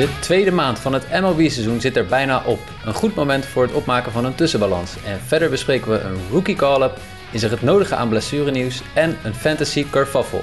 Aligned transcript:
De 0.00 0.18
tweede 0.20 0.52
maand 0.52 0.78
van 0.78 0.92
het 0.92 1.20
MLB-seizoen 1.20 1.80
zit 1.80 1.96
er 1.96 2.06
bijna 2.06 2.42
op. 2.46 2.58
Een 2.84 2.94
goed 2.94 3.14
moment 3.14 3.46
voor 3.46 3.62
het 3.62 3.72
opmaken 3.72 4.12
van 4.12 4.24
een 4.24 4.34
tussenbalans. 4.34 4.94
En 5.04 5.20
verder 5.26 5.50
bespreken 5.50 5.90
we 5.90 5.98
een 5.98 6.16
rookie 6.30 6.56
call-up, 6.56 6.98
is 7.30 7.42
er 7.42 7.50
het 7.50 7.62
nodige 7.62 7.94
aan 7.94 8.08
blessurenieuws 8.08 8.82
en 8.94 9.16
een 9.24 9.34
fantasy 9.34 9.86
kerfuffle. 9.90 10.40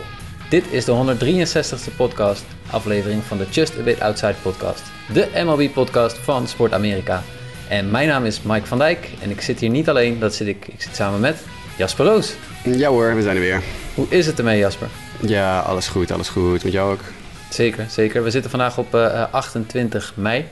Dit 0.50 0.64
is 0.70 0.86
de 0.86 1.16
163ste 1.16 1.96
podcast, 1.96 2.46
aflevering 2.70 3.24
van 3.24 3.38
de 3.38 3.46
Just 3.50 3.78
A 3.80 3.82
Bit 3.84 4.02
Outside 4.02 4.36
podcast. 4.42 4.84
De 5.14 5.28
MLB-podcast 5.46 6.18
van 6.18 6.48
Sport 6.48 6.74
Amerika. 6.74 7.24
En 7.68 7.92
mijn 7.92 8.08
naam 8.08 8.26
is 8.26 8.42
Mike 8.42 8.66
van 8.68 8.78
Dijk 8.78 9.10
en 9.22 9.30
ik 9.30 9.42
zit 9.42 9.60
hier 9.60 9.70
niet 9.70 9.90
alleen, 9.90 10.20
dat 10.20 10.36
zit 10.36 10.48
ik, 10.48 10.68
ik 10.68 10.82
zit 10.82 10.96
samen 10.96 11.20
met 11.20 11.38
Jasper 11.78 12.06
Roos. 12.06 12.34
Ja 12.64 12.90
hoor, 12.90 13.16
we 13.16 13.22
zijn 13.22 13.36
er 13.36 13.42
weer. 13.42 13.64
Hoe 13.94 14.06
is 14.10 14.26
het 14.26 14.38
ermee 14.38 14.60
Jasper? 14.60 14.88
Ja, 15.20 15.60
alles 15.60 15.88
goed, 15.88 16.12
alles 16.12 16.30
goed. 16.30 16.64
Met 16.64 16.74
jou 16.74 16.92
ook? 16.92 17.02
Zeker, 17.50 17.86
zeker. 17.90 18.24
We 18.24 18.30
zitten 18.32 18.50
vandaag 18.52 18.78
op 18.78 18.96
uh, 18.96 19.24
28 19.32 20.14
mei. 20.16 20.38
En 20.40 20.48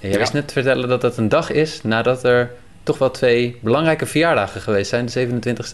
jij 0.00 0.10
Ja. 0.10 0.18
wist 0.18 0.32
net 0.32 0.46
te 0.46 0.52
vertellen 0.52 0.88
dat 0.88 1.02
het 1.02 1.16
een 1.16 1.28
dag 1.28 1.50
is 1.50 1.80
nadat 1.82 2.24
er 2.24 2.50
toch 2.82 2.98
wel 2.98 3.10
twee 3.10 3.58
belangrijke 3.60 4.06
verjaardagen 4.06 4.60
geweest 4.60 4.90
zijn, 4.90 5.06
de 5.06 5.28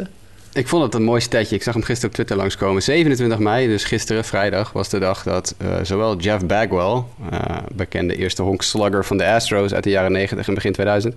27e. 0.07 0.11
Ik 0.53 0.69
vond 0.69 0.83
het 0.83 0.95
een 0.95 1.03
mooi 1.03 1.21
stetje. 1.21 1.57
Ik 1.57 1.63
zag 1.63 1.75
hem 1.75 1.83
gisteren 1.83 2.09
op 2.09 2.15
Twitter 2.15 2.37
langskomen. 2.37 2.83
27 2.83 3.39
mei, 3.39 3.67
dus 3.67 3.85
gisteren, 3.85 4.25
vrijdag, 4.25 4.73
was 4.73 4.89
de 4.89 4.99
dag 4.99 5.23
dat 5.23 5.55
eh, 5.59 5.69
zowel 5.83 6.17
Jeff 6.17 6.47
Bagwell, 6.47 7.03
eh, 7.31 7.57
bekende 7.75 8.17
eerste 8.17 8.43
honkslugger 8.43 9.05
van 9.05 9.17
de 9.17 9.27
Astros 9.27 9.75
uit 9.75 9.85
de 9.85 9.91
jaren 9.91 10.13
90 10.13 10.49
en 10.49 10.55
begin 10.55 10.73
2000, 10.73 11.15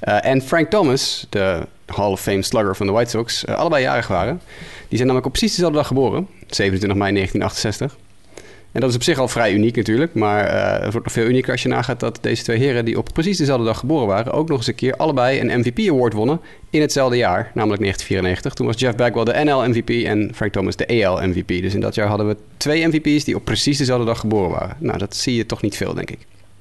eh, 0.00 0.24
en 0.24 0.42
Frank 0.42 0.70
Thomas, 0.70 1.26
de 1.28 1.66
Hall 1.86 2.10
of 2.10 2.20
Fame 2.20 2.42
slugger 2.42 2.76
van 2.76 2.86
de 2.86 2.92
White 2.92 3.10
Sox, 3.10 3.44
eh, 3.44 3.54
allebei 3.54 3.82
jarig 3.82 4.08
waren. 4.08 4.40
Die 4.88 4.98
zijn 4.98 5.00
namelijk 5.06 5.26
op 5.26 5.32
precies 5.32 5.50
dezelfde 5.50 5.78
dag 5.78 5.86
geboren, 5.86 6.28
27 6.46 6.98
mei 6.98 7.12
1968. 7.12 7.96
En 8.72 8.80
dat 8.80 8.90
is 8.90 8.96
op 8.96 9.02
zich 9.02 9.18
al 9.18 9.28
vrij 9.28 9.52
uniek 9.52 9.76
natuurlijk. 9.76 10.14
Maar 10.14 10.44
eh, 10.44 10.72
het 10.72 10.92
wordt 10.92 11.06
nog 11.06 11.12
veel 11.12 11.26
unieker 11.26 11.52
als 11.52 11.62
je 11.62 11.68
nagaat 11.68 12.00
dat 12.00 12.18
deze 12.20 12.42
twee 12.42 12.58
heren... 12.58 12.84
die 12.84 12.98
op 12.98 13.08
precies 13.12 13.38
dezelfde 13.38 13.64
dag 13.64 13.78
geboren 13.78 14.06
waren... 14.06 14.32
ook 14.32 14.48
nog 14.48 14.58
eens 14.58 14.66
een 14.66 14.74
keer 14.74 14.96
allebei 14.96 15.40
een 15.40 15.60
MVP-award 15.60 16.12
wonnen 16.12 16.40
in 16.70 16.80
hetzelfde 16.80 17.16
jaar. 17.16 17.50
Namelijk 17.54 17.80
1994. 17.80 18.54
Toen 18.54 18.66
was 18.66 18.80
Jeff 18.80 18.96
Bagwell 18.96 19.24
de 19.24 19.44
NL-MVP 19.44 20.04
en 20.04 20.30
Frank 20.34 20.52
Thomas 20.52 20.76
de 20.76 21.04
AL-MVP. 21.04 21.48
Dus 21.48 21.74
in 21.74 21.80
dat 21.80 21.94
jaar 21.94 22.08
hadden 22.08 22.28
we 22.28 22.36
twee 22.56 22.86
MVP's 22.86 23.24
die 23.24 23.36
op 23.36 23.44
precies 23.44 23.78
dezelfde 23.78 24.06
dag 24.06 24.18
geboren 24.18 24.50
waren. 24.50 24.76
Nou, 24.78 24.98
dat 24.98 25.16
zie 25.16 25.36
je 25.36 25.46
toch 25.46 25.62
niet 25.62 25.76
veel, 25.76 25.94
denk 25.94 26.10
ik. 26.10 26.18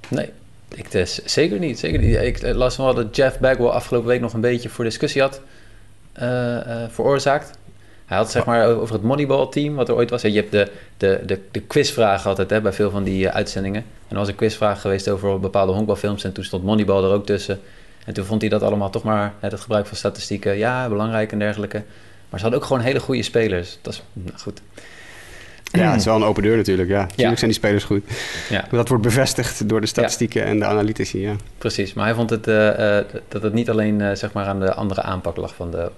Nee, 0.07 0.29
ik 0.75 0.91
dus, 0.91 1.25
zeker 1.25 1.59
niet. 1.59 1.79
Zeker 1.79 1.99
niet. 1.99 2.15
Ik 2.15 2.37
eh, 2.37 2.55
las 2.55 2.77
wel 2.77 2.93
dat 2.93 3.15
Jeff 3.15 3.39
Bagwell 3.39 3.67
afgelopen 3.67 4.09
week 4.09 4.21
nog 4.21 4.33
een 4.33 4.41
beetje 4.41 4.69
voor 4.69 4.83
discussie 4.83 5.21
had 5.21 5.41
eh, 6.13 6.83
eh, 6.83 6.89
veroorzaakt. 6.89 7.51
Hij 8.11 8.19
had 8.19 8.31
zeg 8.31 8.45
maar 8.45 8.67
over 8.67 8.95
het 8.95 9.03
Moneyball-team, 9.03 9.75
wat 9.75 9.89
er 9.89 9.95
ooit 9.95 10.09
was. 10.09 10.21
Je 10.21 10.31
hebt 10.31 10.51
de, 10.51 10.71
de, 10.97 11.21
de, 11.25 11.39
de 11.51 11.59
quizvragen 11.59 12.29
altijd 12.29 12.49
hè, 12.49 12.61
bij 12.61 12.73
veel 12.73 12.89
van 12.89 13.03
die 13.03 13.27
eh, 13.27 13.35
uitzendingen. 13.35 13.81
En 13.81 14.09
er 14.09 14.17
was 14.17 14.27
een 14.27 14.35
quizvraag 14.35 14.81
geweest 14.81 15.09
over 15.09 15.39
bepaalde 15.39 15.71
honkbalfilms. 15.71 16.23
En 16.23 16.31
toen 16.31 16.43
stond 16.43 16.63
Moneyball 16.63 17.03
er 17.03 17.11
ook 17.11 17.25
tussen. 17.25 17.59
En 18.05 18.13
toen 18.13 18.25
vond 18.25 18.41
hij 18.41 18.49
dat 18.49 18.61
allemaal 18.63 18.89
toch 18.89 19.03
maar, 19.03 19.33
hè, 19.39 19.47
het 19.47 19.59
gebruik 19.59 19.85
van 19.85 19.97
statistieken, 19.97 20.57
ja, 20.57 20.89
belangrijk 20.89 21.31
en 21.31 21.39
dergelijke. 21.39 21.83
Maar 22.29 22.39
ze 22.39 22.45
hadden 22.45 22.61
ook 22.61 22.67
gewoon 22.67 22.81
hele 22.81 22.99
goede 22.99 23.23
spelers. 23.23 23.77
Dat 23.81 23.93
is 23.93 24.03
nou, 24.13 24.37
goed. 24.37 24.61
Ja, 25.71 25.89
het 25.91 25.99
is 25.99 26.05
wel 26.05 26.15
een 26.15 26.23
open 26.23 26.43
deur 26.43 26.57
natuurlijk. 26.57 26.89
Ja, 26.89 26.99
natuurlijk 27.01 27.29
Ja. 27.29 27.35
zijn 27.35 27.51
die 27.51 27.59
spelers 27.59 27.83
goed. 27.83 28.03
Ja. 28.49 28.65
Dat 28.71 28.87
wordt 28.87 29.03
bevestigd 29.03 29.69
door 29.69 29.81
de 29.81 29.87
statistieken 29.87 30.43
en 30.43 30.59
de 30.59 30.65
analytici, 30.65 31.21
ja. 31.21 31.35
Precies, 31.57 31.93
maar 31.93 32.05
hij 32.05 32.15
vond 32.15 32.29
het, 32.29 32.47
eh, 32.47 32.97
eh, 32.97 33.05
dat 33.27 33.41
het 33.41 33.53
niet 33.53 33.69
alleen 33.69 34.17
zeg 34.17 34.31
maar 34.33 34.45
aan 34.45 34.59
de 34.59 34.73
andere 34.73 35.01
aanpak 35.01 35.37
lag 35.37 35.55
van 35.55 35.71
de 35.71 35.91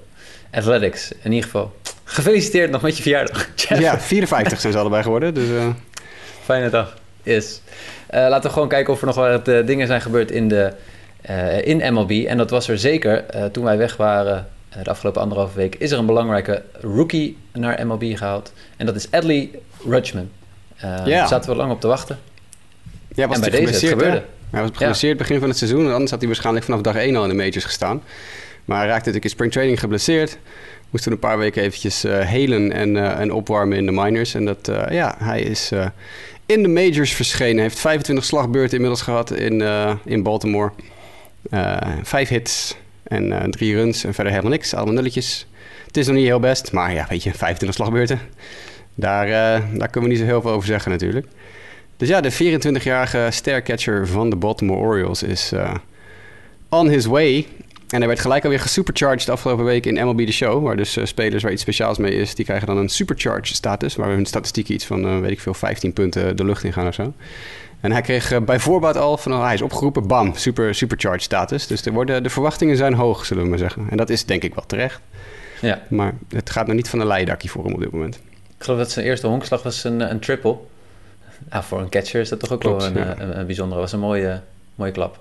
athletics. 0.54 1.12
In 1.22 1.32
ieder 1.32 1.50
geval, 1.50 1.74
gefeliciteerd 2.04 2.72
nog 2.72 2.82
met 2.82 2.98
je 2.98 3.02
verjaardag. 3.02 3.50
Jeff. 3.56 3.82
Ja, 3.82 4.00
54 4.18 4.60
zijn 4.60 4.74
ze 4.74 4.80
allebei 4.80 5.04
geworden. 5.04 5.34
Dus 5.34 5.50
eh, 5.50 5.68
Fijne 6.44 6.70
dag. 6.70 6.98
Yes. 7.24 7.62
Eh, 8.08 8.20
laten 8.20 8.44
we 8.44 8.50
gewoon 8.50 8.68
kijken 8.68 8.94
of 8.94 9.00
er 9.00 9.06
nog 9.06 9.16
wat 9.16 9.48
eh, 9.48 9.66
dingen 9.66 9.88
zijn 9.88 10.02
gebeurd 10.02 10.32
in, 10.32 10.48
de, 10.48 10.74
in 11.64 11.94
MLB. 11.94 12.12
En 12.12 12.38
dat 12.38 12.50
was 12.50 12.68
er 12.68 12.78
zeker. 12.78 13.26
Toen 13.52 13.64
wij 13.64 13.78
weg 13.78 13.98
waren 13.98 14.48
de 14.84 14.90
afgelopen 14.90 15.22
anderhalve 15.22 15.58
week... 15.58 15.76
is 15.76 15.92
er 15.92 15.98
een 15.98 16.06
belangrijke 16.06 16.62
rookie 16.82 17.38
naar 17.52 17.88
MLB 17.88 18.18
gehaald. 18.18 18.54
En 18.78 18.86
dat 18.86 18.96
is 18.96 19.12
Adley 19.12 19.50
Rutschman. 19.88 20.30
Ja. 20.78 21.06
Daar 21.06 21.28
zaten 21.28 21.50
we 21.50 21.56
lang 21.56 21.72
op 21.72 21.82
te 21.82 21.88
wachten. 21.88 22.20
ja, 23.16 23.28
was 23.28 23.36
en 23.36 23.42
bij 23.42 23.50
deze, 23.50 23.88
het 23.88 24.02
hè? 24.02 24.22
Hij 24.52 24.62
was 24.62 24.70
geblesseerd 24.74 25.18
begin 25.18 25.40
van 25.40 25.50
het 25.50 25.58
seizoen. 25.58 25.92
Anders 25.92 26.12
had 26.12 26.20
hij 26.20 26.28
waarschijnlijk 26.28 26.66
vanaf 26.66 26.82
dag 26.82 26.96
1 26.96 27.16
al 27.16 27.24
in 27.24 27.30
de 27.30 27.36
majors 27.36 27.66
gestaan. 27.66 28.02
Maar 28.66 28.78
hij 28.78 28.88
raakte 28.88 29.06
natuurlijk 29.06 29.24
in 29.24 29.30
springtraining 29.30 29.80
geblesseerd. 29.80 30.38
Moest 30.90 31.06
toen 31.06 31.14
een 31.14 31.20
paar 31.20 31.38
weken 31.38 31.64
eventjes 31.64 32.04
eh, 32.04 32.20
helen 32.20 32.72
en, 32.72 32.98
eh, 32.98 33.20
en 33.20 33.32
opwarmen 33.32 33.78
in 33.78 33.86
de 33.86 33.92
minors. 33.92 34.34
En 34.34 34.46
dat, 34.46 34.68
eh, 34.68 34.94
ja, 34.96 35.16
hij 35.18 35.42
is 35.42 35.72
in 36.46 36.62
de 36.62 36.68
majors 36.68 37.14
verschenen. 37.14 37.62
Heeft 37.62 37.80
25 37.80 38.26
slagbeurten 38.26 38.74
inmiddels 38.74 39.02
gehad 39.02 39.32
in, 39.32 39.62
in 40.06 40.24
Baltimore. 40.24 40.72
Vijf 42.04 42.30
hits 42.30 42.76
en 43.04 43.52
drie 43.52 43.76
runs 43.76 44.04
en 44.04 44.14
verder 44.14 44.32
helemaal 44.32 44.54
niks. 44.54 44.74
Allemaal 44.74 44.94
nulletjes. 44.94 45.48
Het 45.88 45.98
is 45.98 46.08
nog 46.08 46.16
niet 46.16 46.26
heel 46.26 46.40
best, 46.40 46.72
maar 46.72 46.94
ja, 46.94 47.06
weet 47.10 47.24
je, 47.24 47.32
25 47.32 47.74
slagbeurten. 47.74 48.20
Daar, 48.96 49.28
daar 49.78 49.90
kunnen 49.90 50.10
we 50.10 50.16
niet 50.16 50.18
zo 50.18 50.26
heel 50.26 50.42
veel 50.42 50.52
over 50.52 50.68
zeggen 50.68 50.92
natuurlijk. 50.92 51.28
Dus 51.98 52.08
ja, 52.08 52.22
de 52.22 52.34
24-jarige 52.34 53.28
stercatcher 53.32 54.08
van 54.08 54.30
de 54.30 54.36
Baltimore 54.36 54.80
Orioles 54.80 55.24
is 55.24 55.52
on 56.70 56.90
his 56.90 57.06
way. 57.06 57.48
En 57.94 58.00
hij 58.00 58.08
werd 58.08 58.20
gelijk 58.20 58.44
alweer 58.44 58.60
gesupercharged 58.60 59.30
afgelopen 59.30 59.66
week 59.66 59.86
in 59.86 60.06
MLB 60.06 60.26
The 60.26 60.32
Show. 60.32 60.64
Waar 60.64 60.78
dus 60.78 60.98
eh, 60.98 61.06
spelers 61.06 61.44
waar 61.44 61.52
iets 61.52 61.62
speciaals 61.62 61.98
mee 61.98 62.16
is, 62.16 62.36
die 62.36 62.46
krijgen 62.46 62.68
dan 62.68 62.78
een 62.78 62.90
supercharge 62.90 63.54
status. 63.54 63.96
Waar 63.96 64.10
hun 64.10 64.26
statistieken 64.26 64.74
iets 64.74 64.86
van, 64.86 65.06
eh, 65.06 65.20
weet 65.20 65.32
ik 65.32 65.40
veel, 65.40 65.54
15 65.54 65.94
punten 65.94 66.36
de 66.38 66.46
lucht 66.46 66.64
in 66.64 66.74
gaan 66.74 66.88
of 66.88 66.94
zo. 66.94 67.14
En 67.80 67.92
hij 67.92 68.02
kreeg 68.02 68.32
eh, 68.32 68.42
bij 68.42 68.60
voorbaat 68.60 68.98
al 68.98 69.18
van, 69.18 69.34
oh, 69.34 69.44
hij 69.44 69.54
is 69.54 69.62
opgeroepen, 69.62 70.08
bam, 70.08 70.36
super, 70.36 70.76
supercharge 70.76 71.20
status. 71.20 71.68
Dus 71.68 71.86
er 71.86 71.94
worden, 71.94 72.24
de 72.24 72.30
verwachtingen 72.30 72.78
zijn 72.78 72.94
hoog, 72.94 73.26
zullen 73.26 73.44
we 73.44 73.50
maar 73.50 73.58
zeggen. 73.58 73.88
En 73.90 73.98
dat 73.98 74.10
is 74.10 74.26
denk 74.26 74.44
ik 74.44 74.56
wel 74.56 74.66
terecht. 74.66 75.00
Ja. 75.62 75.82
Maar 75.90 76.14
het 76.30 76.50
gaat 76.50 76.68
nog 76.68 76.76
niet 76.76 76.90
van 76.90 77.00
een 77.00 77.08
leidakje 77.08 77.50
voor 77.50 77.64
hem 77.64 77.74
op 77.74 77.80
dit 77.80 77.92
moment. 77.92 78.16
Ik 78.58 78.64
geloof 78.64 78.80
dat 78.80 78.92
zijn 78.92 79.06
eerste 79.06 79.28
honkslag 79.28 79.64
was 79.64 79.84
een, 79.84 80.12
een 80.12 80.20
triple. 80.20 80.58
Nou, 81.50 81.64
voor 81.64 81.80
een 81.80 81.90
catcher 81.90 82.22
is 82.22 82.30
dat 82.30 82.40
toch 82.40 82.52
ook 82.52 82.60
Klopt, 82.60 82.82
wel 82.82 82.92
een, 82.92 83.08
ja. 83.08 83.20
een, 83.20 83.40
een 83.40 83.46
bijzondere. 83.46 83.82
was 83.82 83.92
een 83.92 84.00
mooie, 84.00 84.42
mooie 84.76 84.92
klap. 84.92 85.20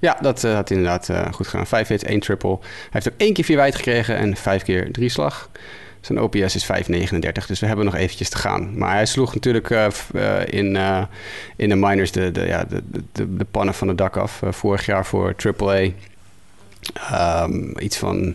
Ja, 0.00 0.18
dat 0.20 0.44
eh, 0.44 0.54
had 0.54 0.70
inderdaad 0.70 1.08
eh, 1.08 1.32
goed 1.32 1.46
gedaan. 1.46 1.66
Vijf 1.66 1.88
hits, 1.88 2.04
één 2.04 2.20
triple. 2.20 2.58
Hij 2.60 2.88
heeft 2.90 3.08
ook 3.08 3.20
één 3.20 3.32
keer 3.32 3.44
vier 3.44 3.56
wijd 3.56 3.74
gekregen 3.74 4.16
en 4.16 4.36
vijf 4.36 4.62
keer 4.62 4.92
drie 4.92 5.08
slag. 5.08 5.50
Zijn 6.00 6.20
OPS 6.20 6.54
is 6.54 6.66
5,39, 6.66 7.46
dus 7.46 7.60
we 7.60 7.66
hebben 7.66 7.84
nog 7.84 7.94
eventjes 7.94 8.28
te 8.28 8.36
gaan. 8.38 8.78
Maar 8.78 8.92
hij 8.94 9.06
sloeg 9.06 9.34
natuurlijk 9.34 9.70
eh, 9.70 9.86
in, 10.46 10.78
in 11.56 11.68
de 11.68 11.74
minors 11.76 12.12
de, 12.12 12.30
de, 12.30 12.46
ja, 12.46 12.64
de, 12.64 12.82
de- 13.12 13.36
de, 13.36 13.44
pannen 13.50 13.74
van 13.74 13.88
het 13.88 13.98
dak 13.98 14.16
af. 14.16 14.42
Vorig 14.50 14.86
jaar 14.86 15.06
voor 15.06 15.34
AAA. 15.58 15.88
Ehm, 16.94 17.78
iets 17.78 17.96
van 17.96 18.34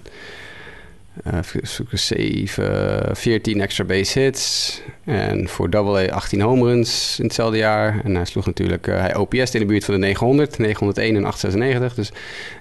zoeken, 1.62 2.00
7, 2.00 3.16
14 3.16 3.62
extra 3.62 3.84
base 3.84 4.20
hits. 4.20 4.82
En 5.06 5.48
voor 5.48 5.76
AA 5.76 6.06
18 6.06 6.42
home 6.42 6.64
runs 6.66 7.20
in 7.20 7.26
hetzelfde 7.26 7.58
jaar. 7.58 8.02
En 8.04 8.16
hij 8.16 8.26
sloeg 8.26 8.46
natuurlijk, 8.46 8.88
eh, 8.88 9.00
hij 9.00 9.16
OPS 9.16 9.54
in 9.54 9.60
de 9.60 9.66
buurt 9.66 9.86
van 9.86 9.94
de 9.94 10.00
900, 10.00 10.58
901 10.58 11.16
en 11.16 11.26
896. 11.26 11.94
Dus 11.94 12.12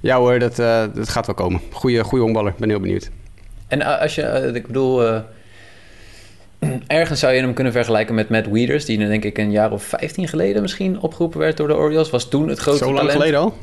ja 0.01 0.17
hoor, 0.17 0.39
dat, 0.39 0.59
eh, 0.59 0.85
dat 0.95 1.09
gaat 1.09 1.27
wel 1.27 1.35
komen. 1.35 1.61
Goeie, 1.73 2.05
goeie 2.05 2.25
honkballer, 2.25 2.55
ben 2.59 2.69
heel 2.69 2.81
benieuwd. 2.81 3.11
En 3.73 3.81
eh, 3.81 4.01
als 4.01 4.15
je, 4.15 4.51
ik 4.55 4.67
bedoel, 4.67 5.07
eh, 5.07 5.21
ergens 6.87 7.21
zou 7.21 7.33
je 7.33 7.41
hem 7.41 7.55
kunnen 7.55 7.73
vergelijken 7.73 8.15
met 8.15 8.29
Matt 8.29 8.49
Wieters, 8.51 8.85
die 8.85 8.99
denk 8.99 9.25
ik 9.25 9.39
een 9.39 9.51
jaar 9.51 9.73
of 9.73 9.83
15 9.83 10.29
geleden 10.29 10.63
misschien 10.63 11.01
opgeroepen 11.01 11.39
werd 11.39 11.57
door 11.57 11.69
de 11.69 11.77
Orioles. 11.77 12.11
Was 12.11 12.29
toen 12.29 12.49
het 12.49 12.59
grote 12.59 12.79
Zo 12.79 12.85
lang 12.85 12.97
talent. 12.97 13.17
geleden 13.17 13.41
al? 13.41 13.57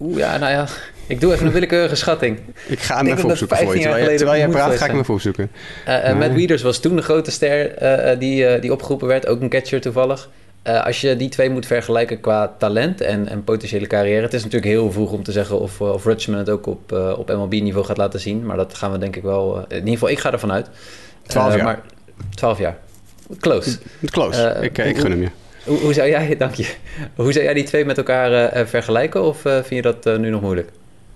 Oeh, 0.00 0.18
ja, 0.18 0.38
nou 0.38 0.52
ja, 0.52 0.66
ik 1.06 1.20
doe 1.20 1.32
even 1.32 1.46
een 1.46 1.52
willekeurige 1.52 1.94
schatting. 1.94 2.38
Ik 2.66 2.80
ga 2.80 2.96
hem 2.96 3.06
even 3.06 3.30
opzoeken 3.30 3.56
voor 3.56 3.66
15 3.66 3.82
je. 3.82 3.96
Terwijl, 3.96 4.16
terwijl 4.16 4.38
jij 4.40 4.48
praat, 4.48 4.76
ga 4.76 4.84
ik 4.84 4.90
hem 4.90 5.00
even 5.00 5.14
opzoeken. 5.14 5.50
Eh, 5.84 6.18
Matt 6.18 6.62
was 6.62 6.78
toen 6.80 6.96
de 6.96 7.02
grote 7.02 7.30
ster 7.30 7.74
eh, 7.74 8.18
die, 8.18 8.58
die 8.58 8.72
opgeroepen 8.72 9.08
werd, 9.08 9.26
ook 9.26 9.40
een 9.40 9.48
catcher 9.48 9.80
toevallig. 9.80 10.28
Als 10.62 11.00
je 11.00 11.16
die 11.16 11.28
twee 11.28 11.50
moet 11.50 11.66
vergelijken 11.66 12.20
qua 12.20 12.54
talent 12.58 13.00
en, 13.00 13.28
en 13.28 13.44
potentiële 13.44 13.86
carrière. 13.86 14.22
Het 14.22 14.34
is 14.34 14.42
natuurlijk 14.44 14.72
heel 14.72 14.92
vroeg 14.92 15.12
om 15.12 15.22
te 15.22 15.32
zeggen 15.32 15.60
of, 15.60 15.80
of 15.80 16.04
Rutschman 16.04 16.38
het 16.38 16.50
ook 16.50 16.66
op, 16.66 16.92
op 17.16 17.28
MLB-niveau 17.28 17.84
gaat 17.84 17.96
laten 17.96 18.20
zien. 18.20 18.46
Maar 18.46 18.56
dat 18.56 18.74
gaan 18.74 18.92
we 18.92 18.98
denk 18.98 19.16
ik 19.16 19.22
wel. 19.22 19.64
in 19.68 19.76
ieder 19.76 19.92
geval, 19.92 20.08
ik 20.08 20.18
ga 20.18 20.32
ervan 20.32 20.52
uit. 20.52 20.68
12 21.22 21.48
Eh, 21.50 21.56
jaar. 21.56 21.64
Maar 21.64 21.80
12 22.34 22.58
jaar. 22.58 22.76
Close. 23.40 23.78
Close, 24.10 24.56
ik, 24.60 24.76
gun 24.76 25.10
hem 25.10 25.20
je. 25.20 25.28
Hoe, 25.64 25.78
hoe 25.78 25.92
zou 25.92 26.08
jij, 26.08 26.36
dank 26.38 26.54
je. 26.54 26.66
Hoe 27.14 27.32
zou 27.32 27.44
jij 27.44 27.54
die 27.54 27.64
twee 27.64 27.84
met 27.84 27.96
elkaar 27.96 28.66
vergelijken? 28.66 29.22
Of 29.22 29.40
vind 29.40 29.68
je 29.68 29.82
dat 29.82 30.18
nu 30.18 30.30
nog 30.30 30.40
moeilijk? 30.40 30.68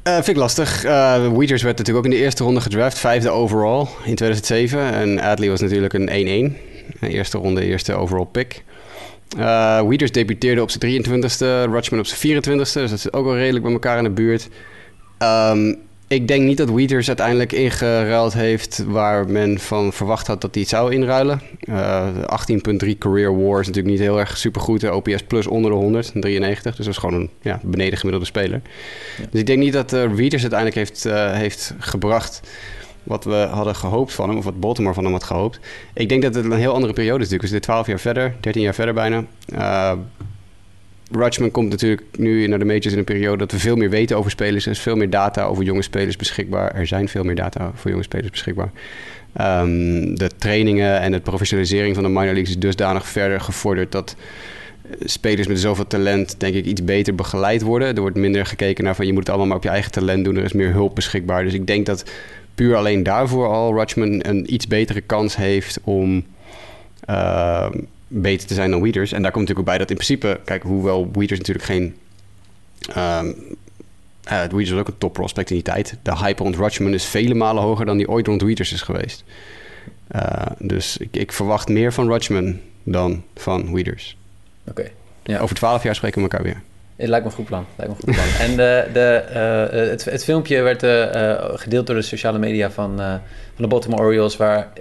Eh, 0.07 0.15
vind 0.15 0.29
ik 0.29 0.37
lastig. 0.37 0.85
Eh 0.85 1.29
Wieters 1.37 1.63
werd 1.63 1.79
natuurlijk 1.79 2.07
ook 2.07 2.13
in 2.13 2.19
de 2.19 2.25
eerste 2.25 2.45
ronde 2.45 2.61
gedraft, 2.61 2.99
vijfde 2.99 3.31
overall 3.31 3.87
in 4.05 4.15
2007. 4.15 4.93
En 4.93 5.21
Adley 5.21 5.49
was 5.49 5.61
natuurlijk 5.61 5.93
een 5.93 6.09
1-1. 6.09 6.57
Een 7.01 7.09
eerste 7.09 7.39
ronde, 7.39 7.65
eerste 7.65 7.95
overall 7.95 8.27
pick. 8.33 8.65
Eh 9.39 9.83
Wieters 9.83 10.13
debuteerde 10.13 10.63
op 10.63 10.71
zijn 10.71 11.05
23ste, 11.05 11.71
Rutschman 11.71 12.01
op 12.01 12.07
zijn 12.07 12.43
24ste. 12.43 12.55
Dus 12.55 12.73
dat 12.73 13.01
zit 13.01 13.13
ook 13.13 13.25
wel 13.25 13.37
redelijk 13.37 13.65
bij 13.65 13.73
elkaar 13.73 13.99
in 13.99 14.05
de 14.05 14.11
buurt. 14.11 14.49
Ehm, 15.19 15.75
ik 16.09 16.29
denk 16.29 16.43
niet 16.43 16.57
dat 16.57 16.71
Weeders 16.71 17.09
uiteindelijk 17.09 17.53
ingeruild 17.53 18.33
heeft 18.33 18.85
waar 18.87 19.29
men 19.29 19.59
van 19.59 19.93
verwacht 19.93 20.27
had 20.27 20.41
dat 20.41 20.55
hij 20.55 20.63
het 20.63 20.71
zou 20.71 20.93
inruilen. 20.93 21.41
Uh, 21.69 22.09
18.3 22.85 22.99
career 22.99 23.43
war 23.43 23.61
is 23.61 23.67
natuurlijk 23.67 23.95
niet 23.95 24.05
heel 24.05 24.19
erg 24.19 24.37
supergoed. 24.37 24.91
OPS 24.91 25.23
plus 25.23 25.47
onder 25.47 25.71
de 25.71 25.77
100, 25.77 26.13
93. 26.15 26.77
Dus 26.77 26.85
dat 26.85 26.95
is 26.95 27.01
gewoon 27.01 27.21
een 27.21 27.31
ja, 27.41 27.61
beneden 27.63 27.99
gemiddelde 27.99 28.27
speler. 28.27 28.61
Dus 29.31 29.41
ik 29.41 29.47
denk 29.47 29.59
niet 29.59 29.73
dat 29.73 29.93
uh, 29.93 30.13
Weeders 30.13 30.43
uiteindelijk 30.43 30.79
heeft, 30.79 31.07
uh, 31.07 31.33
heeft 31.33 31.75
gebracht 31.79 32.41
wat 33.03 33.25
we 33.25 33.35
hadden 33.35 33.75
gehoopt 33.75 34.13
van 34.13 34.29
hem, 34.29 34.39
of 34.39 34.45
wat 34.45 34.61
Baltimore 34.61 34.95
van 34.95 35.05
hem 35.05 35.13
had 35.13 35.25
gehoopt. 35.25 35.61
Ik 35.95 36.09
denk 36.09 36.23
dat 36.23 36.35
het 36.35 36.45
een 36.45 36.53
heel 36.53 36.75
andere 36.75 36.93
periode 36.93 37.25
is 37.25 37.31
natuurlijk. 37.31 37.43
We 37.43 37.49
zitten 37.49 37.71
12 37.71 37.87
jaar 37.87 38.01
verder, 38.01 38.35
13 38.41 38.63
jaar 38.63 38.75
verder 38.75 38.95
bijna. 38.95 39.25
Uh, 39.55 39.93
Rutschman 41.11 41.51
komt 41.51 41.71
natuurlijk 41.71 42.03
nu 42.17 42.47
naar 42.47 42.59
de 42.59 42.65
majors 42.65 42.93
in 42.93 42.99
een 42.99 43.05
periode 43.05 43.37
dat 43.37 43.53
we 43.53 43.59
veel 43.59 43.77
meer 43.77 43.91
weten 43.91 44.17
over 44.17 44.31
spelers. 44.31 44.65
Er 44.65 44.71
is 44.71 44.81
veel 44.81 44.97
meer 44.97 45.11
data 45.11 45.45
over 45.45 45.65
jonge 45.65 45.83
spelers 45.83 46.17
beschikbaar. 46.17 46.75
Er 46.75 46.87
zijn 46.87 47.09
veel 47.09 47.25
meer 47.25 47.35
data 47.35 47.71
voor 47.75 47.91
jonge 47.91 48.03
spelers 48.03 48.31
beschikbaar. 48.31 48.71
Um, 49.41 50.19
de 50.19 50.31
trainingen 50.39 51.01
en 51.01 51.13
de 51.13 51.21
professionalisering 51.21 51.95
van 51.95 52.05
de 52.05 52.11
minor 52.11 52.25
leagues 52.25 52.49
is 52.49 52.59
dusdanig 52.59 53.07
verder 53.07 53.41
gevorderd 53.41 53.93
dat 53.93 54.17
spelers 55.01 55.47
met 55.47 55.61
zoveel 55.61 55.87
talent, 55.87 56.41
denk 56.41 56.55
ik, 56.55 56.65
iets 56.65 56.85
beter 56.85 57.15
begeleid 57.15 57.63
worden. 57.63 57.95
Er 57.95 58.01
wordt 58.01 58.17
minder 58.17 58.47
gekeken 58.47 58.85
naar 58.85 58.95
van 58.95 59.07
je 59.07 59.13
moet 59.13 59.21
het 59.21 59.29
allemaal 59.29 59.47
maar 59.47 59.57
op 59.57 59.63
je 59.63 59.69
eigen 59.69 59.93
talent 59.93 60.25
doen. 60.25 60.37
Er 60.37 60.45
is 60.45 60.53
meer 60.53 60.73
hulp 60.73 60.95
beschikbaar. 60.95 61.45
Dus 61.45 61.55
ik 61.55 61.67
denk 61.67 61.87
dat 61.87 62.11
puur 62.55 62.77
alleen 62.77 63.03
daarvoor 63.03 63.49
al 63.49 63.75
Rutschman 63.75 64.27
een 64.27 64.55
iets 64.55 64.67
betere 64.67 65.01
kans 65.01 65.37
heeft 65.37 65.81
om. 65.85 66.25
Uh, 67.11 67.67
beter 68.09 68.47
te 68.47 68.55
zijn 68.55 68.71
dan 68.71 68.83
Weeders. 68.83 69.13
En 69.13 69.23
daar 69.23 69.33
komt 69.33 69.49
natuurlijk 69.49 69.69
ook 69.69 69.75
bij 69.75 69.87
dat 69.87 69.91
in 69.91 69.97
principe, 69.97 70.41
kijk, 70.45 70.63
hoewel 70.63 71.09
Weeders 71.13 71.39
natuurlijk 71.39 71.67
geen. 71.67 71.97
Um, 72.97 73.57
uh, 74.33 74.41
Weeders 74.41 74.71
was 74.71 74.81
ook 74.81 74.89
een 74.89 74.99
top 74.99 75.13
prospect 75.13 75.51
in 75.51 75.55
die 75.55 75.65
tijd. 75.65 75.97
De 76.03 76.17
hype 76.17 76.43
rond 76.43 76.57
Rutschman 76.57 76.95
is 76.95 77.05
vele 77.05 77.35
malen 77.35 77.63
hoger 77.63 77.87
dan 77.87 77.97
die 77.97 78.09
ooit 78.09 78.27
rond 78.27 78.43
Weeders 78.43 78.73
is 78.73 78.83
geweest. 78.83 79.25
Uh, 80.17 80.23
dus 80.59 80.97
ik, 80.97 81.09
ik, 81.17 81.33
verwacht 81.33 81.69
meer 81.69 81.93
van 81.93 82.09
Rutschman 82.09 82.61
dan 82.83 83.23
van 83.35 83.75
Weeders. 83.75 84.17
Oké. 84.69 84.81
Okay. 84.81 84.93
Ja. 85.23 85.39
Over 85.39 85.57
twaalf 85.57 85.83
jaar 85.83 85.95
spreken 85.95 86.23
we 86.23 86.29
elkaar 86.29 86.43
weer. 86.43 86.63
Het 86.97 87.09
lijkt 87.09 87.25
me 87.25 87.31
een 87.31 87.37
goed 87.37 87.47
plan. 87.47 87.67
Lijkt 87.77 87.93
me 87.93 87.99
een 87.99 88.15
goed 88.15 88.25
plan. 88.25 88.49
en 88.49 88.57
de, 88.57 88.89
de, 88.93 89.25
uh, 89.73 89.91
het, 89.91 90.05
het, 90.05 90.25
filmpje 90.25 90.63
werd 90.63 90.81
gedeeld 91.61 91.87
door 91.87 91.97
de 91.97 92.03
sociale 92.03 92.39
media 92.39 92.71
van, 92.71 92.97
van 92.97 93.21
de 93.57 93.67
Baltimore 93.67 94.03
Orioles, 94.03 94.37
waar 94.37 94.73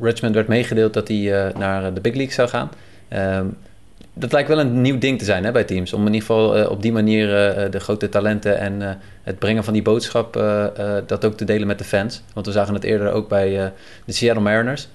Richmond 0.00 0.34
werd 0.34 0.48
meegedeeld 0.48 0.94
dat 0.94 1.08
hij 1.08 1.52
naar 1.58 1.94
de 1.94 2.00
Big 2.00 2.14
League 2.14 2.34
zou 2.34 2.48
gaan. 2.48 2.70
Um, 3.38 3.56
dat 4.12 4.32
lijkt 4.32 4.48
wel 4.48 4.60
een 4.60 4.80
nieuw 4.80 4.98
ding 4.98 5.18
te 5.18 5.24
zijn 5.24 5.44
hè, 5.44 5.52
bij 5.52 5.64
teams. 5.64 5.92
Om 5.92 6.00
in 6.00 6.12
ieder 6.14 6.20
geval 6.20 6.68
op 6.68 6.82
die 6.82 6.92
manier 6.92 7.28
de 7.70 7.80
grote 7.80 8.08
talenten 8.08 8.58
en 8.58 9.00
het 9.22 9.38
brengen 9.38 9.64
van 9.64 9.72
die 9.72 9.82
boodschap 9.82 10.32
dat 11.06 11.24
ook 11.24 11.36
te 11.36 11.44
delen 11.44 11.66
met 11.66 11.78
de 11.78 11.84
fans. 11.84 12.22
Want 12.34 12.46
we 12.46 12.52
zagen 12.52 12.74
het 12.74 12.84
eerder 12.84 13.12
ook 13.12 13.28
bij 13.28 13.72
de 14.04 14.12
Seattle 14.12 14.42
Mariners. 14.42 14.88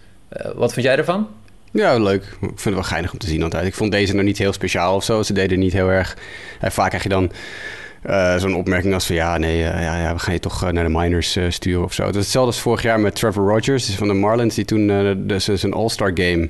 wat 0.55 0.73
vind 0.73 0.85
jij 0.85 0.97
ervan? 0.97 1.27
Ja, 1.71 1.97
leuk. 1.97 2.23
Ik 2.23 2.37
vind 2.39 2.63
het 2.63 2.73
wel 2.73 2.83
geinig 2.83 3.11
om 3.11 3.19
te 3.19 3.27
zien 3.27 3.43
altijd. 3.43 3.65
Ik 3.65 3.73
vond 3.73 3.91
deze 3.91 4.15
nog 4.15 4.23
niet 4.23 4.37
heel 4.37 4.53
speciaal 4.53 4.95
of 4.95 5.03
zo. 5.03 5.23
Ze 5.23 5.33
deden 5.33 5.59
niet 5.59 5.73
heel 5.73 5.89
erg... 5.89 6.17
Vaak 6.61 6.87
krijg 6.87 7.03
je 7.03 7.09
dan 7.09 7.31
uh, 8.09 8.37
zo'n 8.37 8.55
opmerking 8.55 8.93
als 8.93 9.05
van... 9.05 9.15
ja, 9.15 9.37
nee, 9.37 9.57
uh, 9.57 9.63
ja, 9.63 10.01
ja, 10.01 10.13
we 10.13 10.19
gaan 10.19 10.33
je 10.33 10.39
toch 10.39 10.71
naar 10.71 10.83
de 10.83 10.89
minors 10.89 11.39
sturen 11.49 11.83
of 11.83 11.93
zo. 11.93 12.05
Het 12.05 12.15
hetzelfde 12.15 12.51
als 12.51 12.61
vorig 12.61 12.81
jaar 12.81 12.99
met 12.99 13.15
Trevor 13.15 13.49
Rogers 13.49 13.95
van 13.95 14.07
de 14.07 14.13
Marlins... 14.13 14.55
die 14.55 14.65
toen 14.65 14.87
dus 15.27 15.45
zijn 15.45 15.73
All-Star 15.73 16.11
Game 16.13 16.49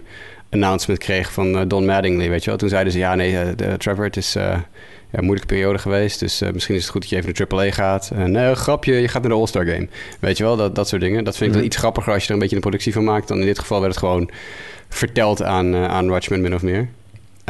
announcement 0.50 1.00
kreeg 1.00 1.32
van 1.32 1.68
Don 1.68 1.86
Mattingly, 1.86 2.30
weet 2.30 2.44
je 2.44 2.50
wel. 2.50 2.60
Toen 2.60 2.70
zeiden 2.70 2.94
ze, 2.94 3.00
ja, 3.00 3.16
nee, 3.16 3.56
Trevor, 3.78 4.04
het 4.04 4.18
is... 4.18 4.34
ja, 4.34 4.66
een 5.12 5.26
moeilijke 5.26 5.54
periode 5.54 5.78
geweest. 5.78 6.20
Dus 6.20 6.42
misschien 6.54 6.76
is 6.76 6.82
het 6.82 6.92
goed 6.92 7.02
dat 7.02 7.10
je 7.10 7.16
even 7.16 7.34
naar 7.50 7.66
AAA 7.66 7.72
gaat. 7.72 8.12
nee, 8.16 8.56
grapje, 8.56 8.94
je 8.94 9.08
gaat 9.08 9.22
naar 9.22 9.32
de 9.32 9.38
All-Star 9.38 9.66
Game. 9.66 9.88
Weet 10.20 10.38
je 10.38 10.44
wel, 10.44 10.56
dat, 10.56 10.76
dat 10.76 10.88
soort 10.88 11.02
dingen. 11.02 11.24
Dat 11.24 11.38
vind 11.38 11.50
ik 11.50 11.56
dan 11.56 11.66
iets 11.66 11.78
grappiger 11.78 12.14
als 12.14 12.22
je 12.22 12.28
er 12.28 12.34
een 12.34 12.40
beetje 12.40 12.56
een 12.56 12.62
productie 12.62 12.94
van 12.94 13.04
maakt. 13.04 13.28
Dan 13.28 13.40
in 13.40 13.46
dit 13.46 13.60
geval 13.60 13.80
werd 13.80 13.92
het 13.92 14.04
gewoon 14.04 14.30
verteld 14.90 15.44
aan, 15.44 15.76
aan 15.76 16.10
Watchmen 16.10 16.42
min 16.42 16.54
of 16.54 16.62
meer. 16.62 16.88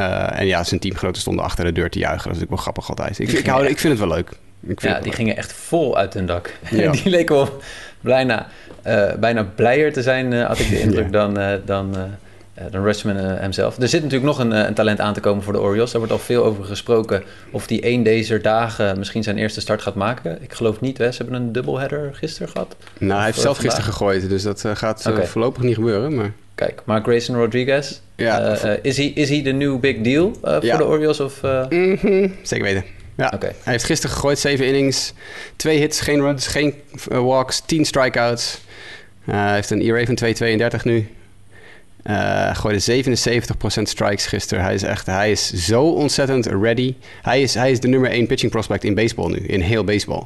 Uh, 0.00 0.40
en 0.40 0.46
ja, 0.46 0.64
zijn 0.64 0.80
teamgenoten 0.80 1.20
stonden 1.20 1.44
achter 1.44 1.64
de 1.64 1.72
deur 1.72 1.90
te 1.90 1.98
juichen. 1.98 2.22
Dat 2.28 2.32
is 2.32 2.40
natuurlijk 2.40 2.64
wel 2.64 2.72
grappig 2.72 2.88
altijd. 2.88 3.18
Ik, 3.18 3.38
ik, 3.38 3.46
hou, 3.46 3.66
ik 3.66 3.78
vind 3.78 3.98
het 3.98 4.08
wel 4.08 4.16
leuk. 4.16 4.30
Ik 4.66 4.82
ja, 4.82 5.00
die 5.00 5.12
gingen 5.12 5.36
echt 5.36 5.52
vol 5.52 5.96
uit 5.96 6.14
hun 6.14 6.26
dak. 6.26 6.54
Ja. 6.70 6.90
die 7.02 7.10
leken 7.10 7.34
wel 7.34 7.58
bijna, 8.00 8.46
uh, 8.86 9.12
bijna 9.14 9.44
blijer 9.54 9.92
te 9.92 10.02
zijn, 10.02 10.32
had 10.32 10.58
ik 10.58 10.68
de 10.68 10.80
indruk, 10.86 11.04
ja. 11.04 11.10
dan, 11.10 11.34
dan, 11.64 11.96
dan 12.70 12.82
Rushman 12.82 13.16
hemzelf. 13.16 13.78
Er 13.78 13.88
zit 13.88 14.02
natuurlijk 14.02 14.30
nog 14.30 14.38
een, 14.38 14.50
een, 14.50 14.74
talent 14.74 15.00
aan 15.00 15.14
te 15.14 15.20
komen 15.20 15.42
voor 15.42 15.52
de 15.52 15.60
Orioles. 15.60 15.90
Daar 15.90 16.00
wordt 16.00 16.16
al 16.16 16.24
veel 16.24 16.44
over 16.44 16.64
gesproken 16.64 17.22
of 17.50 17.66
die 17.66 17.80
één 17.80 18.02
deze 18.02 18.40
dagen 18.40 18.98
misschien 18.98 19.22
zijn 19.22 19.38
eerste 19.38 19.60
start 19.60 19.82
gaat 19.82 19.94
maken. 19.94 20.42
Ik 20.42 20.52
geloof 20.52 20.80
niet, 20.80 20.98
hè? 20.98 21.12
ze 21.12 21.22
hebben 21.22 21.40
een 21.40 21.52
dubbelheader 21.52 22.14
gisteren 22.14 22.48
gehad. 22.48 22.76
Nou, 22.98 23.14
hij 23.14 23.24
heeft 23.24 23.40
zelf 23.40 23.58
gisteren 23.58 23.84
gegooid, 23.84 24.28
dus 24.28 24.42
dat 24.42 24.64
gaat 24.74 25.06
okay. 25.06 25.26
voorlopig 25.26 25.62
niet 25.62 25.74
gebeuren. 25.74 26.14
Maar... 26.14 26.32
Kijk, 26.54 26.82
maar 26.84 27.02
Grayson 27.02 27.36
Rodriguez, 27.36 28.00
ja, 28.16 28.56
uh, 28.56 28.64
uh, 28.64 28.72
is 28.82 28.96
hij 28.96 29.06
is 29.06 29.42
de 29.42 29.52
new 29.52 29.80
big 29.80 30.00
deal 30.00 30.26
uh, 30.44 30.52
voor 30.52 30.64
ja. 30.64 30.76
de 30.76 30.86
Orioles? 30.86 31.20
Of, 31.20 31.42
mm 31.42 31.96
-hmm. 32.00 32.34
Zeker 32.42 32.64
weten. 32.64 32.84
Ja. 33.16 33.32
Okay. 33.34 33.52
Hij 33.62 33.72
heeft 33.72 33.84
gisteren 33.84 34.14
gegooid, 34.14 34.38
zeven 34.38 34.66
innings, 34.66 35.12
twee 35.56 35.78
hits, 35.78 36.00
geen 36.00 36.20
runs, 36.20 36.46
geen 36.46 36.74
walks, 37.08 37.60
tien 37.60 37.84
strikeouts. 37.84 38.60
hij 39.24 39.54
heeft 39.54 39.70
een 39.70 39.80
ERA 39.80 40.04
van 40.04 40.18
2,32 40.78 40.82
nu. 40.82 41.08
Uh, 42.10 42.56
gooide 42.56 43.04
77% 43.04 43.82
strikes 43.82 44.26
gisteren. 44.26 44.64
Hij 44.64 44.74
is 44.74 44.82
echt, 44.82 45.06
hij 45.06 45.30
is 45.30 45.52
zo 45.52 45.82
ontzettend 45.82 46.46
ready. 46.46 46.94
Hij 47.22 47.42
is, 47.42 47.54
hij 47.54 47.70
is 47.70 47.80
de 47.80 47.88
nummer 47.88 48.10
1 48.10 48.26
pitching 48.26 48.50
prospect 48.50 48.84
in 48.84 48.94
baseball 48.94 49.30
nu, 49.30 49.36
in 49.36 49.60
heel 49.60 49.84
baseball. 49.84 50.22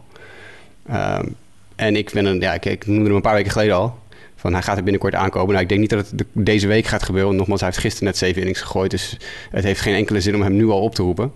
Um, 0.90 1.36
en 1.76 1.96
ik 1.96 2.10
ben 2.12 2.24
een, 2.24 2.40
ja, 2.40 2.54
ik, 2.54 2.64
ik 2.64 2.86
noemde 2.86 3.04
hem 3.04 3.14
een 3.14 3.20
paar 3.20 3.34
weken 3.34 3.52
geleden 3.52 3.74
al. 3.74 3.98
Van 4.38 4.52
hij 4.52 4.62
gaat 4.62 4.76
er 4.76 4.82
binnenkort 4.82 5.14
aankomen. 5.14 5.48
Nou, 5.48 5.62
ik 5.62 5.68
denk 5.68 5.80
niet 5.80 5.90
dat 5.90 6.10
het 6.10 6.18
de, 6.18 6.26
deze 6.32 6.66
week 6.66 6.86
gaat 6.86 7.02
gebeuren. 7.02 7.36
Nogmaals, 7.36 7.60
hij 7.60 7.68
heeft 7.68 7.82
gisteren 7.82 8.08
net 8.08 8.18
zeven 8.18 8.40
innings 8.40 8.60
gegooid. 8.60 8.90
Dus 8.90 9.16
het 9.50 9.64
heeft 9.64 9.80
geen 9.80 9.94
enkele 9.94 10.20
zin 10.20 10.34
om 10.34 10.42
hem 10.42 10.56
nu 10.56 10.68
al 10.68 10.80
op 10.80 10.94
te 10.94 11.02
roepen. 11.02 11.32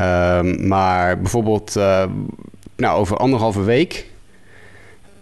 Um, 0.00 0.66
maar 0.68 1.20
bijvoorbeeld 1.20 1.76
uh, 1.76 2.04
nou, 2.76 2.98
over 2.98 3.16
anderhalve 3.16 3.62
week. 3.62 4.06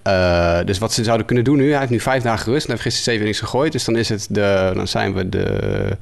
Uh, 0.07 0.61
dus 0.65 0.79
wat 0.79 0.93
ze 0.93 1.05
zouden 1.05 1.27
kunnen 1.27 1.45
doen 1.45 1.57
nu. 1.57 1.71
Hij 1.71 1.79
heeft 1.79 1.91
nu 1.91 2.01
vijf 2.01 2.23
dagen 2.23 2.43
gerust. 2.43 2.65
En 2.65 2.71
heeft 2.71 2.83
gisteren 2.83 3.05
zeven 3.05 3.21
innings 3.21 3.41
gegooid. 3.41 3.73
Dus 3.73 3.85
dan 3.85 3.97
is 3.97 4.09
het 4.09 4.27
de. 4.31 4.71
Dan 4.75 4.89
zijn 4.89 5.15
we 5.15 5.29
de. 5.29 5.97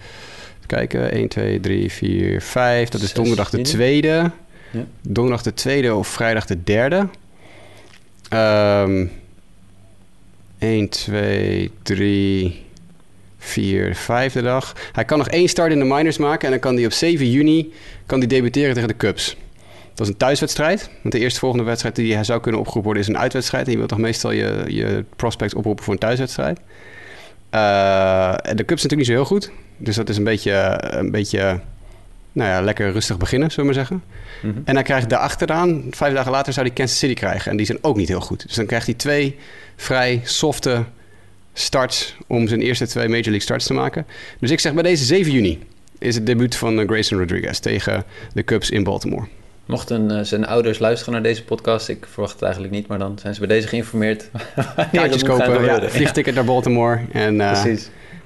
Kijken. 0.66 1.12
1, 1.12 1.28
2, 1.28 1.60
3, 1.60 1.92
4, 1.92 2.42
5. 2.42 2.88
Dat 2.88 3.00
is 3.00 3.12
donderdag 3.12 3.50
de 3.50 3.60
tweede. 3.60 4.30
Ja. 4.70 4.84
Donderdag 5.02 5.42
de 5.42 5.54
tweede 5.54 5.94
of 5.94 6.08
vrijdag 6.08 6.46
de 6.46 6.62
derde. 6.62 7.08
Um, 8.32 9.10
1, 10.58 10.88
2, 10.88 11.70
3, 11.82 12.64
4, 13.38 13.94
vijfde 13.94 14.42
dag. 14.42 14.74
Hij 14.92 15.04
kan 15.04 15.18
nog 15.18 15.28
één 15.28 15.48
start 15.48 15.72
in 15.72 15.78
de 15.78 15.84
minors 15.84 16.18
maken 16.18 16.44
en 16.44 16.50
dan 16.50 16.60
kan 16.60 16.74
hij 16.74 16.84
op 16.84 16.92
7 16.92 17.30
juni 17.30 17.72
kan 18.06 18.18
hij 18.18 18.28
debuteren 18.28 18.74
tegen 18.74 18.88
de 18.88 18.96
Cubs. 18.96 19.36
Dat 19.94 20.06
is 20.06 20.12
een 20.12 20.18
thuiswedstrijd. 20.18 20.90
Want 21.02 21.14
de 21.14 21.20
eerste 21.20 21.38
volgende 21.38 21.64
wedstrijd 21.64 21.96
die 21.96 22.14
hij 22.14 22.24
zou 22.24 22.40
kunnen 22.40 22.60
opgeroepen 22.60 22.92
worden 22.92 23.08
is 23.08 23.14
een 23.14 23.22
uitwedstrijd. 23.22 23.66
En 23.66 23.70
je 23.70 23.76
wilt 23.76 23.90
toch 23.90 23.98
meestal 23.98 24.30
je, 24.30 24.64
je 24.66 25.04
prospects 25.16 25.54
oproepen 25.54 25.84
voor 25.84 25.92
een 25.92 25.98
thuiswedstrijd. 25.98 26.58
Uh, 27.54 28.34
de 28.54 28.64
Cubs 28.64 28.84
is 28.84 28.88
natuurlijk 28.88 28.96
niet 28.96 29.06
zo 29.06 29.12
heel 29.12 29.24
goed. 29.24 29.50
Dus 29.76 29.96
dat 29.96 30.08
is 30.08 30.16
een 30.16 30.24
beetje, 30.24 30.80
een 30.80 31.10
beetje 31.10 31.60
nou 32.36 32.50
ja, 32.50 32.60
lekker 32.60 32.92
rustig 32.92 33.16
beginnen, 33.16 33.50
zullen 33.50 33.70
we 33.70 33.74
maar 33.74 33.86
zeggen. 33.86 34.02
Mm 34.42 34.50
-hmm. 34.50 34.62
En 34.64 34.74
dan 34.74 34.82
krijgt 34.82 35.10
hij 35.10 35.20
achteraan, 35.20 35.84
vijf 35.90 36.14
dagen 36.14 36.30
later, 36.30 36.52
zou 36.52 36.66
hij 36.66 36.74
Kansas 36.74 36.98
City 36.98 37.14
krijgen. 37.14 37.50
En 37.50 37.56
die 37.56 37.66
zijn 37.66 37.78
ook 37.80 37.96
niet 37.96 38.08
heel 38.08 38.20
goed. 38.20 38.46
Dus 38.46 38.54
dan 38.54 38.66
krijgt 38.66 38.86
hij 38.86 38.94
twee 38.94 39.36
vrij 39.76 40.20
softe 40.24 40.84
starts 41.52 42.16
om 42.26 42.48
zijn 42.48 42.60
eerste 42.60 42.86
twee 42.86 43.08
Major 43.08 43.22
League 43.22 43.40
starts 43.40 43.66
te 43.66 43.74
maken. 43.74 44.06
Dus 44.40 44.50
ik 44.50 44.60
zeg 44.60 44.74
bij 44.74 44.82
deze 44.82 45.04
7 45.04 45.32
juni 45.32 45.58
is 45.98 46.14
het 46.14 46.26
debuut 46.26 46.56
van 46.56 46.78
uh, 46.78 46.86
Grayson 46.86 47.18
Rodriguez 47.18 47.58
tegen 47.58 48.04
de 48.32 48.44
Cubs 48.44 48.70
in 48.70 48.84
Baltimore. 48.84 49.26
Mochten 49.66 50.10
uh, 50.10 50.20
zijn 50.22 50.46
ouders 50.46 50.78
luisteren 50.78 51.12
naar 51.12 51.22
deze 51.22 51.44
podcast, 51.44 51.88
ik 51.88 52.06
verwacht 52.10 52.32
het 52.32 52.42
eigenlijk 52.42 52.72
niet, 52.72 52.86
maar 52.86 52.98
dan 52.98 53.18
zijn 53.18 53.34
ze 53.34 53.40
bij 53.40 53.48
deze 53.48 53.68
geïnformeerd. 53.68 54.30
Kaartjes 54.92 55.22
kopen, 55.22 55.64
ja, 55.64 55.88
vliegticket 55.88 56.34
naar 56.34 56.44
Baltimore 56.44 57.00
en, 57.12 57.34
uh, 57.34 57.64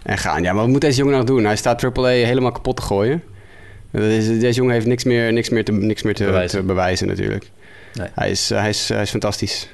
en 0.03 0.19
gaan. 0.19 0.43
Ja, 0.43 0.53
maar 0.53 0.63
wat 0.63 0.73
moet 0.73 0.81
deze 0.81 0.99
jongen 0.99 1.17
nog 1.17 1.25
doen? 1.25 1.45
Hij 1.45 1.57
staat 1.57 1.85
AAA 1.85 2.07
helemaal 2.07 2.53
kapot 2.53 2.77
te 2.77 2.83
gooien. 2.83 3.23
Deze, 3.91 4.39
deze 4.39 4.59
jongen 4.59 4.75
heeft 4.75 4.87
niks 4.87 5.05
meer, 5.05 5.33
niks 5.33 5.49
meer, 5.49 5.65
te, 5.65 5.73
niks 5.73 6.03
meer 6.03 6.15
te, 6.15 6.25
bewijzen. 6.25 6.59
te 6.59 6.67
bewijzen 6.67 7.07
natuurlijk. 7.07 7.51
Nee. 7.95 8.09
Hij, 8.15 8.31
is, 8.31 8.49
hij, 8.49 8.69
is, 8.69 8.89
hij 8.89 9.03
is 9.03 9.11
fantastisch. 9.11 9.69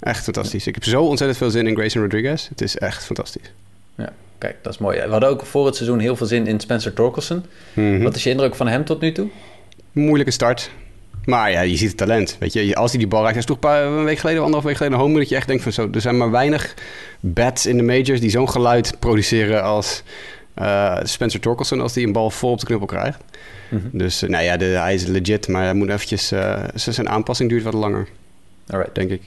Echt 0.00 0.24
fantastisch. 0.24 0.66
Ik 0.66 0.74
heb 0.74 0.84
zo 0.84 1.02
ontzettend 1.02 1.38
veel 1.38 1.50
zin 1.50 1.66
in 1.66 1.74
Grayson 1.74 2.02
Rodriguez. 2.02 2.48
Het 2.48 2.60
is 2.60 2.76
echt 2.76 3.04
fantastisch. 3.04 3.52
Ja, 3.94 4.12
kijk, 4.38 4.56
dat 4.62 4.72
is 4.72 4.78
mooi. 4.78 5.00
We 5.00 5.10
hadden 5.10 5.28
ook 5.28 5.46
voor 5.46 5.66
het 5.66 5.76
seizoen 5.76 5.98
heel 5.98 6.16
veel 6.16 6.26
zin 6.26 6.46
in 6.46 6.60
Spencer 6.60 6.92
Torkelson. 6.92 7.44
Mm 7.72 7.94
-hmm. 7.94 8.02
Wat 8.02 8.16
is 8.16 8.22
je 8.22 8.30
indruk 8.30 8.54
van 8.54 8.68
hem 8.68 8.84
tot 8.84 9.00
nu 9.00 9.12
toe? 9.12 9.28
Moeilijke 9.92 10.32
start. 10.32 10.70
Maar 11.24 11.50
ja, 11.50 11.60
je 11.60 11.76
ziet 11.76 11.88
het 11.88 11.96
talent. 11.96 12.36
Weet 12.38 12.52
je, 12.52 12.74
als 12.74 12.90
hij 12.90 12.98
die 12.98 13.08
bal 13.08 13.20
raakt, 13.20 13.30
hij 13.30 13.40
is 13.40 13.58
toch 13.60 13.72
een, 13.72 14.04
week 14.04 14.18
geleden, 14.18 14.40
anderhalf 14.40 14.64
week 14.64 14.76
geleden, 14.76 14.98
een 14.98 15.04
home 15.04 15.18
dat 15.18 15.28
je 15.28 15.36
echt 15.36 15.46
denkt 15.46 15.62
van 15.62 15.72
zo. 15.72 15.88
Er 15.92 16.00
zijn 16.00 16.16
maar 16.16 16.30
weinig 16.30 16.74
bats 17.20 17.66
in 17.66 17.76
de 17.76 17.82
majors 17.82 18.20
die 18.20 18.30
zo'n 18.30 18.50
geluid 18.50 18.96
produceren 18.98 19.62
als 19.62 20.02
uh, 20.58 20.96
Spencer 21.02 21.40
Torkelson 21.40 21.80
als 21.80 21.94
hij 21.94 22.04
een 22.04 22.12
bal 22.12 22.30
vol 22.30 22.50
op 22.50 22.60
de 22.60 22.66
knuppel 22.66 22.86
krijgt. 22.86 23.18
Mm 23.70 23.80
-hmm. 23.80 23.98
Dus 23.98 24.22
uh, 24.22 24.30
nou 24.30 24.44
ja, 24.44 24.56
de, 24.56 24.64
hij 24.64 24.94
is 24.94 25.06
legit, 25.06 25.48
maar 25.48 25.64
hij 25.64 25.74
moet 25.74 25.88
eventjes, 25.88 26.32
uh, 26.32 26.64
zijn 26.74 27.08
aanpassing 27.08 27.50
duurt 27.50 27.62
wat 27.62 27.74
langer. 27.74 28.08
Alright. 28.66 28.94
Denk 28.94 29.10
ik. 29.10 29.22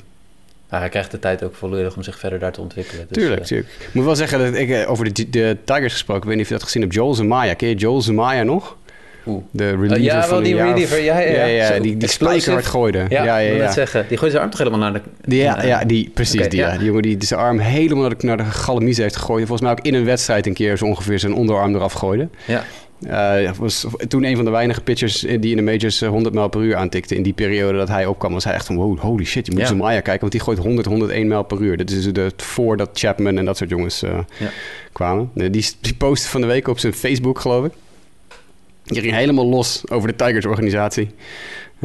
Maar 0.73 0.81
hij 0.81 0.91
krijgt 0.91 1.11
de 1.11 1.19
tijd 1.19 1.43
ook 1.43 1.55
volledig 1.55 1.95
om 1.95 2.03
zich 2.03 2.19
verder 2.19 2.39
daar 2.39 2.51
te 2.51 2.61
ontwikkelen. 2.61 3.05
Dus, 3.09 3.17
tuurlijk, 3.17 3.41
eh, 3.41 3.47
tuurlijk. 3.47 3.69
Ik 3.79 3.93
moet 3.93 4.05
wel 4.05 4.15
zeggen 4.15 4.39
dat 4.39 4.55
ik 4.55 4.69
eh, 4.69 4.89
over 4.89 5.13
de, 5.13 5.29
de 5.29 5.57
Tigers 5.65 5.93
gesproken, 5.93 6.21
ik 6.21 6.27
weet 6.27 6.35
niet 6.35 6.43
of 6.43 6.51
je 6.51 6.57
dat 6.57 6.63
gezien 6.63 6.81
hebt, 6.81 6.93
Joel 6.93 7.13
Zamaya. 7.13 7.53
Ken 7.53 7.69
je 7.69 7.75
Joel 7.75 8.01
Zamaya 8.01 8.43
nog? 8.43 8.77
oeh. 9.25 9.43
De 9.51 9.69
reliever 9.69 9.97
Eh, 9.97 10.03
ja, 10.03 10.21
van 10.21 10.29
wel 10.29 10.43
die 10.43 10.55
reliever. 10.55 11.01
Ja, 11.01 11.19
ja, 11.19 11.31
ja. 11.31 11.45
ja, 11.45 11.79
die, 11.79 11.81
die 11.81 12.03
explosive. 12.03 12.39
spijkerhard 12.39 12.65
gooide. 12.65 13.05
Ja, 13.09 13.23
ja, 13.23 13.37
ja. 13.37 13.53
ja. 13.53 13.71
zeggen. 13.71 14.05
Die 14.07 14.17
gooit 14.17 14.31
zijn 14.31 14.43
arm 14.43 14.51
toch 14.51 14.59
helemaal 14.59 14.91
naar 14.91 14.93
de... 14.93 15.01
Die, 15.21 15.41
ja, 15.41 15.63
ja, 15.63 15.83
die, 15.83 16.11
precies 16.13 16.49
die, 16.49 16.59
ja. 16.59 16.77
Die 16.77 16.85
jongen 16.85 17.01
die 17.01 17.17
zijn 17.19 17.39
arm 17.39 17.59
helemaal 17.59 18.01
naar 18.01 18.17
de, 18.17 18.25
naar 18.25 18.37
de 18.37 18.43
galamise 18.43 19.01
heeft 19.01 19.15
gegooid. 19.15 19.47
Volgens 19.47 19.61
mij 19.61 19.71
ook 19.71 19.85
in 19.85 19.93
een 19.93 20.05
wedstrijd 20.05 20.45
een 20.45 20.53
keer 20.53 20.77
zo 20.77 20.85
ongeveer 20.85 21.19
zijn 21.19 21.33
onderarm 21.33 21.75
eraf 21.75 21.93
gooide. 21.93 22.27
Ja. 22.45 22.63
Eh, 23.07 23.51
was 23.57 23.85
toen 24.07 24.23
een 24.23 24.35
van 24.35 24.45
de 24.45 24.51
weinige 24.51 24.81
pitchers 24.81 25.19
die 25.19 25.49
in 25.51 25.55
de 25.55 25.61
majors 25.61 26.01
eh, 26.01 26.09
100 26.09 26.35
mijl 26.35 26.47
per 26.47 26.61
uur 26.61 26.75
aantikte. 26.75 27.15
In 27.15 27.23
die 27.23 27.33
periode 27.33 27.77
dat 27.77 27.87
hij 27.87 28.05
opkwam, 28.05 28.33
was 28.33 28.43
hij 28.43 28.53
echt 28.53 28.65
van 28.65 28.75
wow, 28.75 28.99
holy 28.99 29.23
shit, 29.25 29.45
je 29.45 29.51
moet 29.51 29.61
Ja. 29.67 29.73
Maya 29.75 29.99
kijken. 29.99 30.19
Want 30.19 30.31
die 30.31 30.41
gooit 30.41 30.57
100, 30.57 30.87
101 30.87 31.27
mijl 31.27 31.43
per 31.43 31.61
uur. 31.61 31.77
Dat 31.77 31.89
is 31.89 32.13
de, 32.13 32.31
voordat 32.37 32.89
Chapman 32.93 33.37
en 33.37 33.45
dat 33.45 33.57
soort 33.57 33.69
jongens 33.69 34.03
eh, 34.03 34.17
Ja. 34.39 34.49
kwamen. 34.91 35.29
Eh, 35.35 35.51
Die, 35.51 35.65
die 35.81 35.93
postte 35.95 36.27
van 36.29 36.41
de 36.41 36.47
week 36.47 36.67
op 36.67 36.79
zijn 36.79 36.93
Facebook, 36.93 37.39
geloof 37.39 37.65
ik. 37.65 37.71
Die 38.83 39.01
ging 39.01 39.13
helemaal 39.13 39.45
los 39.47 39.83
over 39.89 40.07
de 40.07 40.15
Tigers-organisatie. 40.15 41.03
Ja, 41.05 41.11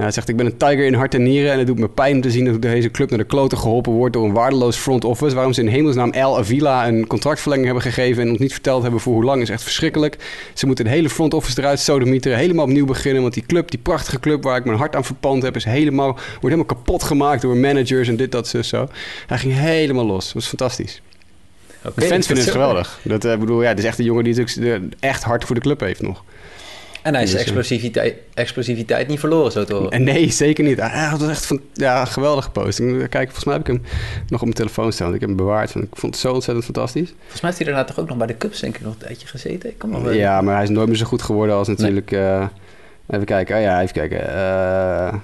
hij 0.02 0.10
zegt, 0.10 0.28
ik 0.28 0.36
ben 0.36 0.46
een 0.46 0.56
Tiger 0.56 0.84
in 0.84 0.94
hart 0.94 1.14
en 1.14 1.22
nieren... 1.22 1.52
en 1.52 1.58
het 1.58 1.66
doet 1.66 1.78
me 1.78 1.88
pijn 1.88 2.14
om 2.14 2.20
te 2.20 2.30
zien 2.30 2.44
dat 2.44 2.62
deze 2.62 2.90
club 2.90 3.10
naar 3.10 3.18
de 3.18 3.24
kloten 3.24 3.58
geholpen 3.58 3.92
wordt... 3.92 4.12
door 4.12 4.24
een 4.24 4.32
waardeloos 4.32 4.76
front 4.76 5.04
office. 5.04 5.34
Waarom 5.34 5.52
ze 5.52 5.60
in 5.60 5.68
hemelsnaam 5.68 6.10
El 6.10 6.38
Avila 6.38 6.88
een 6.88 7.06
contractverlenging 7.06 7.66
hebben 7.66 7.84
gegeven... 7.84 8.22
en 8.22 8.30
ons 8.30 8.38
niet 8.38 8.52
verteld 8.52 8.82
hebben 8.82 9.00
voor 9.00 9.12
hoe 9.14 9.24
lang, 9.24 9.42
is 9.42 9.50
echt 9.50 9.62
verschrikkelijk. 9.62 10.16
Ze 10.54 10.66
moeten 10.66 10.84
de 10.84 10.90
hele 10.90 11.10
front 11.10 11.34
office 11.34 11.60
eruit 11.60 11.80
sodemieteren... 11.80 12.38
helemaal 12.38 12.64
opnieuw 12.64 12.86
beginnen, 12.86 13.22
want 13.22 13.34
die 13.34 13.46
club, 13.46 13.70
die 13.70 13.80
prachtige 13.80 14.20
club... 14.20 14.42
waar 14.42 14.56
ik 14.56 14.64
mijn 14.64 14.78
hart 14.78 14.96
aan 14.96 15.04
verpand 15.04 15.42
heb, 15.42 15.56
is 15.56 15.64
helemaal, 15.64 16.12
wordt 16.12 16.40
helemaal 16.40 16.64
kapot 16.64 17.02
gemaakt... 17.02 17.42
door 17.42 17.56
managers 17.56 18.08
en 18.08 18.16
dit, 18.16 18.32
dat, 18.32 18.48
zo, 18.48 18.62
zo. 18.62 18.88
Hij 19.26 19.38
ging 19.38 19.54
helemaal 19.54 20.06
los. 20.06 20.24
Dat 20.24 20.34
was 20.34 20.46
fantastisch. 20.46 21.02
De 21.82 22.02
fans 22.02 22.26
vinden 22.26 22.44
het 22.44 22.54
geweldig. 22.54 23.00
Dat, 23.02 23.24
eh, 23.24 23.36
bedoel, 23.36 23.62
ja, 23.62 23.68
het 23.68 23.78
is 23.78 23.84
echt 23.84 23.98
een 23.98 24.04
jongen 24.04 24.24
die 24.24 24.34
natuurlijk 24.34 24.94
echt 25.00 25.22
hard 25.22 25.44
voor 25.44 25.54
de 25.54 25.60
club 25.60 25.80
heeft 25.80 26.02
nog. 26.02 26.24
En 27.08 27.14
hij 27.14 27.22
is 27.22 27.30
zijn 27.30 27.42
explosiviteit, 27.42 28.14
explosiviteit 28.34 29.08
niet 29.08 29.18
verloren, 29.20 29.52
zo 29.52 29.64
te 29.64 29.74
horen. 29.74 29.90
En 29.90 30.02
nee, 30.02 30.30
zeker 30.30 30.64
niet. 30.64 30.80
Hij 30.80 31.04
had 31.06 31.20
het 31.20 31.30
echt 31.30 31.46
van, 31.46 31.60
ja, 31.72 32.04
geweldig 32.04 32.44
gepost. 32.44 32.78
Ik 32.78 32.86
moet 32.86 32.98
kijken, 32.98 33.20
volgens 33.34 33.44
mij 33.44 33.54
heb 33.54 33.68
ik 33.68 33.72
hem 33.72 33.82
nog 34.28 34.38
op 34.40 34.44
mijn 34.46 34.54
telefoon 34.54 34.92
staan. 34.92 35.14
Ik 35.14 35.20
heb 35.20 35.28
hem 35.28 35.36
bewaard. 35.38 35.74
Ik 35.74 35.86
vond 35.92 36.12
het 36.14 36.22
zo 36.22 36.32
ontzettend 36.32 36.64
fantastisch. 36.64 37.08
Volgens 37.20 37.40
mij 37.40 37.50
heeft 37.50 37.62
hij 37.62 37.72
daarna 37.72 37.84
toch 37.88 37.98
ook 37.98 38.08
nog 38.08 38.16
bij 38.16 38.26
de 38.26 38.36
Cubs 38.36 38.60
denk 38.60 38.76
ik 38.76 38.82
nog 38.82 38.92
een 38.92 38.98
tijdje 38.98 39.26
gezeten. 39.26 39.68
Ik 39.70 39.78
kan 39.78 39.90
nog 39.90 40.02
wel- 40.02 40.12
Ja, 40.12 40.40
maar 40.40 40.54
hij 40.54 40.62
is 40.62 40.68
nooit 40.70 40.88
meer 40.88 40.96
zo 40.96 41.04
goed 41.06 41.22
geworden 41.22 41.54
als 41.56 41.68
natuurlijk... 41.68 42.12
eh, 42.12 42.46
even 43.10 43.24
kijken. 43.24 43.56
Oh 43.56 43.62
ja, 43.62 43.82
even 43.82 43.94
kijken. 43.94 44.34
Eh, 44.34 45.14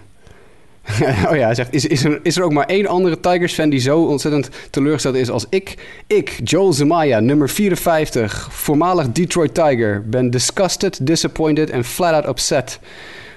oh 1.31 1.37
ja, 1.37 1.45
hij 1.45 1.55
zegt... 1.55 1.73
Is, 1.73 1.87
is, 1.87 2.05
er, 2.05 2.21
is 2.23 2.37
er 2.37 2.43
ook 2.43 2.53
maar 2.53 2.67
één 2.67 2.87
andere 2.87 3.21
Tigers-fan 3.21 3.69
die 3.69 3.81
zo 3.81 4.05
ontzettend 4.05 4.49
teleurgesteld 4.71 5.15
is 5.15 5.31
als 5.31 5.47
ik? 5.49 5.75
Ik, 6.07 6.41
Joel 6.45 6.73
Zamaya, 6.73 7.21
nummer 7.21 7.49
54, 7.49 8.49
voormalig 8.51 9.13
Detroit 9.13 9.55
Tiger... 9.55 10.09
ben 10.09 10.31
disgusted, 10.31 11.07
disappointed 11.07 11.71
en 11.71 11.85
flat-out 11.85 12.29
upset... 12.29 12.81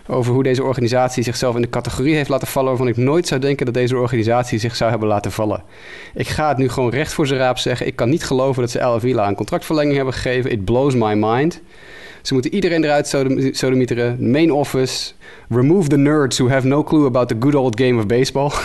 over 0.08 0.34
hoe 0.34 0.44
deze 0.44 0.64
organisatie 0.64 1.24
zichzelf 1.24 1.56
in 1.56 1.62
de 1.62 1.70
categorie 1.70 2.16
heeft 2.16 2.30
laten 2.30 2.48
vallen... 2.48 2.70
waarvan 2.70 2.88
ik 2.88 2.98
nooit 2.98 3.28
zou 3.28 3.42
denken 3.42 3.66
dat 3.66 3.76
deze 3.76 3.98
organisatie 3.98 4.60
zich 4.60 4.76
zou 4.76 4.90
hebben 4.90 5.08
laten 5.08 5.32
vallen. 5.32 5.64
Ik 6.14 6.28
ga 6.28 6.48
het 6.48 6.58
nu 6.58 6.70
gewoon 6.70 6.90
recht 6.90 7.14
voor 7.14 7.28
zijn 7.28 7.40
raap 7.40 7.58
zeggen. 7.58 7.88
Ik 7.88 7.96
kan 7.96 8.10
niet 8.10 8.24
geloven 8.24 8.62
dat 8.62 8.72
ze 8.72 8.82
Avila 8.82 9.28
een 9.28 9.36
contractverlenging 9.36 9.96
hebben 9.96 10.14
gegeven. 10.14 10.52
It 10.52 10.66
blows 10.66 10.94
my 10.94 11.14
mind. 11.14 11.62
Ze 12.28 12.34
moeten 12.34 12.54
iedereen 12.54 12.84
eruit 12.84 13.08
sodem- 13.08 13.54
sodemieteren. 13.54 14.32
Main 14.32 14.52
office. 14.52 15.12
Remove 15.50 15.90
the 15.90 15.98
nerds 15.98 16.38
who 16.38 16.50
have 16.50 16.68
no 16.68 16.84
clue 16.84 17.06
about 17.06 17.28
the 17.28 17.36
good 17.40 17.56
old 17.56 17.82
game 17.82 18.00
of 18.00 18.06
baseball. 18.06 18.52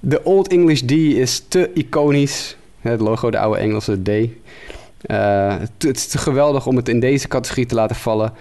De 0.00 0.24
Old 0.24 0.48
English 0.48 0.80
D 0.80 0.90
is 0.90 1.44
te 1.48 1.70
iconisch. 1.74 2.56
Het 2.80 3.00
logo, 3.00 3.30
de 3.30 3.38
oude 3.38 3.60
Engelse 3.60 4.02
D. 4.02 4.08
Eh, 4.08 5.58
het, 5.58 5.70
het 5.78 5.96
is 5.96 6.06
te 6.06 6.18
geweldig 6.18 6.66
om 6.66 6.76
het 6.76 6.88
in 6.88 7.00
deze 7.00 7.28
categorie 7.28 7.66
te 7.66 7.74
laten 7.74 7.96
vallen. 7.96 8.32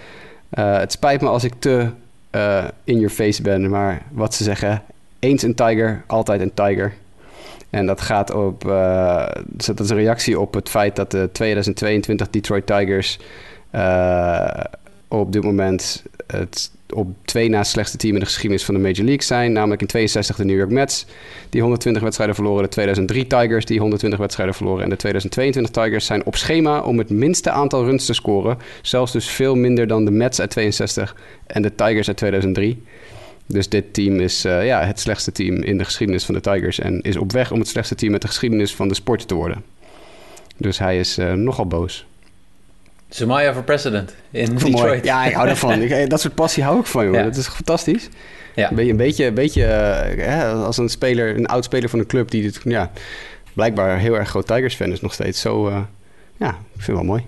Eh, 0.50 0.78
het 0.78 0.92
spijt 0.92 1.22
me 1.22 1.28
als 1.28 1.44
ik 1.44 1.54
te 1.60 1.90
eh, 2.30 2.64
in 2.84 2.96
your 2.96 3.10
face 3.10 3.42
ben, 3.42 3.70
maar 3.70 4.02
wat 4.12 4.34
ze 4.34 4.44
zeggen, 4.44 4.84
eens 5.20 5.44
een 5.44 5.56
tiger, 5.56 6.04
altijd 6.08 6.42
een 6.42 6.54
tiger. 6.54 6.94
En 7.74 7.86
dat 7.86 8.02
gaat 8.02 8.34
op, 8.34 8.68
eh, 8.68 9.28
dus 9.46 9.66
dat 9.66 9.80
is 9.80 9.90
een 9.90 9.98
reactie 9.98 10.40
op 10.40 10.54
het 10.54 10.70
feit 10.70 10.96
dat 10.96 11.12
de 11.12 11.30
2022 11.32 12.30
Detroit 12.30 12.66
Tigers 12.66 13.20
eh, 13.72 14.64
op 15.08 15.32
dit 15.32 15.44
moment 15.44 16.04
het 16.28 16.72
op 16.94 17.08
twee 17.26 17.50
na 17.50 17.64
slechtste 17.64 17.98
team 17.98 18.14
in 18.14 18.20
de 18.20 18.26
geschiedenis 18.26 18.66
van 18.66 18.74
de 18.74 18.80
Major 18.80 19.06
League 19.06 19.24
zijn. 19.24 19.52
Namelijk 19.52 19.82
in 19.82 19.88
62 19.88 20.36
de 20.36 20.46
New 20.46 20.58
York 20.58 20.70
Mets, 20.70 21.06
die 21.50 21.62
120 21.62 22.02
wedstrijden 22.02 22.36
verloren. 22.36 22.64
De 22.64 22.70
2003 22.70 23.28
Tigers, 23.28 23.66
die 23.66 23.80
120 23.80 24.20
wedstrijden 24.20 24.56
verloren. 24.56 24.84
En 24.84 24.90
de 24.90 24.96
2022 24.96 25.84
Tigers 25.84 26.06
zijn 26.06 26.26
op 26.26 26.36
schema 26.36 26.82
om 26.82 26.98
het 26.98 27.10
minste 27.10 27.52
aantal 27.52 27.86
runs 27.86 28.06
te 28.06 28.14
scoren. 28.14 28.58
Zelfs 28.82 29.12
dus 29.12 29.28
veel 29.28 29.56
minder 29.56 29.88
dan 29.88 30.06
de 30.06 30.12
Mets 30.12 30.40
uit 30.40 30.50
62 30.50 31.16
en 31.48 31.62
de 31.62 31.76
Tigers 31.76 32.08
uit 32.08 32.18
2003. 32.18 32.84
Dus 33.46 33.70
dit 33.70 33.94
team 33.94 34.20
is 34.20 34.46
eh, 34.46 34.66
ja, 34.66 34.86
het 34.86 35.00
slechtste 35.00 35.32
team 35.32 35.56
in 35.56 35.78
de 35.78 35.86
geschiedenis 35.86 36.26
van 36.26 36.36
de 36.36 36.42
Tigers. 36.42 36.80
En 36.80 37.02
is 37.02 37.18
op 37.18 37.32
weg 37.32 37.52
om 37.52 37.60
het 37.60 37.68
slechtste 37.68 37.96
team 37.96 38.12
met 38.12 38.22
de 38.22 38.28
geschiedenis 38.28 38.76
van 38.76 38.88
de 38.88 38.94
sport 38.94 39.28
te 39.28 39.34
worden. 39.34 39.64
Dus 40.58 40.80
hij 40.80 41.00
is 41.00 41.18
eh, 41.18 41.34
nogal 41.34 41.68
boos. 41.68 42.06
Zamaya 43.10 43.54
voor 43.54 43.64
president 43.64 44.16
in 44.32 44.54
Mooi. 44.54 44.66
Detroit. 44.66 45.06
Ja, 45.06 45.26
ik 45.26 45.34
hou 45.34 45.48
ervan. 45.48 45.82
Ik, 45.82 45.90
eh, 45.90 46.08
dat 46.08 46.22
soort 46.22 46.36
passie 46.36 46.64
hou 46.64 46.80
ik 46.80 46.86
van, 46.86 47.06
joh. 47.06 47.14
Ja. 47.14 47.24
Dat 47.24 47.36
is 47.36 47.48
fantastisch. 47.48 48.10
Ja. 48.56 48.70
Een 48.70 48.76
beetje, 48.76 48.92
een 48.92 48.98
beetje, 48.98 49.26
een 49.26 49.34
beetje 49.34 50.46
als 50.48 50.78
een 50.78 50.90
speler, 50.90 51.36
een 51.36 51.46
oud 51.46 51.64
speler 51.64 51.90
van 51.90 52.00
een 52.00 52.06
club 52.06 52.32
die 52.32 52.42
dit, 52.42 52.60
ja, 52.64 52.92
blijkbaar 53.54 53.98
heel 53.98 54.18
erg 54.18 54.30
groot 54.30 54.48
Tigers 54.48 54.76
fan 54.76 54.92
is 54.92 55.02
nog 55.02 55.14
steeds 55.14 55.42
zo. 55.42 55.70
ja, 56.38 56.50
ik 56.50 56.82
vind 56.82 56.88
het 56.88 56.96
wel 56.96 57.04
mooi. 57.04 57.26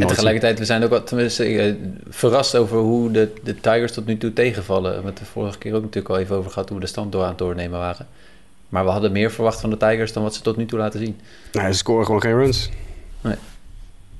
En 0.00 0.06
tegelijkertijd, 0.06 0.58
we 0.58 0.64
zijn 0.64 0.84
ook 0.84 0.90
wat 0.90 1.06
tenminste, 1.06 1.44
eh, 1.44 1.74
verrast 2.08 2.56
over 2.56 2.78
hoe 2.78 3.10
de, 3.10 3.32
de 3.44 3.54
Tigers 3.60 3.92
tot 3.92 4.06
nu 4.06 4.18
toe 4.18 4.32
tegenvallen. 4.32 4.82
We 4.88 4.94
hebben 4.94 5.10
het 5.12 5.18
de 5.18 5.24
vorige 5.24 5.58
keer 5.58 5.74
ook 5.74 5.82
natuurlijk 5.82 6.14
al 6.14 6.20
even 6.20 6.36
over 6.36 6.50
gehad 6.50 6.68
hoe 6.68 6.78
we 6.78 6.84
de 6.84 6.90
stand 6.90 7.12
door 7.12 7.22
aan 7.22 7.28
het 7.28 7.38
doornemen 7.38 7.78
waren. 7.78 8.06
Maar 8.68 8.84
we 8.84 8.90
hadden 8.90 9.12
meer 9.12 9.30
verwacht 9.30 9.60
van 9.60 9.70
de 9.70 9.76
Tigers 9.76 10.12
dan 10.12 10.22
wat 10.22 10.34
ze 10.34 10.40
tot 10.40 10.56
nu 10.56 10.66
toe 10.66 10.78
laten 10.78 11.00
zien. 11.00 11.16
Nou, 11.52 11.72
ze 11.72 11.78
scoren 11.78 12.06
gewoon 12.06 12.20
geen 12.20 12.34
runs. 12.36 12.70
Nee. 13.20 13.34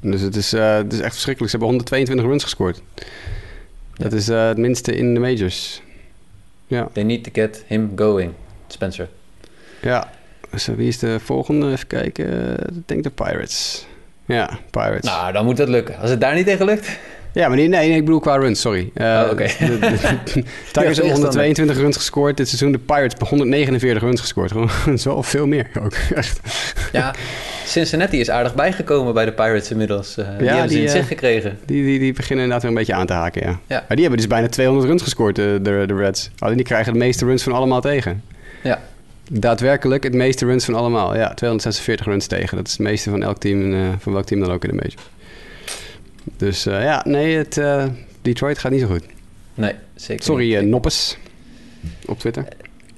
Dus 0.01 0.21
het 0.21 0.37
is, 0.37 0.53
eh, 0.53 0.77
het 0.77 0.93
is 0.93 1.01
echt 1.01 1.13
verschrikkelijk. 1.13 1.53
Ze 1.53 1.59
hebben 1.59 1.69
122 1.77 2.27
runs 2.27 2.43
gescoord. 2.43 2.83
Dat 3.95 4.13
is 4.13 4.29
eh, 4.29 4.47
het 4.47 4.59
minste 4.59 4.97
in 4.97 5.15
de 5.15 5.21
majors. 5.21 5.83
Ja, 6.67 6.89
They 6.93 7.03
need 7.03 7.25
to 7.25 7.31
get 7.33 7.65
him 7.67 7.93
going, 7.97 8.33
Spencer. 8.67 9.09
ja. 9.81 10.11
Dus, 10.51 10.67
wie 10.67 10.89
is 10.89 10.99
de 10.99 11.21
volgende? 11.21 11.71
Even 11.71 11.87
kijken. 11.87 12.57
Ik 12.57 12.89
denk 12.89 13.03
de 13.03 13.11
Pirates. 13.11 13.87
Ja, 14.27 14.51
Pirates. 14.71 15.11
Nou, 15.11 15.33
dan 15.33 15.45
moet 15.45 15.57
dat 15.57 15.69
lukken. 15.69 15.99
Als 15.99 16.11
het 16.11 16.21
daar 16.21 16.35
niet 16.35 16.47
tegen 16.47 16.65
lukt. 16.67 16.99
Ja, 17.33 17.49
maar 17.49 17.57
nee, 17.57 17.69
nee, 17.69 17.89
nee, 17.89 17.97
ik 17.99 18.05
bedoel 18.05 18.21
qua 18.21 18.37
runs, 18.37 18.61
sorry. 18.61 18.91
Eh, 18.95 19.07
Oh, 19.25 19.31
oké. 19.31 19.47
de- 19.59 19.79
de- 19.79 19.79
de 19.81 20.45
Tigers 20.73 20.97
hebben 20.97 21.13
122 21.13 21.77
runs 21.77 21.97
gescoord. 21.97 22.37
Dit 22.37 22.47
seizoen 22.49 22.73
de 22.73 22.79
Pirates 22.79 23.09
hebben 23.11 23.29
149 23.29 24.03
runs 24.03 24.21
gescoord. 24.21 24.51
Gewoon, 24.53 24.69
dat 24.87 24.95
is 24.95 25.05
wel 25.05 25.23
veel 25.23 25.47
meer 25.47 25.67
ook, 25.81 25.93
echt. 26.15 26.41
Ja, 26.93 27.15
Cincinnati 27.67 28.21
is 28.21 28.31
aardig 28.31 28.55
bijgekomen 28.55 29.15
bij 29.15 29.25
de 29.25 29.33
Pirates 29.33 29.71
inmiddels. 29.71 30.17
Eh, 30.19 30.25
die 30.39 30.47
Ja, 30.47 30.53
hebben 30.53 30.63
ze 30.63 30.69
die, 30.69 30.77
in 30.79 30.83
het 30.83 30.93
eh, 30.93 30.97
zicht 30.97 31.09
gekregen. 31.09 31.59
Die, 31.67 31.85
die, 31.85 31.99
die 31.99 32.13
beginnen 32.13 32.45
inderdaad 32.45 32.63
weer 32.63 32.71
een 32.71 32.77
beetje 32.87 32.95
aan 33.01 33.07
te 33.07 33.13
haken, 33.13 33.43
ja. 33.43 33.59
Ja. 33.67 33.77
Maar 33.89 33.97
die 33.97 34.01
hebben 34.01 34.17
dus 34.17 34.27
bijna 34.27 34.49
200 34.49 34.89
runs 34.89 35.03
gescoord, 35.03 35.37
de, 35.37 35.59
de, 35.63 35.85
de 35.87 35.95
Reds. 35.95 36.31
Alleen 36.39 36.57
die 36.57 36.65
krijgen 36.67 36.93
de 36.93 36.99
meeste 36.99 37.25
runs 37.25 37.43
van 37.43 37.53
allemaal 37.53 37.81
tegen. 37.81 38.23
Ja. 38.63 38.79
Daadwerkelijk 39.31 40.03
het 40.03 40.15
meeste 40.15 40.47
runs 40.47 40.65
van 40.65 40.75
allemaal. 40.75 41.17
Ja, 41.17 41.35
246 41.35 42.07
runs 42.07 42.27
tegen. 42.27 42.57
Dat 42.57 42.67
is 42.67 42.73
het 42.73 42.81
meeste 42.81 43.11
van 43.11 43.23
elk 43.23 43.39
team, 43.39 43.73
eh, 43.73 43.89
van 43.99 44.13
welk 44.13 44.25
team 44.25 44.41
dan 44.41 44.53
ook 44.53 44.65
in 44.65 44.71
de 44.71 44.75
major. 44.77 45.03
Dus 46.37 46.67
eh, 46.67 46.83
ja, 46.83 47.03
nee, 47.07 47.37
het, 47.37 47.59
eh, 47.59 47.85
Detroit 48.23 48.59
gaat 48.59 48.73
niet 48.73 48.81
zo 48.81 48.87
goed. 48.87 49.05
Nee, 49.55 49.75
zeker 49.95 50.25
Sorry, 50.25 50.57
niet. 50.57 50.69
Noppes. 50.69 51.17
Op 52.07 52.19
Twitter. 52.19 52.45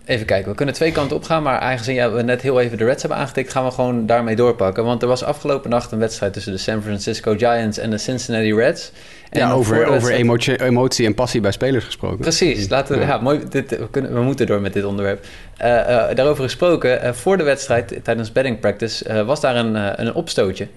Even 0.04 0.26
kijken, 0.26 0.50
we 0.50 0.56
kunnen 0.56 0.75
twee 0.75 0.92
kanten 0.92 1.16
op 1.16 1.25
gaan, 1.25 1.42
maar 1.42 1.59
aangezien 1.59 1.95
ja, 1.95 2.12
we 2.12 2.23
net 2.23 2.42
heel 2.42 2.61
even 2.61 2.78
de 2.78 2.85
Reds 2.85 3.02
hebben 3.02 3.21
aangetikt, 3.21 3.52
gaan 3.52 3.64
we 3.64 3.71
gewoon 3.71 4.06
daarmee 4.06 4.37
doorpakken. 4.37 4.85
Want 4.85 5.02
er 5.02 5.09
was 5.09 5.23
afgelopen 5.23 5.71
nacht 5.71 5.92
een 5.92 5.99
wedstrijd 5.99 6.33
tussen 6.33 6.52
de 6.52 6.59
San 6.59 6.83
Francisco 6.83 7.35
Giants 7.37 7.78
en 7.78 7.90
de 7.90 7.99
Cincinnati 7.99 8.54
Reds. 8.54 8.92
En 9.30 9.40
ja, 9.40 9.52
over, 9.52 9.87
over 9.87 10.12
emotie, 10.12 10.62
emotie 10.62 11.06
en 11.06 11.14
passie 11.14 11.40
bij 11.40 11.50
spelers 11.52 11.85
gesproken. 11.85 12.18
Precies, 12.18 12.68
laten 12.68 12.95
we, 12.99 13.00
Ja. 13.04 13.09
ja. 13.09 13.18
mooi, 13.18 13.40
dit, 13.49 13.71
we, 13.71 13.90
kunnen, 13.90 14.14
we 14.14 14.21
moeten 14.21 14.47
door 14.47 14.61
met 14.61 14.73
dit 14.73 14.85
onderwerp. 14.85 15.25
Eh, 15.56 15.80
eh, 16.11 16.16
daarover 16.16 16.45
gesproken, 16.45 17.02
eh, 17.02 17.12
voor 17.12 17.37
de 17.37 17.42
wedstrijd 17.42 18.00
tijdens 18.02 18.33
betting 18.33 18.61
practice 18.61 19.25
was 19.25 19.40
daar 19.40 19.56
een, 19.56 20.00
een 20.00 20.14
opstootje. 20.14 20.68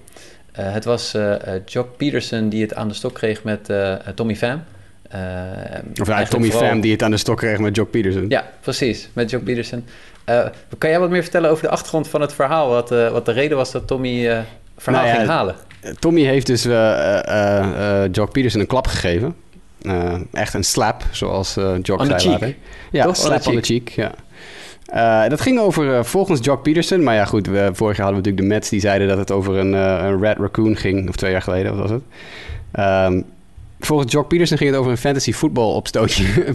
Het 0.52 0.84
was 0.84 1.16
Jock 1.64 1.96
Peterson 1.96 2.48
die 2.48 2.62
het 2.62 2.74
aan 2.74 2.88
de 2.88 2.94
stok 2.94 3.14
kreeg 3.14 3.42
met 3.44 3.72
Tommy 4.14 4.36
Pham. 4.36 4.62
Of 5.10 5.12
eigenlijk 5.14 6.28
Tommy 6.28 6.50
vooral- 6.50 6.68
Pham 6.68 6.80
die 6.80 6.92
het 6.92 7.02
aan 7.02 7.10
de 7.10 7.16
stok 7.16 7.36
kreeg 7.36 7.58
met 7.58 7.76
Jock 7.76 7.90
Peterson. 7.90 8.24
Ja, 8.28 8.50
precies, 8.60 9.08
met 9.12 9.30
Jock 9.30 9.44
Peterson. 9.44 9.84
Kan 10.78 10.90
jij 10.90 10.98
wat 11.00 11.10
meer 11.10 11.22
vertellen 11.22 11.50
over 11.50 11.62
de 11.64 11.70
achtergrond 11.70 12.08
van 12.08 12.20
het 12.20 12.32
verhaal? 12.32 12.68
Wat, 12.68 12.88
wat 12.90 13.26
de 13.26 13.32
reden 13.32 13.56
was 13.56 13.70
dat 13.72 13.86
Tommy 13.86 14.44
verhaal 14.76 15.02
Nou 15.04 15.06
ja, 15.06 15.14
ging 15.18 15.28
halen? 15.28 15.54
Tommy 15.98 16.22
heeft 16.22 16.46
dus 16.46 16.64
eh 16.64 17.18
eh, 17.18 18.04
eh, 18.04 18.12
Jock 18.12 18.32
Peterson 18.32 18.60
een 18.60 18.66
klap 18.66 18.86
gegeven. 18.86 19.34
Echt 20.32 20.54
een 20.54 20.64
slap, 20.64 21.04
zoals 21.10 21.54
Jock 21.82 22.00
On 22.00 22.06
zei 22.06 22.28
later. 22.28 22.56
Ja, 22.90 23.02
Toch? 23.04 23.16
On 23.16 23.22
slap 23.22 23.46
on 23.46 23.54
the 23.54 23.60
cheek, 23.60 23.88
ja. 23.88 24.12
Uh, 24.94 25.28
dat 25.28 25.40
ging 25.40 25.60
over 25.60 25.84
uh, 25.84 26.02
volgens 26.02 26.40
Jock 26.42 26.62
Peterson. 26.62 27.02
Maar 27.02 27.14
ja, 27.14 27.24
goed, 27.24 27.46
we, 27.46 27.70
vorig 27.72 27.96
jaar 27.96 28.06
hadden 28.06 28.22
we 28.22 28.28
natuurlijk 28.28 28.36
de 28.36 28.54
Mets 28.54 28.68
die 28.68 28.80
zeiden 28.80 29.08
dat 29.08 29.18
het 29.18 29.30
over 29.30 29.56
een, 29.56 29.72
uh, 29.72 29.98
een 30.02 30.20
Red 30.20 30.38
Raccoon 30.38 30.76
ging. 30.76 31.08
Of 31.08 31.16
twee 31.16 31.30
jaar 31.30 31.42
geleden, 31.42 31.76
wat 31.76 31.88
was 31.88 31.90
het? 31.90 32.02
Um, 33.12 33.24
volgens 33.80 34.12
Jock 34.12 34.28
Peterson 34.28 34.56
ging 34.56 34.70
het 34.70 34.78
over 34.78 34.90
een 34.92 34.98
fantasy 34.98 35.32
voetbal 35.32 35.74
opstootje. 35.74 36.54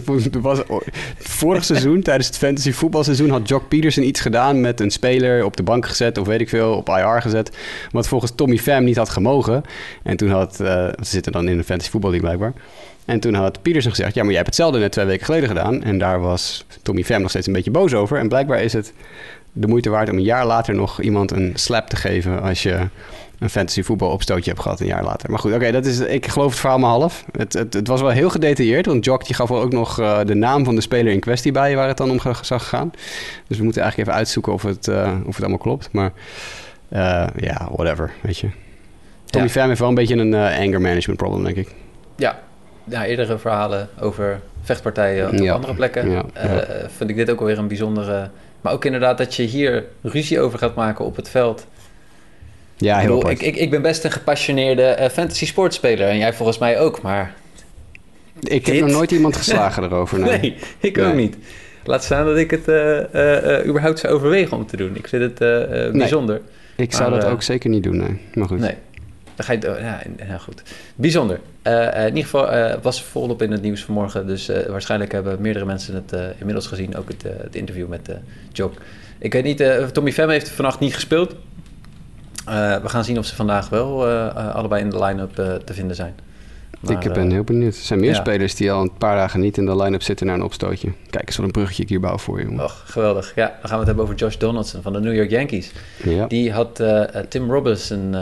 vorig 1.18 1.64
seizoen, 1.64 2.02
tijdens 2.02 2.26
het 2.26 2.36
fantasy 2.36 2.72
voetbalseizoen, 2.72 3.30
had 3.30 3.48
Jock 3.48 3.68
Peterson 3.68 4.04
iets 4.04 4.20
gedaan 4.20 4.60
met 4.60 4.80
een 4.80 4.90
speler 4.90 5.44
op 5.44 5.56
de 5.56 5.62
bank 5.62 5.86
gezet 5.86 6.18
of 6.18 6.26
weet 6.26 6.40
ik 6.40 6.48
veel, 6.48 6.72
op 6.74 6.88
IR 6.88 7.22
gezet. 7.22 7.56
Wat 7.90 8.08
volgens 8.08 8.32
Tommy 8.34 8.58
Pham 8.58 8.84
niet 8.84 8.96
had 8.96 9.08
gemogen. 9.08 9.62
En 10.02 10.16
toen 10.16 10.30
had, 10.30 10.56
ze 10.56 10.94
zitten 11.00 11.32
dan 11.32 11.48
in 11.48 11.58
een 11.58 11.64
fantasy 11.64 11.90
voetbal 11.90 12.18
blijkbaar. 12.18 12.52
En 13.06 13.20
toen 13.20 13.34
had 13.34 13.62
Peterson 13.62 13.90
gezegd: 13.90 14.14
Ja, 14.14 14.22
maar 14.22 14.32
jij 14.32 14.42
hebt 14.42 14.46
hetzelfde 14.46 14.78
net 14.78 14.92
twee 14.92 15.06
weken 15.06 15.24
geleden 15.24 15.48
gedaan. 15.48 15.82
En 15.82 15.98
daar 15.98 16.20
was 16.20 16.64
Tommy 16.82 17.04
Pham 17.04 17.20
nog 17.20 17.30
steeds 17.30 17.46
een 17.46 17.52
beetje 17.52 17.70
boos 17.70 17.94
over. 17.94 18.18
En 18.18 18.28
blijkbaar 18.28 18.62
is 18.62 18.72
het 18.72 18.92
de 19.52 19.66
moeite 19.66 19.90
waard 19.90 20.10
om 20.10 20.16
een 20.16 20.22
jaar 20.22 20.46
later 20.46 20.74
nog 20.74 21.00
iemand 21.00 21.30
een 21.30 21.52
slap 21.54 21.88
te 21.88 21.96
geven. 21.96 22.42
als 22.42 22.62
je 22.62 22.88
een 23.38 23.50
fantasy 23.50 23.82
voetbal 23.82 24.10
opstootje 24.10 24.50
hebt 24.50 24.62
gehad 24.62 24.80
een 24.80 24.86
jaar 24.86 25.04
later. 25.04 25.30
Maar 25.30 25.38
goed, 25.38 25.52
oké, 25.52 25.72
dat 25.72 25.86
is. 25.86 26.00
ik 26.00 26.26
geloof 26.26 26.50
het 26.50 26.60
verhaal 26.60 26.78
maar 26.78 26.90
half. 26.90 27.24
Het, 27.36 27.52
het, 27.52 27.74
het, 27.74 27.88
was 27.88 28.00
wel 28.00 28.10
heel 28.10 28.30
gedetailleerd, 28.30 28.86
want 28.86 29.04
Jock 29.04 29.26
die 29.26 29.34
gaf 29.34 29.48
wel 29.48 29.60
ook 29.60 29.72
nog 29.72 30.00
uh, 30.00 30.20
de 30.24 30.34
naam 30.34 30.64
van 30.64 30.74
de 30.74 30.80
speler 30.80 31.12
in 31.12 31.20
kwestie 31.20 31.52
bij 31.52 31.76
waar 31.76 31.88
het 31.88 31.96
dan 31.96 32.10
om 32.10 32.20
zag 32.42 32.68
gaan. 32.68 32.90
Dus 33.46 33.58
we 33.58 33.64
moeten 33.64 33.82
eigenlijk 33.82 34.10
even 34.10 34.20
uitzoeken 34.20 34.52
of 34.52 34.62
het, 34.62 34.86
uh, 34.86 35.12
of 35.26 35.34
het 35.34 35.40
allemaal 35.40 35.58
klopt. 35.58 35.88
Maar 35.92 36.12
uh, 36.92 37.26
ja, 37.36 37.68
whatever, 37.72 38.12
weet 38.20 38.38
je. 38.38 38.48
Tommy 39.24 39.46
ja. 39.46 39.52
Pham 39.52 39.68
heeft 39.68 39.80
wel 39.80 39.88
een 39.88 39.94
beetje 39.94 40.16
een 40.16 40.34
anger 40.34 40.80
management 40.80 41.16
problem, 41.16 41.44
denk 41.44 41.56
ik. 41.56 41.74
Ja, 42.16 42.38
ja, 42.84 43.06
eerdere 43.06 43.38
verhalen 43.38 43.88
over 44.00 44.40
vechtpartijen 44.62 45.30
op 45.30 45.48
andere 45.48 45.74
plekken. 45.74 46.10
Ja, 46.10 46.24
uh, 46.44 46.58
vind 46.96 47.10
ik 47.10 47.16
dit 47.16 47.30
ook 47.30 47.40
alweer 47.40 47.58
een 47.58 47.68
bijzondere. 47.68 48.30
Maar 48.60 48.72
ook 48.72 48.84
inderdaad 48.84 49.18
dat 49.18 49.34
je 49.34 49.42
hier 49.42 49.84
ruzie 50.02 50.40
over 50.40 50.58
gaat 50.58 50.74
maken 50.74 51.04
op 51.04 51.16
het 51.16 51.28
veld. 51.28 51.66
Ja, 52.76 52.98
heel 52.98 53.30
ik, 53.30 53.40
ik, 53.40 53.46
ik, 53.46 53.56
ik 53.56 53.70
ben 53.70 53.82
best 53.82 54.04
een 54.04 54.10
gepassioneerde 54.10 54.96
uh, 55.00 55.08
fantasy 55.08 55.46
sportspeler 55.46 56.08
en 56.08 56.18
jij 56.18 56.32
volgens 56.32 56.58
mij 56.58 56.80
ook, 56.80 57.02
maar. 57.02 57.34
Ik 58.40 58.64
dit... 58.64 58.66
heb 58.66 58.84
nog 58.84 58.96
nooit 58.96 59.10
iemand 59.10 59.36
geslagen 59.36 59.82
erover. 59.90 60.18
Nee, 60.18 60.40
nee 60.40 60.56
ik 60.80 60.98
ook 60.98 61.14
niet. 61.14 61.36
Laat 61.84 62.04
staan 62.04 62.26
dat 62.26 62.36
ik 62.36 62.50
het 62.50 62.68
uh, 62.68 63.66
überhaupt 63.66 63.98
zou 63.98 64.14
overwegen 64.14 64.56
om 64.56 64.66
te 64.66 64.76
doen. 64.76 64.96
Ik 64.96 65.08
vind 65.08 65.22
het 65.22 65.38
bijzonder. 65.92 66.40
Nee, 66.76 66.86
ik 66.86 66.92
zou 66.92 67.10
dat 67.10 67.24
ook 67.24 67.42
zeker 67.42 67.70
niet 67.70 67.82
doen, 67.82 67.96
nee. 67.96 68.20
Maar 68.34 68.48
goed. 68.48 68.58
Nee. 68.58 68.74
Dan 69.34 69.44
ga 69.44 69.52
je, 69.52 69.76
ja, 69.80 70.02
ja, 70.28 70.38
goed. 70.38 70.62
Bijzonder. 70.94 71.40
In 71.62 72.06
ieder 72.06 72.22
geval 72.22 72.78
was 72.82 73.02
volop 73.02 73.42
in 73.42 73.52
het 73.52 73.62
nieuws 73.62 73.84
vanmorgen. 73.84 74.26
Dus 74.26 74.50
waarschijnlijk 74.68 75.12
hebben 75.12 75.40
meerdere 75.40 75.64
mensen 75.64 75.94
het 75.94 76.34
inmiddels 76.38 76.66
gezien. 76.66 76.96
Ook 76.96 77.08
het, 77.08 77.22
het 77.22 77.54
interview 77.54 77.88
met 77.88 78.10
Jock. 78.52 78.72
Ik 79.18 79.32
weet 79.32 79.44
niet, 79.44 79.64
Tommy 79.92 80.12
Fem 80.12 80.28
heeft 80.28 80.48
vannacht 80.48 80.80
niet 80.80 80.94
gespeeld. 80.94 81.34
We 82.82 82.88
gaan 82.88 83.04
zien 83.04 83.18
of 83.18 83.26
ze 83.26 83.34
vandaag 83.34 83.68
wel 83.68 84.06
allebei 84.34 84.82
in 84.82 84.90
de 84.90 85.04
line-up 85.04 85.34
te 85.64 85.74
vinden 85.74 85.96
zijn. 85.96 86.14
Maar, 86.80 87.04
ik 87.04 87.12
ben 87.12 87.30
heel 87.30 87.44
benieuwd. 87.44 87.74
Er 87.74 87.80
zijn 87.80 88.00
meer 88.00 88.14
spelers 88.14 88.54
die 88.54 88.72
al 88.72 88.82
een 88.82 88.92
paar 88.98 89.16
dagen 89.16 89.40
niet 89.40 89.58
in 89.58 89.66
de 89.66 89.76
line-up 89.76 90.02
zitten 90.02 90.26
naar 90.26 90.34
een 90.34 90.42
opstootje. 90.42 90.92
Kijk 91.10 91.26
eens 91.26 91.36
wat 91.36 91.46
een 91.46 91.52
bruggetje 91.52 91.82
ik 91.82 91.88
hier 91.88 92.00
bouw 92.00 92.18
voor 92.18 92.40
je. 92.40 92.62
Och, 92.62 92.82
geweldig. 92.86 93.32
Ja, 93.34 93.46
dan 93.46 93.56
gaan 93.60 93.70
we 93.70 93.76
het 93.76 93.86
hebben 93.86 94.04
over 94.04 94.16
Josh 94.16 94.36
Donaldson 94.36 94.82
van 94.82 94.92
de 94.92 95.00
New 95.00 95.14
York 95.14 95.30
Yankees. 95.30 95.72
Ja. 96.02 96.26
Die 96.26 96.52
had 96.52 96.82
Tim 97.28 97.50
Robinson... 97.50 98.14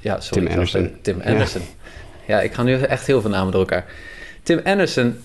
ja, 0.00 0.20
sorry. 0.20 0.44
Tim 0.44 0.52
Anderson. 0.52 0.90
Tim 1.02 1.20
Anderson. 1.24 1.62
Ja, 2.26 2.40
ik 2.40 2.54
ga 2.54 2.62
nu 2.62 2.80
echt 2.80 3.06
heel 3.06 3.20
veel 3.20 3.30
namen 3.30 3.52
door 3.52 3.60
elkaar. 3.60 3.84
Tim 4.42 4.60
Anderson 4.64 5.16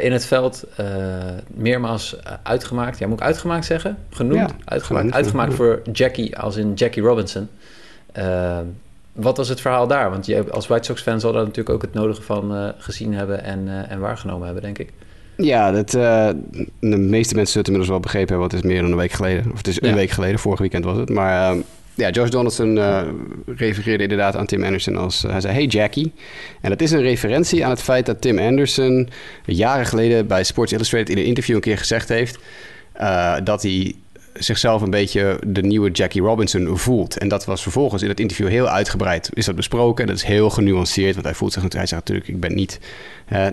in 0.00 0.12
het 0.12 0.26
veld 0.26 0.64
uh, 0.80 0.86
meermaals 1.46 2.16
uitgemaakt. 2.42 2.98
Ja, 2.98 3.06
moet 3.06 3.20
ik 3.20 3.24
uitgemaakt 3.26 3.64
zeggen? 3.64 3.96
Genoemd? 4.10 4.50
Ja, 4.50 4.56
uitgemaakt. 4.64 5.12
uitgemaakt 5.12 5.54
voor 5.54 5.82
Jackie, 5.92 6.38
als 6.38 6.56
in 6.56 6.72
Jackie 6.74 7.02
Robinson. 7.02 7.48
Wat 9.12 9.36
was 9.36 9.48
het 9.48 9.60
verhaal 9.60 9.86
daar? 9.86 10.10
Want 10.10 10.26
je, 10.26 10.50
als 10.50 10.66
White 10.66 10.84
Sox-fan 10.84 11.20
zal 11.20 11.32
daar 11.32 11.42
natuurlijk 11.42 11.74
ook 11.74 11.82
het 11.82 11.94
nodige 11.94 12.22
van 12.22 12.72
gezien 12.78 13.14
hebben 13.14 13.44
en, 13.44 13.88
en 13.88 14.00
waargenomen 14.00 14.44
hebben, 14.44 14.62
denk 14.62 14.78
ik. 14.78 14.92
Ja, 15.36 15.70
dat, 15.70 15.90
de 15.90 16.36
meeste 16.80 17.34
mensen 17.34 17.34
zullen 17.34 17.44
het 17.44 17.66
inmiddels 17.66 17.88
wel 17.88 18.00
begrepen 18.00 18.28
hebben. 18.28 18.48
Het 18.48 18.64
is 18.64 18.70
meer 18.70 18.82
dan 18.82 18.90
een 18.90 18.96
week 18.96 19.12
geleden. 19.12 19.50
Of 19.52 19.56
het 19.56 19.66
is 19.66 19.82
een 19.82 19.94
week 19.94 20.10
geleden, 20.10 20.38
vorig 20.38 20.58
weekend 20.58 20.84
was 20.84 20.96
het. 20.96 21.08
Maar 21.08 21.50
ehm, 21.50 21.60
ja, 21.94 22.10
Josh 22.10 22.30
Donaldson 22.30 22.76
uh, 22.76 23.02
refereerde 23.56 24.02
inderdaad 24.02 24.36
aan 24.36 24.46
Tim 24.46 24.64
Anderson 24.64 24.96
als... 24.96 25.24
Uh, 25.24 25.30
hij 25.30 25.40
zei, 25.40 25.54
hey 25.54 25.64
Jackie. 25.64 26.12
En 26.60 26.70
dat 26.70 26.80
is 26.80 26.90
een 26.90 27.02
referentie 27.02 27.64
aan 27.64 27.70
het 27.70 27.82
feit 27.82 28.06
dat 28.06 28.20
Tim 28.20 28.38
Anderson... 28.38 29.08
jaren 29.44 29.86
geleden 29.86 30.26
bij 30.26 30.44
Sports 30.44 30.72
Illustrated 30.72 31.08
in 31.08 31.18
een 31.18 31.24
interview 31.24 31.54
een 31.54 31.60
keer 31.60 31.78
gezegd 31.78 32.08
heeft... 32.08 32.38
Uh, 33.00 33.36
dat 33.44 33.62
hij 33.62 33.94
zichzelf 34.34 34.82
een 34.82 34.90
beetje 34.90 35.38
de 35.46 35.62
nieuwe 35.62 35.90
Jackie 35.90 36.22
Robinson 36.22 36.78
voelt. 36.78 37.18
En 37.18 37.28
dat 37.28 37.44
was 37.44 37.62
vervolgens 37.62 38.02
in 38.02 38.08
het 38.08 38.20
interview 38.20 38.48
heel 38.48 38.68
uitgebreid 38.68 39.30
is 39.32 39.44
dat 39.44 39.54
besproken. 39.54 40.06
Dat 40.06 40.16
is 40.16 40.22
heel 40.22 40.50
genuanceerd, 40.50 41.14
want 41.14 41.26
hij 41.26 41.34
voelt 41.34 41.52
zich 41.52 41.62
hij 41.62 41.86
zegt 41.86 41.92
natuurlijk, 41.92 42.28
ik 42.28 42.40
ben 42.40 42.54
niet... 42.54 42.80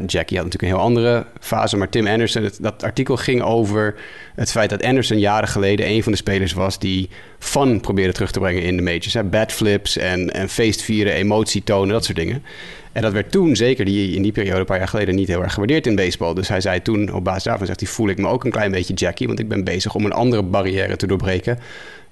Jackie 0.05 0.37
had 0.37 0.45
natuurlijk 0.45 0.61
een 0.61 0.67
heel 0.67 0.77
andere 0.77 1.25
fase, 1.39 1.77
maar 1.77 1.89
Tim 1.89 2.07
Anderson, 2.07 2.49
dat 2.59 2.83
artikel 2.83 3.17
ging 3.17 3.41
over 3.41 3.95
het 4.35 4.51
feit 4.51 4.69
dat 4.69 4.83
Anderson 4.83 5.19
jaren 5.19 5.47
geleden 5.47 5.89
een 5.89 6.03
van 6.03 6.11
de 6.11 6.17
spelers 6.17 6.53
was 6.53 6.79
die 6.79 7.09
fun 7.39 7.79
probeerde 7.79 8.13
terug 8.13 8.31
te 8.31 8.39
brengen 8.39 8.63
in 8.63 8.75
de 8.75 8.81
majors. 8.81 9.13
Hè? 9.13 9.23
Bad 9.23 9.51
flips 9.51 9.97
en, 9.97 10.33
en 10.33 10.49
feestvieren, 10.49 11.13
emotie 11.13 11.63
tonen, 11.63 11.93
dat 11.93 12.05
soort 12.05 12.17
dingen. 12.17 12.43
En 12.91 13.01
dat 13.01 13.13
werd 13.13 13.32
toen, 13.32 13.56
zeker 13.56 13.86
die, 13.86 14.15
in 14.15 14.21
die 14.21 14.32
periode, 14.32 14.60
een 14.60 14.65
paar 14.65 14.77
jaar 14.77 14.88
geleden, 14.88 15.15
niet 15.15 15.27
heel 15.27 15.43
erg 15.43 15.51
gewaardeerd 15.54 15.88
in 15.88 15.95
baseball. 15.95 16.34
Dus 16.34 16.47
hij 16.47 16.62
zei 16.62 16.82
toen, 16.82 17.13
op 17.13 17.23
basis 17.23 17.43
daarvan 17.43 17.65
zegt 17.65 17.80
hij, 17.80 17.89
voel 17.89 18.10
ik 18.10 18.17
me 18.17 18.27
ook 18.27 18.43
een 18.43 18.51
klein 18.51 18.71
beetje 18.71 18.93
Jackie, 18.93 19.27
want 19.27 19.39
ik 19.39 19.47
ben 19.47 19.63
bezig 19.63 19.95
om 19.95 20.06
een 20.06 20.13
andere 20.13 20.43
barrière 20.43 20.95
te 20.95 21.08
doorbreken. 21.08 21.60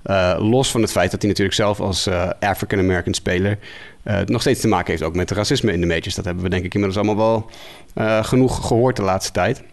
Uh, 0.06 0.36
los 0.40 0.72
van 0.72 0.82
het 0.82 0.92
feit 0.92 1.12
dat 1.12 1.22
hij 1.22 1.30
natuurlijk 1.30 1.58
zelf 1.58 1.80
als 1.80 2.08
uh, 2.08 2.30
African-American 2.40 3.14
speler 3.14 3.58
uh, 4.04 4.20
nog 4.26 4.42
steeds 4.42 4.62
te 4.62 4.68
maken 4.68 4.92
heeft 4.92 5.04
ook 5.04 5.16
met 5.16 5.32
racisme 5.32 5.72
in 5.72 5.82
de 5.82 5.88
majors. 5.88 6.16
Dat 6.16 6.26
hebben 6.26 6.44
we 6.44 6.50
denk 6.50 6.66
ik 6.66 6.74
inmiddels 6.74 7.06
allemaal 7.06 7.26
wel 7.26 7.50
genoeg 8.24 8.68
gehoord 8.68 8.96
de 8.96 9.02
laatste 9.02 9.32
tijd. 9.32 9.64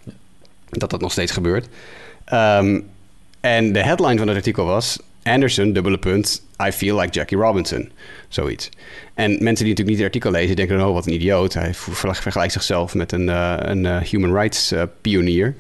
Dat 0.71 0.91
dat 0.91 1.01
nog 1.01 1.13
steeds 1.13 1.33
gebeurt. 1.33 1.69
Um, 2.33 2.89
en 3.41 3.73
de 3.73 3.83
headline 3.83 4.19
van 4.19 4.29
het 4.29 4.37
artikel 4.37 4.65
was... 4.65 4.99
Anderson, 5.27 5.73
dubbele 5.73 5.99
punt, 5.99 6.43
I 6.69 6.73
feel 6.73 6.99
like 6.99 7.13
Jackie 7.13 7.39
Robinson. 7.39 7.91
Zoiets. 8.29 8.69
En 9.15 9.31
mensen 9.31 9.65
die 9.65 9.75
natuurlijk 9.75 9.89
niet 9.89 9.97
het 9.97 10.07
artikel 10.07 10.31
lezen, 10.31 10.57
denken 10.57 10.79
dan... 10.79 10.89
oh, 10.89 10.95
wat 10.95 11.07
een 11.07 11.13
idioot. 11.13 11.55
Hij 11.55 11.75
vergelijkt 11.75 12.53
zichzelf 12.53 12.95
met 12.95 13.13
een, 13.13 13.29
uh, 13.29 13.55
een 13.59 13.85
uh, 13.85 13.97
human 13.99 14.33
rights 14.33 14.73
uh, 14.73 14.83
pionier. 15.01 15.55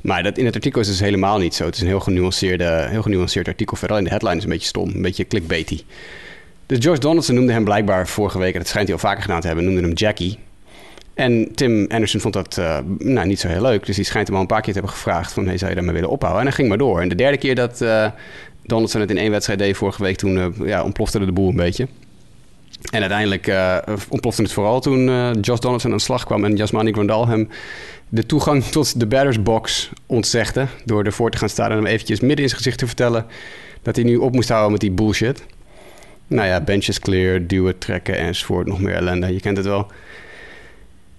Maar 0.00 0.22
dat, 0.22 0.38
in 0.38 0.44
het 0.44 0.54
artikel 0.54 0.80
is 0.80 0.86
dus 0.86 1.00
helemaal 1.00 1.38
niet 1.38 1.54
zo. 1.54 1.64
Het 1.64 1.74
is 1.74 1.80
een 1.80 1.86
heel 1.86 2.00
genuanceerde, 2.00 2.86
heel 2.90 3.02
genuanceerd 3.02 3.48
artikel. 3.48 3.76
Vooral 3.76 3.98
in 3.98 4.04
de 4.04 4.10
headline 4.10 4.36
is 4.36 4.42
een 4.42 4.48
beetje 4.48 4.66
stom, 4.66 4.90
een 4.94 5.02
beetje 5.02 5.26
clickbaity. 5.26 5.82
Dus 6.66 6.78
George 6.80 7.00
Donaldson 7.00 7.34
noemde 7.34 7.52
hem 7.52 7.64
blijkbaar 7.64 8.08
vorige 8.08 8.38
week... 8.38 8.52
en 8.52 8.58
dat 8.58 8.68
schijnt 8.68 8.88
hij 8.88 8.96
al 8.96 9.02
vaker 9.02 9.22
gedaan 9.22 9.40
te 9.40 9.46
hebben, 9.46 9.64
noemde 9.64 9.80
hem 9.80 9.92
Jackie... 9.92 10.38
En 11.14 11.54
Tim 11.54 11.86
Anderson 11.88 12.20
vond 12.20 12.34
dat 12.34 12.60
nou, 12.98 13.26
niet 13.26 13.40
zo 13.40 13.48
heel 13.48 13.62
leuk. 13.62 13.86
Dus 13.86 13.96
die 13.96 14.04
schijnt 14.04 14.26
hem 14.26 14.36
al 14.36 14.42
een 14.42 14.48
paar 14.48 14.60
keer 14.60 14.72
te 14.72 14.78
hebben 14.78 14.96
gevraagd 14.96 15.32
van... 15.32 15.46
Hey, 15.46 15.58
zou 15.58 15.70
je 15.70 15.76
daarmee 15.76 15.94
willen 15.94 16.10
ophouden? 16.10 16.40
En 16.40 16.46
hij 16.46 16.56
ging 16.56 16.68
maar 16.68 16.78
door. 16.78 17.00
En 17.00 17.08
de 17.08 17.14
derde 17.14 17.36
keer 17.36 17.54
dat 17.54 17.84
Donaldson 18.68 19.00
het 19.00 19.10
in 19.10 19.18
één 19.18 19.30
wedstrijd 19.30 19.58
deed 19.58 19.76
vorige 19.76 20.02
week... 20.02 20.16
toen 20.16 20.36
uh, 20.36 20.46
ja, 20.64 20.84
ontplofte 20.84 21.18
de 21.24 21.32
boel 21.32 21.48
een 21.48 21.56
beetje. 21.56 21.88
En 22.90 23.00
uiteindelijk 23.00 23.52
ontplofte 24.08 24.42
het 24.42 24.52
vooral 24.52 24.80
toen 24.80 25.04
Josh 25.40 25.58
Donaldson 25.58 25.90
aan 25.90 25.96
de 25.96 26.02
slag 26.02 26.24
kwam... 26.24 26.44
en 26.44 26.56
Jasmani 26.56 26.92
Grandal 26.92 27.28
hem 27.28 27.48
de 28.08 28.26
toegang 28.26 28.64
tot 28.76 29.00
de 29.00 29.06
batters 29.06 29.42
box 29.42 29.90
ontzegde... 30.06 30.66
door 30.84 31.04
ervoor 31.04 31.30
te 31.30 31.38
gaan 31.38 31.48
staan 31.48 31.70
en 31.70 31.76
hem 31.76 31.86
eventjes 31.86 32.20
midden 32.20 32.38
in 32.38 32.48
zijn 32.48 32.60
gezicht 32.60 32.78
te 32.78 32.86
vertellen... 32.86 33.26
dat 33.82 33.96
hij 33.96 34.04
nu 34.04 34.16
op 34.16 34.32
moest 34.32 34.48
houden 34.48 34.72
met 34.72 34.80
die 34.80 34.90
bullshit. 34.90 35.46
Nou 36.26 36.48
ja, 36.48 36.60
benches 36.60 36.98
clear, 36.98 37.46
duwen, 37.46 37.78
trekken 37.78 38.18
enzovoort. 38.18 38.66
Nog 38.66 38.80
meer 38.80 38.94
ellende, 38.94 39.32
je 39.32 39.40
kent 39.40 39.56
het 39.56 39.66
wel... 39.66 39.86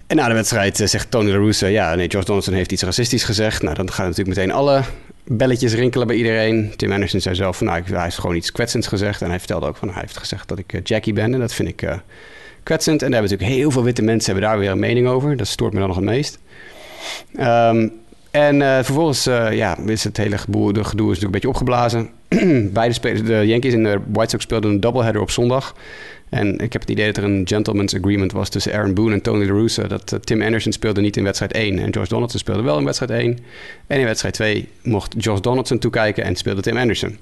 En 0.08 0.16
na 0.16 0.28
de 0.28 0.34
wedstrijd 0.34 0.80
eh, 0.80 0.88
zegt 0.88 1.12
Tony 1.12 1.32
La 1.32 1.38
Russa... 1.38 1.68
ja, 1.68 1.96
nee, 1.96 2.10
George 2.10 2.28
Donaldson 2.28 2.54
heeft 2.54 2.72
iets 2.72 2.84
racistisch 2.84 3.24
gezegd. 3.24 3.62
Nou, 3.62 3.76
dan 3.76 3.92
gaan 3.92 4.06
natuurlijk 4.06 4.38
meteen 4.38 4.52
alle 4.52 4.84
belletjes 5.32 5.74
rinkelen 5.74 6.08
bij 6.08 6.16
iedereen. 6.16 6.74
Tim 6.76 6.92
Anderson 6.92 7.20
zei 7.20 7.36
zelf 7.36 7.58
van... 7.58 7.68
nou, 7.68 7.84
hij 7.86 8.04
heeft 8.04 8.20
gewoon 8.20 8.36
iets 8.36 8.52
kwetsends 8.52 8.88
gezegd. 8.88 9.22
En 9.22 9.30
hij 9.30 9.40
vertelde 9.40 9.68
ook 9.68 9.78
van... 9.78 9.90
hij 9.90 10.02
heeft 10.02 10.18
gezegd 10.18 10.48
dat 10.48 10.60
ik 10.60 10.74
eh, 10.74 10.80
Jackie 10.84 11.14
ben. 11.14 11.34
En 11.34 11.40
dat 11.40 11.54
vind 11.54 11.70
ik 11.70 11.82
uh, 11.82 11.94
kwetsend. 12.64 13.02
En 13.02 13.12
daar 13.12 13.20
hebben 13.20 13.32
natuurlijk 13.32 13.60
heel 13.60 13.72
veel 13.72 13.84
witte 13.84 14.02
mensen... 14.02 14.32
hebben 14.32 14.50
daar 14.50 14.60
weer 14.60 14.70
een 14.70 14.80
mening 14.80 15.08
over. 15.08 15.38
Dat 15.38 15.48
stoort 15.48 15.74
me 15.74 15.80
dan 15.80 15.88
nog 15.88 15.98
het 15.98 16.06
meest. 16.06 16.40
Um, 17.40 17.92
en 18.32 18.56
uh, 18.56 18.76
vervolgens 18.76 19.24
ja, 19.24 19.78
is 19.78 20.04
het 20.04 20.18
hele 20.18 20.38
gedoe, 20.38 20.74
de 20.74 20.84
gedoe 20.84 21.12
is 21.12 21.20
natuurlijk 21.20 21.24
een 21.24 21.32
beetje 21.32 21.50
opgeblazen. 21.50 22.10
Beide 22.80 22.94
spelers, 22.94 23.24
de 23.24 23.48
Yankees 23.48 23.74
en 23.74 23.84
de 23.84 24.00
White 24.12 24.30
Sox 24.30 24.44
speelden 24.44 24.72
een 24.72 24.80
doubleheader 24.80 25.22
op 25.22 25.30
zondag. 25.30 25.76
En 26.30 26.58
ik 26.58 26.74
heb 26.74 26.82
het 26.82 26.90
idee 26.90 27.06
dat 27.06 27.18
er 27.18 27.24
een 27.24 27.42
gentleman's 27.48 27.96
agreement 27.96 28.32
was 28.32 28.50
tussen 28.50 28.74
Aaron 28.74 28.94
Boone 28.94 29.14
en 29.14 29.22
Tony 29.22 29.46
La 29.46 29.54
Russa. 29.54 29.84
Dat 29.84 30.12
uh, 30.14 30.20
Tim 30.20 30.42
Anderson 30.42 30.72
speelde 30.72 31.02
niet 31.02 31.18
in 31.18 31.24
wedstrijd 31.24 31.54
1 31.54 31.80
en 31.80 31.94
George 31.94 32.10
Donaldson 32.10 32.40
speelde 32.40 32.62
wel 32.62 32.78
in 32.78 32.86
wedstrijd 32.86 33.12
1. 33.12 33.40
En 33.88 34.00
in 34.00 34.06
wedstrijd 34.06 34.34
2 34.34 34.68
mocht 34.84 35.16
George 35.18 35.42
Donaldson 35.42 35.80
toekijken 35.80 36.24
en 36.24 36.36
speelde 36.36 36.62
Tim 36.62 36.78
Anderson. 36.78 37.18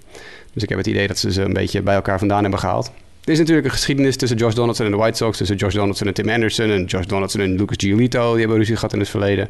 Dus 0.53 0.63
ik 0.63 0.69
heb 0.69 0.77
het 0.77 0.87
idee 0.87 1.07
dat 1.07 1.17
ze 1.17 1.31
ze 1.31 1.41
een 1.41 1.53
beetje 1.53 1.81
bij 1.81 1.95
elkaar 1.95 2.19
vandaan 2.19 2.41
hebben 2.41 2.59
gehaald. 2.59 2.91
Er 3.23 3.33
is 3.33 3.39
natuurlijk 3.39 3.67
een 3.67 3.73
geschiedenis 3.73 4.17
tussen 4.17 4.37
Josh 4.37 4.53
Donaldson 4.53 4.85
en 4.85 4.91
de 4.91 4.97
White 4.97 5.17
Sox, 5.17 5.37
tussen 5.37 5.55
Josh 5.55 5.73
Donaldson 5.73 6.07
en 6.07 6.13
Tim 6.13 6.29
Anderson 6.29 6.69
en 6.69 6.85
Josh 6.85 7.05
Donaldson 7.05 7.41
en 7.41 7.55
Lucas 7.55 7.75
Giolito. 7.77 8.31
Die 8.31 8.39
hebben 8.39 8.57
ruzie 8.57 8.75
gehad 8.75 8.93
in 8.93 8.99
het 8.99 9.09
verleden. 9.09 9.49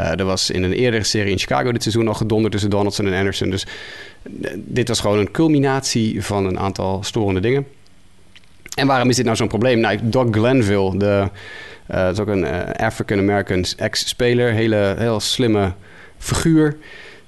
Uh, 0.00 0.18
er 0.18 0.24
was 0.24 0.50
in 0.50 0.62
een 0.62 0.72
eerdere 0.72 1.04
serie 1.04 1.32
in 1.32 1.38
Chicago 1.38 1.72
dit 1.72 1.82
seizoen 1.82 2.08
al 2.08 2.14
gedonder 2.14 2.50
tussen 2.50 2.70
Donaldson 2.70 3.06
en 3.06 3.18
Anderson. 3.18 3.50
Dus 3.50 3.66
uh, 4.42 4.50
dit 4.54 4.88
was 4.88 5.00
gewoon 5.00 5.18
een 5.18 5.30
culminatie 5.30 6.24
van 6.24 6.46
een 6.46 6.58
aantal 6.58 7.02
storende 7.02 7.40
dingen. 7.40 7.66
En 8.74 8.86
waarom 8.86 9.08
is 9.08 9.16
dit 9.16 9.24
nou 9.24 9.36
zo'n 9.36 9.48
probleem? 9.48 9.78
Nou, 9.80 9.98
Doug 10.02 10.28
Glenville, 10.30 10.98
de, 10.98 11.28
dat 11.86 12.12
is 12.12 12.20
ook 12.20 12.28
een 12.28 12.46
African-American 12.76 13.64
ex-speler, 13.76 14.52
hele 14.52 14.94
heel 14.98 15.20
slimme 15.20 15.72
figuur. 16.18 16.76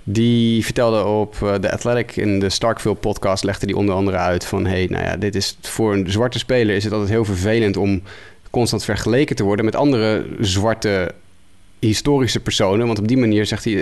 Die 0.05 0.65
vertelde 0.65 1.05
op 1.05 1.59
de 1.61 1.73
Athletic 1.73 2.17
in 2.17 2.39
de 2.39 2.51
Starkville 2.51 2.95
podcast, 2.95 3.45
legde 3.45 3.67
die 3.67 3.77
onder 3.77 3.95
andere 3.95 4.17
uit 4.17 4.45
van... 4.45 4.67
hey, 4.67 4.87
nou 4.91 5.05
ja, 5.05 5.17
dit 5.17 5.35
is 5.35 5.59
voor 5.61 5.93
een 5.93 6.11
zwarte 6.11 6.39
speler 6.39 6.77
is 6.77 6.85
het 6.85 6.93
altijd 6.93 7.11
heel 7.11 7.25
vervelend 7.25 7.77
om 7.77 8.03
constant 8.51 8.85
vergeleken 8.85 9.37
te 9.37 9.45
worden 9.45 9.65
met 9.65 9.77
andere 9.77 10.27
zwarte 10.41 11.13
historische 11.79 12.41
personen. 12.41 12.87
Want 12.87 12.99
op 12.99 13.09
die 13.09 13.17
manier 13.17 13.47
zegt 13.47 13.65
hij, 13.65 13.73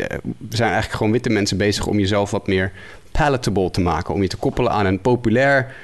zijn 0.48 0.70
eigenlijk 0.70 0.92
gewoon 0.92 1.12
witte 1.12 1.30
mensen 1.30 1.56
bezig 1.56 1.86
om 1.86 1.98
jezelf 1.98 2.30
wat 2.30 2.46
meer 2.46 2.72
palatable 3.12 3.70
te 3.70 3.80
maken. 3.80 4.14
Om 4.14 4.22
je 4.22 4.28
te 4.28 4.36
koppelen 4.36 4.72
aan 4.72 4.86
een 4.86 5.00
populair, 5.00 5.74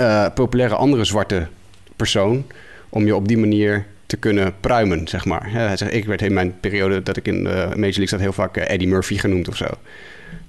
uh, 0.00 0.26
populaire 0.34 0.74
andere 0.74 1.04
zwarte 1.04 1.46
persoon. 1.96 2.44
Om 2.88 3.06
je 3.06 3.16
op 3.16 3.28
die 3.28 3.38
manier 3.38 3.86
te 4.06 4.16
kunnen 4.16 4.54
pruimen, 4.60 5.08
zeg 5.08 5.24
maar. 5.24 5.52
hij 5.52 5.76
zegt, 5.76 5.92
ik 5.94 6.04
werd 6.04 6.22
in 6.22 6.32
mijn 6.32 6.60
periode 6.60 7.02
dat 7.02 7.16
ik 7.16 7.26
in 7.26 7.44
de 7.44 7.50
Major 7.50 7.76
League 7.76 8.08
zat 8.08 8.20
heel 8.20 8.32
vaak 8.32 8.56
Eddie 8.56 8.88
Murphy 8.88 9.18
genoemd 9.18 9.48
of 9.48 9.56
zo. 9.56 9.66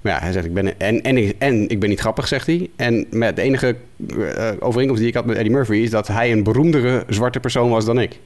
Maar 0.00 0.12
ja, 0.12 0.18
hij 0.18 0.32
zegt, 0.32 0.46
ik 0.46 0.54
ben, 0.54 0.80
en, 0.80 1.02
en, 1.02 1.34
en 1.38 1.68
ik 1.68 1.80
ben 1.80 1.88
niet 1.88 2.00
grappig, 2.00 2.28
zegt 2.28 2.46
hij. 2.46 2.70
En 2.76 3.06
met 3.10 3.36
de 3.36 3.42
enige 3.42 3.76
uh, 4.16 4.50
overeenkomst 4.58 5.00
die 5.00 5.10
ik 5.10 5.16
had 5.16 5.26
met 5.26 5.36
Eddie 5.36 5.52
Murphy... 5.52 5.74
is 5.74 5.90
dat 5.90 6.08
hij 6.08 6.32
een 6.32 6.42
beroemdere 6.42 7.04
zwarte 7.08 7.40
persoon 7.40 7.70
was 7.70 7.84
dan 7.84 8.00
ik. 8.00 8.18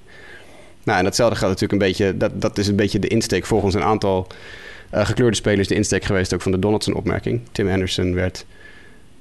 Nou, 0.82 0.98
en 0.98 1.04
datzelfde 1.04 1.36
gaat 1.36 1.48
natuurlijk 1.48 1.72
een 1.72 1.88
beetje... 1.88 2.16
Dat, 2.16 2.40
dat 2.40 2.58
is 2.58 2.68
een 2.68 2.76
beetje 2.76 2.98
de 2.98 3.08
insteek 3.08 3.46
volgens 3.46 3.74
een 3.74 3.82
aantal 3.82 4.26
gekleurde 4.90 5.36
spelers... 5.36 5.68
de 5.68 5.74
insteek 5.74 6.04
geweest 6.04 6.34
ook 6.34 6.42
van 6.42 6.52
de 6.52 6.58
Donaldson-opmerking. 6.58 7.40
Tim 7.52 7.68
Anderson 7.68 8.14
werd 8.14 8.46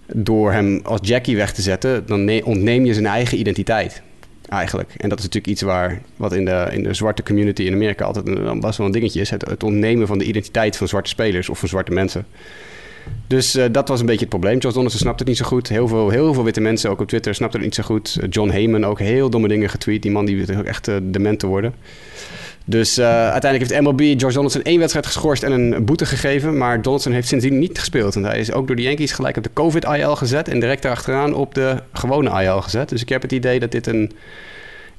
door 0.07 0.51
hem 0.51 0.79
als 0.83 0.99
Jackie 1.01 1.35
weg 1.35 1.53
te 1.53 1.61
zetten... 1.61 2.05
dan 2.05 2.43
ontneem 2.43 2.85
je 2.85 2.93
zijn 2.93 3.05
eigen 3.05 3.39
identiteit 3.39 4.01
eigenlijk. 4.49 4.93
En 4.97 5.09
dat 5.09 5.17
is 5.17 5.23
natuurlijk 5.23 5.53
iets 5.53 5.61
waar, 5.61 6.01
wat 6.15 6.33
in 6.33 6.45
de, 6.45 6.67
in 6.71 6.83
de 6.83 6.93
zwarte 6.93 7.23
community 7.23 7.63
in 7.63 7.73
Amerika 7.73 8.05
altijd 8.05 8.59
best 8.59 8.77
wel 8.77 8.87
een 8.87 8.93
dingetje 8.93 9.21
is. 9.21 9.29
Het, 9.29 9.49
het 9.49 9.63
ontnemen 9.63 10.07
van 10.07 10.17
de 10.17 10.25
identiteit 10.25 10.77
van 10.77 10.87
zwarte 10.87 11.09
spelers 11.09 11.49
of 11.49 11.59
van 11.59 11.69
zwarte 11.69 11.91
mensen. 11.91 12.25
Dus 13.27 13.55
uh, 13.55 13.65
dat 13.71 13.87
was 13.87 13.99
een 13.99 14.05
beetje 14.05 14.21
het 14.21 14.29
probleem. 14.29 14.57
Josh 14.57 14.73
Donaldson 14.73 14.99
snapte 14.99 15.19
het 15.19 15.27
niet 15.27 15.37
zo 15.37 15.45
goed. 15.45 15.69
Heel 15.69 15.87
veel, 15.87 16.09
heel 16.09 16.33
veel 16.33 16.43
witte 16.43 16.61
mensen, 16.61 16.89
ook 16.89 16.99
op 16.99 17.07
Twitter, 17.07 17.35
snapten 17.35 17.59
het 17.59 17.67
niet 17.67 17.77
zo 17.77 17.83
goed. 17.83 18.17
Uh, 18.21 18.27
John 18.29 18.49
Heyman 18.49 18.85
ook 18.85 18.99
heel 18.99 19.29
domme 19.29 19.47
dingen 19.47 19.69
getweet. 19.69 20.01
Die 20.01 20.11
man 20.11 20.25
die 20.25 20.63
echt 20.63 20.87
uh, 20.87 20.95
dement 21.01 21.39
te 21.39 21.47
worden. 21.47 21.73
Dus 22.65 22.99
uiteindelijk 22.99 23.71
heeft 23.71 23.82
MLB 23.84 23.99
George 23.99 24.34
Donaldson 24.34 24.62
één 24.62 24.80
wedstrijd 24.80 25.06
geschorst 25.06 25.43
en 25.43 25.52
een 25.52 25.86
boete 25.86 26.06
gegeven. 26.06 26.58
Maar 26.58 26.82
Donaldson 26.82 27.12
heeft 27.12 27.28
sindsdien 27.28 27.60
niet 27.60 27.80
gespeeld. 27.80 28.15
En 28.15 28.23
hij 28.23 28.39
is 28.39 28.52
ook 28.52 28.67
door 28.67 28.76
de 28.76 28.82
Yankees 28.82 29.12
gelijk 29.12 29.38
op 29.38 29.43
de 29.43 29.54
COVID-IL 29.54 30.15
gezet. 30.15 30.47
En 30.47 30.60
direct 30.60 30.82
daarachteraan 30.82 31.34
op 31.34 31.56
de 31.56 31.78
gewone 31.93 32.43
IL 32.43 32.62
gezet. 32.62 32.89
Dus 32.89 33.02
ik 33.02 33.10
heb 33.10 33.21
het 33.21 33.32
idee 33.32 33.60
dat 33.60 33.71
dit 33.71 33.88
een 33.88 34.12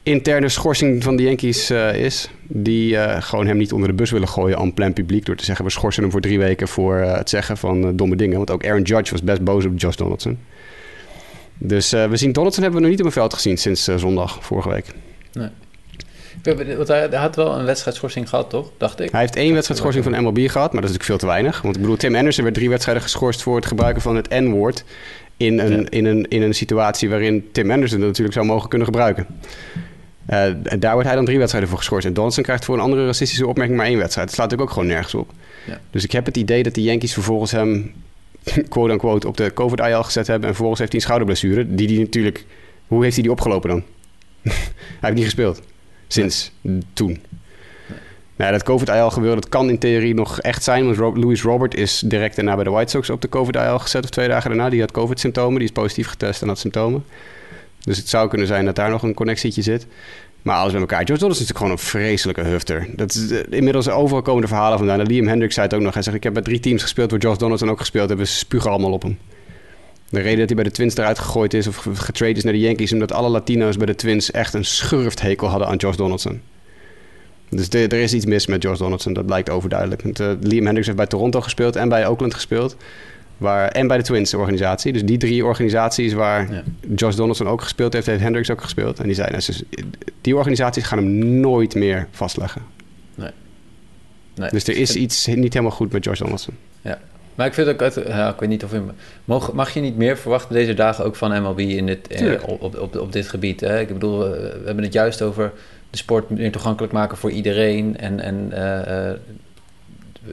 interne 0.03 0.48
schorsing 0.48 1.03
van 1.03 1.16
de 1.16 1.22
Yankees 1.22 1.70
uh, 1.70 1.94
is. 1.94 2.31
Die 2.42 2.92
uh, 2.92 3.22
gewoon 3.22 3.46
hem 3.46 3.57
niet 3.57 3.72
onder 3.72 3.88
de 3.88 3.94
bus 3.94 4.11
willen 4.11 4.29
gooien 4.29 4.59
aan 4.59 4.74
plein 4.74 4.92
publiek. 4.92 5.27
Door 5.27 5.37
te 5.37 5.44
zeggen, 5.44 5.64
we 5.64 5.70
schorsen 5.70 6.03
hem 6.03 6.12
voor 6.12 6.20
drie 6.20 6.38
weken 6.38 6.68
voor 6.68 6.94
het 6.96 7.29
zeggen 7.29 7.57
van 7.57 7.96
domme 7.96 8.16
dingen. 8.16 8.37
Want 8.37 8.50
ook 8.50 8.66
Aaron 8.66 8.83
Judge 8.83 9.12
was 9.12 9.22
best 9.22 9.44
boos 9.44 9.64
op 9.64 9.72
Josh 9.77 9.96
Donaldson. 9.96 10.38
Dus 11.59 11.90
we 11.90 12.16
zien 12.16 12.33
Donaldson 12.33 12.62
hebben 12.62 12.81
we 12.81 12.87
nog 12.87 12.96
niet 12.96 13.05
op 13.05 13.07
een 13.07 13.20
veld 13.20 13.35
gezien 13.35 13.59
sinds 13.59 13.85
zondag, 13.85 14.44
vorige 14.44 14.68
week. 14.68 14.87
Nee. 15.33 15.48
Want 16.44 16.88
hij 16.88 17.09
had 17.12 17.37
wel 17.37 17.59
een 17.59 17.64
wedstrijdschorsing 17.64 18.28
gehad, 18.28 18.50
toch? 18.50 18.70
Dacht 18.76 19.00
ik. 19.00 19.11
Hij 19.11 19.20
heeft 19.20 19.37
één 19.37 19.52
wedstrijdschorsing 19.52 20.04
van 20.04 20.22
MLB 20.22 20.38
gehad, 20.48 20.72
maar 20.72 20.80
dat 20.83 20.90
is 20.90 20.96
natuurlijk 20.96 21.04
veel 21.04 21.18
te 21.18 21.26
weinig. 21.26 21.62
Want 21.62 21.74
ik 21.74 21.80
bedoel, 21.80 21.96
Tim 21.96 22.14
Anderson 22.14 22.44
werd 22.44 22.57
drie 22.57 22.68
wedstrijden 22.68 23.02
geschorst 23.02 23.42
voor 23.42 23.57
het 23.57 23.66
gebruiken 23.66 24.02
van 24.02 24.16
het 24.16 24.28
N-woord. 24.28 24.85
In 25.37 25.59
een, 25.59 25.80
ja. 25.80 25.87
in, 25.88 26.04
een, 26.04 26.28
in 26.28 26.42
een 26.42 26.54
situatie 26.54 27.09
waarin 27.09 27.48
Tim 27.52 27.70
Anderson 27.70 27.98
het 27.98 28.09
natuurlijk 28.09 28.35
zou 28.35 28.46
mogen 28.46 28.68
kunnen 28.68 28.87
gebruiken. 28.87 29.26
Uh, 30.30 30.44
en 30.44 30.80
daar 30.80 30.92
wordt 30.92 31.07
hij 31.07 31.16
dan 31.16 31.24
drie 31.24 31.38
wedstrijden 31.38 31.70
voor 31.70 31.78
geschorst. 31.78 32.07
En 32.07 32.14
Donaldson 32.14 32.42
krijgt 32.42 32.64
voor 32.64 32.74
een 32.74 32.80
andere 32.80 33.07
racistische 33.07 33.46
opmerking 33.46 33.78
maar 33.78 33.87
één 33.87 33.98
wedstrijd. 33.98 34.26
Dat 34.26 34.37
slaat 34.37 34.50
natuurlijk 34.50 34.70
ook 34.70 34.78
gewoon 34.78 34.94
nergens 34.94 35.14
op. 35.14 35.30
Ja. 35.66 35.80
Dus 35.90 36.04
ik 36.04 36.12
heb 36.12 36.26
het 36.26 36.37
idee 36.37 36.62
dat 36.62 36.74
de 36.74 36.83
Yankees 36.83 37.12
vervolgens 37.12 37.50
hem, 37.50 37.94
quote-unquote, 38.68 39.28
op 39.28 39.37
de 39.37 39.52
COVID-IL 39.52 40.02
gezet 40.02 40.26
hebben. 40.26 40.48
En 40.48 40.54
vervolgens 40.54 40.80
heeft 40.80 40.92
hij 40.92 41.00
een 41.00 41.07
schouderblessure. 41.07 41.74
Die 41.74 41.87
die 41.87 41.98
natuurlijk... 41.98 42.44
Hoe 42.87 43.02
heeft 43.02 43.14
hij 43.14 43.22
die 43.22 43.33
opgelopen 43.33 43.68
dan? 43.68 43.83
hij 44.42 44.54
heeft 45.00 45.14
niet 45.14 45.24
gespeeld. 45.24 45.62
Sinds 46.06 46.52
toen. 46.92 47.20
Nou, 48.36 48.52
dat 48.52 48.62
COVID-IL 48.62 49.10
gebeuren, 49.10 49.40
dat 49.40 49.50
kan 49.50 49.68
in 49.68 49.78
theorie 49.78 50.14
nog 50.14 50.40
echt 50.40 50.62
zijn. 50.62 50.96
Want 50.96 51.16
Louis 51.16 51.42
Robert 51.42 51.74
is 51.74 52.02
direct 52.06 52.36
daarna 52.36 52.54
bij 52.54 52.64
de 52.64 52.70
White 52.70 52.90
Sox 52.90 53.10
op 53.10 53.20
de 53.20 53.28
COVID-IL 53.28 53.78
gezet. 53.78 54.04
Of 54.04 54.10
twee 54.10 54.28
dagen 54.28 54.50
daarna. 54.50 54.68
Die 54.68 54.80
had 54.80 54.90
COVID-symptomen. 54.90 55.58
Die 55.58 55.68
is 55.68 55.74
positief 55.74 56.08
getest 56.08 56.42
en 56.42 56.48
had 56.48 56.58
symptomen. 56.58 57.04
Dus 57.80 57.96
het 57.96 58.08
zou 58.08 58.28
kunnen 58.28 58.46
zijn 58.46 58.64
dat 58.64 58.76
daar 58.76 58.90
nog 58.90 59.02
een 59.02 59.14
connectietje 59.14 59.62
zit. 59.62 59.86
Maar 60.42 60.56
alles 60.56 60.72
bij 60.72 60.80
elkaar. 60.80 61.04
George 61.04 61.20
Donaldson 61.20 61.46
is 61.46 61.52
natuurlijk 61.52 61.82
gewoon 61.84 62.00
een 62.00 62.06
vreselijke 62.08 62.42
hufter. 62.42 62.86
Dat 62.96 63.14
is, 63.14 63.30
uh, 63.30 63.40
inmiddels 63.50 63.88
overal 63.88 64.22
komen 64.22 64.42
de 64.42 64.48
verhalen 64.48 64.78
vandaan. 64.78 65.00
En 65.00 65.06
Liam 65.06 65.26
Hendricks 65.26 65.54
zei 65.54 65.66
het 65.66 65.76
ook 65.76 65.82
nog. 65.82 65.94
Hij 65.94 66.02
zegt, 66.02 66.16
ik 66.16 66.22
heb 66.22 66.32
bij 66.32 66.42
drie 66.42 66.60
teams 66.60 66.82
gespeeld 66.82 67.10
waar 67.10 67.20
George 67.20 67.38
Donaldson 67.38 67.70
ook 67.70 67.78
gespeeld 67.78 68.08
heeft. 68.08 68.20
We 68.20 68.26
spugen 68.26 68.70
allemaal 68.70 68.92
op 68.92 69.02
hem. 69.02 69.18
De 70.14 70.20
reden 70.20 70.38
dat 70.38 70.46
hij 70.46 70.57
bij 70.57 70.64
de 70.64 70.70
Twins 70.70 70.96
eruit 70.96 71.18
gegooid 71.18 71.55
is 71.55 71.66
of 71.66 71.77
getrade 71.92 72.33
is 72.33 72.44
naar 72.44 72.53
de 72.53 72.59
Yankees... 72.59 72.92
omdat 72.92 73.12
alle 73.12 73.29
Latino's 73.29 73.77
bij 73.77 73.87
de 73.87 73.94
Twins 73.94 74.31
echt 74.31 74.55
een 74.55 74.64
schurfthekel 74.64 75.48
hadden 75.48 75.68
aan 75.68 75.81
George 75.81 75.96
Donaldson. 75.98 76.40
Dus 77.48 77.68
de, 77.68 77.87
er 77.87 78.00
is 78.00 78.14
iets 78.14 78.27
mis 78.27 78.46
met 78.46 78.62
George 78.62 78.83
Donaldson, 78.83 79.12
dat 79.12 79.27
blijkt 79.27 79.50
overduidelijk. 79.50 80.03
Want, 80.03 80.20
uh, 80.20 80.27
Liam 80.40 80.64
Hendricks 80.64 80.87
heeft 80.87 80.98
bij 80.98 81.07
Toronto 81.07 81.40
gespeeld 81.40 81.77
en 81.77 81.88
bij 81.88 82.07
Oakland 82.07 82.35
gespeeld. 82.35 82.77
Waar, 83.37 83.68
en 83.68 83.87
bij 83.87 83.96
de 83.96 84.03
Twins-organisatie. 84.03 84.92
Dus 84.92 85.05
die 85.05 85.18
drie 85.18 85.44
organisaties 85.44 86.12
waar 86.12 86.53
ja. 86.53 86.62
Josh 86.94 87.14
Donaldson 87.14 87.48
ook 87.48 87.62
gespeeld 87.62 87.92
heeft, 87.92 88.07
heeft 88.07 88.20
Hendricks 88.20 88.50
ook 88.50 88.62
gespeeld. 88.62 88.98
En 88.98 89.05
die 89.05 89.14
zeiden, 89.14 89.40
dus, 89.46 89.62
die 90.20 90.37
organisaties 90.37 90.85
gaan 90.85 90.98
hem 90.98 91.40
nooit 91.40 91.74
meer 91.74 92.09
vastleggen. 92.11 92.62
Nee. 93.14 93.31
nee. 94.35 94.50
Dus 94.50 94.64
er 94.66 94.77
is 94.77 94.96
iets 94.96 95.27
niet 95.27 95.53
helemaal 95.53 95.77
goed 95.77 95.92
met 95.92 96.05
Josh 96.05 96.18
Donaldson. 96.18 96.55
Ja. 96.81 96.98
Maar 97.34 97.46
ik 97.46 97.54
vind 97.54 97.68
ook, 97.68 97.82
uit, 97.82 98.00
ja, 98.06 98.28
ik 98.28 98.40
weet 98.40 98.48
niet 98.48 98.64
of 98.64 98.72
je, 98.72 98.82
mag, 99.24 99.52
mag 99.52 99.74
je 99.74 99.80
niet 99.80 99.96
meer 99.96 100.16
verwachten 100.16 100.54
deze 100.54 100.74
dagen 100.74 101.04
ook 101.04 101.16
van 101.16 101.42
MLB 101.42 101.58
in 101.58 101.86
dit, 101.86 102.08
eh, 102.08 102.32
op, 102.46 102.62
op, 102.62 102.78
op, 102.78 102.96
op, 102.96 103.12
dit 103.12 103.28
gebied? 103.28 103.60
Hè? 103.60 103.80
Ik 103.80 103.88
bedoel, 103.88 104.18
we 104.18 104.62
hebben 104.64 104.84
het 104.84 104.92
juist 104.92 105.22
over 105.22 105.52
de 105.90 105.96
sport 105.96 106.30
meer 106.30 106.52
toegankelijk 106.52 106.92
maken 106.92 107.16
voor 107.16 107.30
iedereen. 107.30 107.96
En, 107.96 108.20
en 108.20 108.48
uh, 108.52 109.08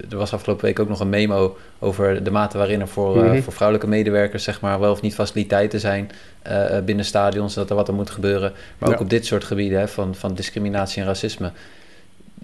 er 0.10 0.18
was 0.18 0.34
afgelopen 0.34 0.66
week 0.66 0.80
ook 0.80 0.90
nog 0.90 1.00
een 1.00 1.10
memo 1.10 1.58
over 1.80 2.24
de 2.24 2.32
mate 2.32 2.58
waarin 2.58 2.82
er 2.82 2.88
voor, 2.88 3.16
mm 3.16 3.24
-hmm. 3.24 3.36
uh, 3.36 3.42
voor 3.42 3.54
vrouwelijke 3.54 3.90
medewerkers 3.90 4.44
zeg 4.44 4.62
maar, 4.62 4.80
wel 4.80 4.92
of 4.92 5.02
niet 5.02 5.14
faciliteiten 5.14 5.80
zijn 5.80 6.12
uh, 6.48 6.80
binnen 6.86 7.06
stadions, 7.06 7.54
dat 7.54 7.70
er 7.70 7.76
wat 7.76 7.88
er 7.88 7.94
moet 7.94 8.10
gebeuren. 8.10 8.54
Maar 8.78 8.90
ook 8.90 9.00
op 9.00 9.10
dit 9.10 9.26
soort 9.26 9.44
gebieden 9.44 9.80
hè, 9.80 9.88
van, 9.88 10.16
van 10.16 10.34
discriminatie 10.34 11.02
en 11.02 11.08
racisme. 11.08 11.52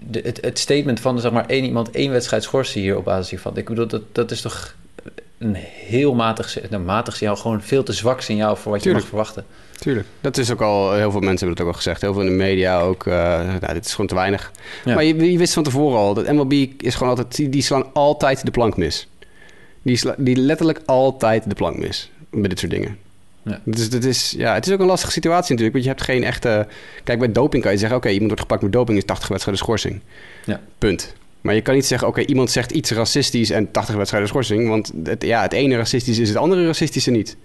De, 0.00 0.20
het, 0.24 0.38
het, 0.40 0.58
statement 0.58 1.00
van 1.00 1.20
zeg 1.20 1.32
maar 1.32 1.46
één 1.46 1.64
iemand 1.64 1.90
één 1.90 2.10
wedstrijd 2.10 2.42
schorsen 2.42 2.80
hier 2.80 2.96
op 2.96 3.04
basis 3.04 3.30
hiervan. 3.30 3.56
Ik 3.56 3.68
bedoel, 3.68 3.86
dat, 3.86 4.02
dat 4.12 4.30
is 4.30 4.40
toch 4.40 4.74
een 5.38 5.54
heel 5.86 6.14
matig, 6.14 6.70
nou, 6.70 6.82
matig 6.82 7.16
signaal, 7.16 7.36
gewoon 7.36 7.62
veel 7.62 7.82
te 7.82 7.92
zwak 7.92 8.20
signaal 8.20 8.56
voor 8.56 8.72
wat 8.72 8.82
Tuurlijk. 8.82 9.04
je 9.04 9.10
mag 9.10 9.24
verwachten. 9.24 9.44
Tuurlijk. 9.78 10.06
Dat 10.20 10.36
is 10.36 10.50
ook 10.52 10.60
al, 10.60 10.92
heel 10.92 11.10
veel 11.10 11.20
mensen 11.20 11.46
hebben 11.46 11.48
het 11.48 11.60
ook 11.60 11.66
al 11.66 11.72
gezegd. 11.72 12.00
Heel 12.00 12.12
veel 12.12 12.22
in 12.22 12.28
de 12.28 12.34
media 12.34 12.80
ook. 12.80 13.06
Uh, 13.06 13.14
nou, 13.60 13.72
dit 13.72 13.84
is 13.84 13.90
gewoon 13.90 14.06
te 14.06 14.14
weinig. 14.14 14.52
Ja. 14.84 14.94
Maar 14.94 15.04
je, 15.04 15.30
je, 15.30 15.38
wist 15.38 15.54
van 15.54 15.62
tevoren 15.62 15.98
al 15.98 16.14
dat 16.14 16.32
MLB 16.32 16.52
is 16.78 16.94
gewoon 16.94 17.08
altijd, 17.08 17.36
die, 17.36 17.48
die 17.48 17.62
slaan 17.62 17.92
altijd 17.92 18.44
de 18.44 18.50
plank 18.50 18.76
mis. 18.76 19.08
Die, 19.82 19.96
sla, 19.96 20.14
die 20.18 20.36
letterlijk 20.36 20.80
altijd 20.86 21.48
de 21.48 21.54
plank 21.54 21.76
mis 21.76 22.10
bij 22.30 22.48
dit 22.48 22.58
soort 22.58 22.72
dingen. 22.72 22.98
Ja. 23.48 23.60
Dus 23.64 23.90
dat 23.90 24.04
is, 24.04 24.34
ja, 24.36 24.54
het 24.54 24.66
is 24.66 24.72
ook 24.72 24.80
een 24.80 24.86
lastige 24.86 25.12
situatie 25.12 25.54
natuurlijk. 25.54 25.72
Want 25.72 25.84
je 25.84 25.90
hebt 25.90 26.02
geen 26.02 26.24
echte. 26.24 26.66
Kijk, 27.04 27.18
bij 27.18 27.32
doping 27.32 27.62
kan 27.62 27.72
je 27.72 27.78
zeggen: 27.78 27.96
oké, 27.96 28.06
okay, 28.06 28.18
iemand 28.18 28.30
wordt 28.30 28.46
gepakt 28.46 28.62
met 28.62 28.72
doping, 28.72 28.98
is 28.98 29.04
80 29.04 29.28
wedstrijden 29.28 29.64
schorsing. 29.64 30.00
Ja. 30.44 30.60
Punt. 30.78 31.14
Maar 31.40 31.54
je 31.54 31.62
kan 31.62 31.74
niet 31.74 31.86
zeggen, 31.86 32.08
oké, 32.08 32.18
okay, 32.18 32.30
iemand 32.30 32.50
zegt 32.50 32.70
iets 32.70 32.90
racistisch 32.90 33.50
en 33.50 33.70
80 33.70 33.94
wedstrijden 33.94 34.28
schorsing. 34.28 34.68
Want 34.68 34.92
het, 35.04 35.22
ja, 35.22 35.42
het 35.42 35.52
ene 35.52 35.76
racistisch 35.76 36.18
is 36.18 36.28
het 36.28 36.36
andere 36.36 36.66
racistische 36.66 37.10
niet. 37.10 37.36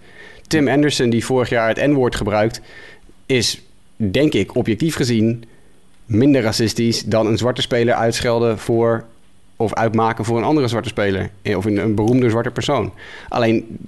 Tim 0.46 0.68
Anderson, 0.68 1.10
die 1.10 1.24
vorig 1.24 1.48
jaar 1.48 1.68
het 1.68 1.86
N-woord 1.86 2.14
gebruikt, 2.14 2.60
is, 3.26 3.62
denk 3.96 4.32
ik, 4.32 4.56
objectief 4.56 4.94
gezien 4.94 5.44
minder 6.06 6.42
racistisch 6.42 7.02
dan 7.02 7.26
een 7.26 7.38
zwarte 7.38 7.62
speler 7.62 7.94
uitschelden 7.94 8.58
voor 8.58 9.04
of 9.56 9.74
uitmaken 9.74 10.24
voor 10.24 10.36
een 10.38 10.44
andere 10.44 10.68
zwarte 10.68 10.88
speler. 10.88 11.30
Of 11.56 11.64
een, 11.64 11.76
een 11.76 11.94
beroemde 11.94 12.30
zwarte 12.30 12.50
persoon. 12.50 12.92
Alleen 13.28 13.78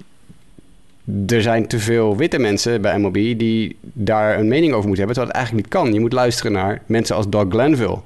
er 1.27 1.41
zijn 1.41 1.67
te 1.67 1.79
veel 1.79 2.17
witte 2.17 2.39
mensen 2.39 2.81
bij 2.81 2.99
MLB 2.99 3.13
die 3.13 3.77
daar 3.81 4.39
een 4.39 4.47
mening 4.47 4.73
over 4.73 4.87
moeten 4.87 5.05
hebben, 5.05 5.15
terwijl 5.15 5.27
het 5.27 5.35
eigenlijk 5.35 5.65
niet 5.65 5.73
kan. 5.73 5.93
Je 5.93 5.99
moet 5.99 6.13
luisteren 6.13 6.51
naar 6.51 6.81
mensen 6.85 7.15
als 7.15 7.29
Doug 7.29 7.45
Glanville, 7.49 7.99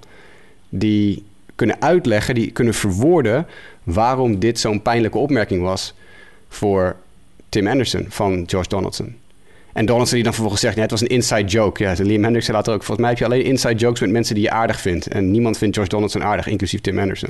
die 0.69 1.23
kunnen 1.55 1.81
uitleggen, 1.81 2.35
die 2.35 2.51
kunnen 2.51 2.73
verwoorden 2.73 3.47
waarom 3.83 4.39
dit 4.39 4.59
zo'n 4.59 4.81
pijnlijke 4.81 5.17
opmerking 5.17 5.61
was 5.61 5.93
voor 6.49 6.95
Tim 7.49 7.67
Anderson 7.67 8.05
van 8.09 8.43
Josh 8.43 8.67
Donaldson. 8.67 9.15
En 9.73 9.85
Donaldson 9.85 10.15
die 10.15 10.23
dan 10.23 10.33
vervolgens 10.33 10.61
zegt, 10.61 10.75
ja, 10.75 10.81
het 10.81 10.91
was 10.91 11.01
een 11.01 11.07
inside 11.07 11.43
joke. 11.43 11.83
Ja, 11.83 11.93
Liam 11.97 12.23
Hendricks 12.23 12.47
later 12.47 12.73
ook. 12.73 12.83
Volgens 12.83 12.99
mij 12.99 13.09
heb 13.09 13.17
je 13.17 13.25
alleen 13.25 13.43
inside 13.43 13.75
jokes 13.75 13.99
met 13.99 14.09
mensen 14.09 14.35
die 14.35 14.43
je 14.43 14.51
aardig 14.51 14.79
vindt. 14.81 15.07
En 15.07 15.31
niemand 15.31 15.57
vindt 15.57 15.75
Josh 15.75 15.87
Donaldson 15.87 16.23
aardig, 16.23 16.47
inclusief 16.47 16.81
Tim 16.81 16.99
Anderson. 16.99 17.29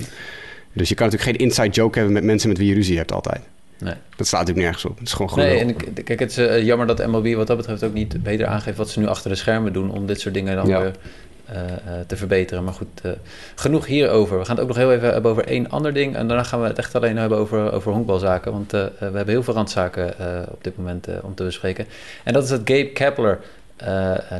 Dus 0.73 0.89
je 0.89 0.95
kan 0.95 1.05
natuurlijk 1.09 1.37
geen 1.37 1.47
inside 1.47 1.69
joke 1.69 1.97
hebben 1.97 2.13
met 2.13 2.23
mensen 2.23 2.49
met 2.49 2.57
wie 2.57 2.67
je 2.67 2.73
ruzie 2.73 2.97
hebt 2.97 3.11
altijd. 3.11 3.41
Nee. 3.81 3.93
Dat 4.15 4.27
slaat 4.27 4.39
natuurlijk 4.39 4.65
nergens 4.67 4.85
op. 4.91 4.97
Het 4.97 5.07
is 5.07 5.13
gewoon 5.13 5.29
goed. 5.29 5.41
Nee, 5.43 5.59
en 5.59 5.69
ik- 5.69 6.03
kijk, 6.03 6.19
het 6.19 6.31
is 6.31 6.37
eh, 6.37 6.63
jammer 6.63 6.87
dat 6.87 7.07
MLB 7.07 7.33
wat 7.35 7.47
dat 7.47 7.57
betreft 7.57 7.83
ook 7.83 7.93
niet 7.93 8.23
beter 8.23 8.45
aangeeft 8.47 8.77
wat 8.77 8.89
ze 8.89 8.99
nu 8.99 9.07
achter 9.07 9.29
de 9.29 9.35
schermen 9.35 9.73
doen 9.73 9.91
om 9.91 10.05
dit 10.05 10.19
soort 10.19 10.33
dingen 10.33 10.55
dan 10.55 10.67
Ja. 10.67 10.79
weer 10.81 10.91
eh, 11.45 11.61
eh, 11.63 11.71
te 12.07 12.17
verbeteren. 12.17 12.63
Maar 12.63 12.73
goed, 12.73 12.87
eh, 13.03 13.11
genoeg 13.55 13.85
hierover. 13.85 14.37
We 14.39 14.45
gaan 14.45 14.53
het 14.55 14.61
ook 14.63 14.69
nog 14.69 14.77
heel 14.77 14.91
even 14.93 15.11
hebben 15.13 15.31
over 15.31 15.45
één 15.45 15.69
ander 15.69 15.93
ding 15.93 16.15
en 16.15 16.27
daarna 16.27 16.43
gaan 16.43 16.61
we 16.61 16.67
het 16.67 16.77
echt 16.77 16.95
alleen 16.95 17.17
hebben 17.17 17.37
over, 17.37 17.71
over 17.73 17.91
honkbalzaken. 17.91 18.51
Want 18.51 18.71
we 18.71 18.91
hebben 18.99 19.27
heel 19.27 19.43
veel 19.43 19.53
randzaken 19.53 20.13
op 20.51 20.63
dit 20.63 20.77
moment 20.77 21.07
om 21.21 21.35
te 21.35 21.43
bespreken. 21.43 21.85
En 22.23 22.33
dat 22.33 22.43
is 22.43 22.49
dat 22.49 22.61
Gabe 22.65 22.89
Kepler, 22.93 23.39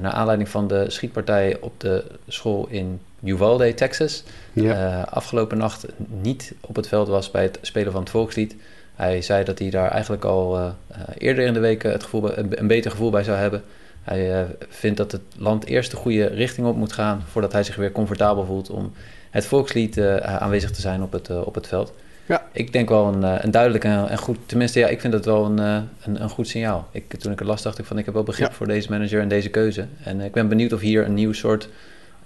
naar 0.02 0.12
aanleiding 0.12 0.50
van 0.50 0.68
de 0.68 0.86
schietpartij 0.88 1.58
op 1.62 1.80
de 1.80 2.04
school 2.28 2.68
in 2.70 3.00
Uvalde, 3.24 3.74
Texas, 3.74 4.24
Ja. 4.54 5.02
afgelopen 5.10 5.58
nacht 5.58 5.86
niet 6.22 6.54
op 6.62 6.76
het 6.76 6.88
veld 6.88 7.08
was 7.08 7.32
bij 7.32 7.44
het 7.44 7.58
spelen 7.62 7.92
van 7.92 8.02
het 8.02 8.10
volkslied. 8.10 8.56
Hij 9.02 9.22
zei 9.22 9.44
dat 9.44 9.60
hij 9.60 9.70
daar 9.70 9.92
eigenlijk 9.92 10.26
al 10.26 10.58
eh, 10.58 10.66
eh, 10.88 11.00
eerder 11.18 11.46
in 11.46 11.54
de 11.54 11.60
week 11.60 11.84
eh, 11.84 11.92
het 11.92 12.04
gevoel, 12.04 12.38
een, 12.38 12.60
een 12.60 12.68
beter 12.68 12.92
gevoel 12.92 13.10
bij 13.10 13.24
zou 13.24 13.38
hebben. 13.38 13.62
Hij 14.02 14.40
eh, 14.40 14.46
vindt 14.70 14.98
dat 14.98 15.12
het 15.12 15.22
land 15.38 15.66
eerst 15.66 15.92
de 15.92 15.98
goede 15.98 16.26
richting 16.26 16.68
op 16.68 16.76
moet 16.76 16.94
gaan 16.94 17.24
voordat 17.32 17.52
hij 17.52 17.64
zich 17.64 17.76
weer 17.76 17.92
comfortabel 17.92 18.46
voelt 18.46 18.70
om 18.70 18.94
het 19.30 19.46
volkslied 19.46 20.02
aanwezig 20.22 20.72
te 20.72 20.82
zijn 20.82 21.02
op 21.02 21.12
het, 21.12 21.44
op 21.44 21.56
het 21.56 21.68
veld. 21.68 21.94
Ja. 22.26 22.44
Ik 22.52 22.74
denk 22.74 22.90
wel 22.90 23.08
een, 23.08 23.44
een 23.46 23.52
duidelijk 23.52 23.84
en, 23.84 24.10
en 24.10 24.18
goed, 24.18 24.38
tenminste 24.46 24.80
ja, 24.80 24.88
ik 24.88 25.02
vind 25.02 25.14
het 25.14 25.26
wel 25.26 25.46
een, 25.46 25.58
een, 25.58 26.22
een 26.22 26.30
goed 26.30 26.48
signaal. 26.48 26.88
Ik, 26.92 27.14
toen 27.20 27.32
ik 27.32 27.40
het 27.40 27.48
las 27.48 27.62
dacht 27.62 27.78
ik 27.80 27.86
van 27.86 27.98
ik 27.98 28.06
heb 28.06 28.14
wel 28.14 28.24
begrip 28.24 28.48
Ja. 28.48 28.54
voor 28.54 28.68
deze 28.68 28.90
manager 28.90 29.22
en 29.22 29.28
deze 29.28 29.50
keuze. 29.50 29.86
En 30.04 30.22
ik 30.22 30.32
ben 30.32 30.48
benieuwd 30.48 30.74
of 30.74 30.80
hier 30.80 31.06
een 31.06 31.14
nieuw 31.14 31.34
soort, 31.34 31.70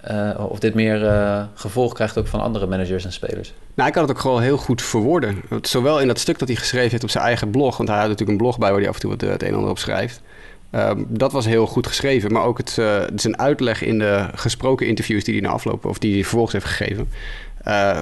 eh, 0.00 0.46
of 0.48 0.58
dit 0.58 0.74
meer 0.74 1.06
eh, 1.06 1.42
gevolg 1.54 1.92
krijgt 1.92 2.18
ook 2.18 2.26
van 2.26 2.40
andere 2.40 2.66
managers 2.66 3.04
en 3.04 3.12
spelers. 3.12 3.52
Nou, 3.74 3.88
ik 3.88 3.94
kan 3.94 4.02
het 4.02 4.12
ook 4.12 4.18
gewoon 4.18 4.42
heel 4.42 4.56
goed 4.56 4.82
verwoorden. 4.82 5.42
Zowel 5.62 6.00
in 6.00 6.06
dat 6.06 6.18
stuk 6.18 6.38
dat 6.38 6.48
hij 6.48 6.56
geschreven 6.56 6.90
heeft 6.90 7.02
op 7.02 7.10
zijn 7.10 7.24
eigen 7.24 7.50
blog, 7.50 7.76
want 7.76 7.88
hij 7.88 7.98
had 7.98 8.08
natuurlijk 8.08 8.38
een 8.38 8.44
blog 8.44 8.58
bij 8.58 8.70
waar 8.70 8.80
hij 8.80 8.88
af 8.88 8.94
en 8.94 9.00
toe 9.00 9.10
het, 9.10 9.22
eh, 9.22 9.30
het 9.30 9.42
een 9.42 9.48
en 9.48 9.54
ander 9.54 9.70
op 9.70 9.78
schrijft. 9.78 10.20
Ehm, 10.70 11.02
dat 11.08 11.32
was 11.32 11.46
heel 11.46 11.66
goed 11.66 11.86
geschreven, 11.86 12.32
maar 12.32 12.44
ook 12.44 12.58
het, 12.58 12.70
zijn 13.14 13.38
uitleg 13.38 13.82
in 13.82 13.98
de 13.98 14.28
gesproken 14.34 14.86
interviews 14.86 15.24
die 15.24 15.34
hij 15.34 15.42
na 15.42 15.50
afloop, 15.50 15.84
of 15.84 15.98
die 15.98 16.12
hij 16.12 16.22
vervolgens 16.22 16.52
heeft 16.52 16.66
gegeven, 16.66 17.08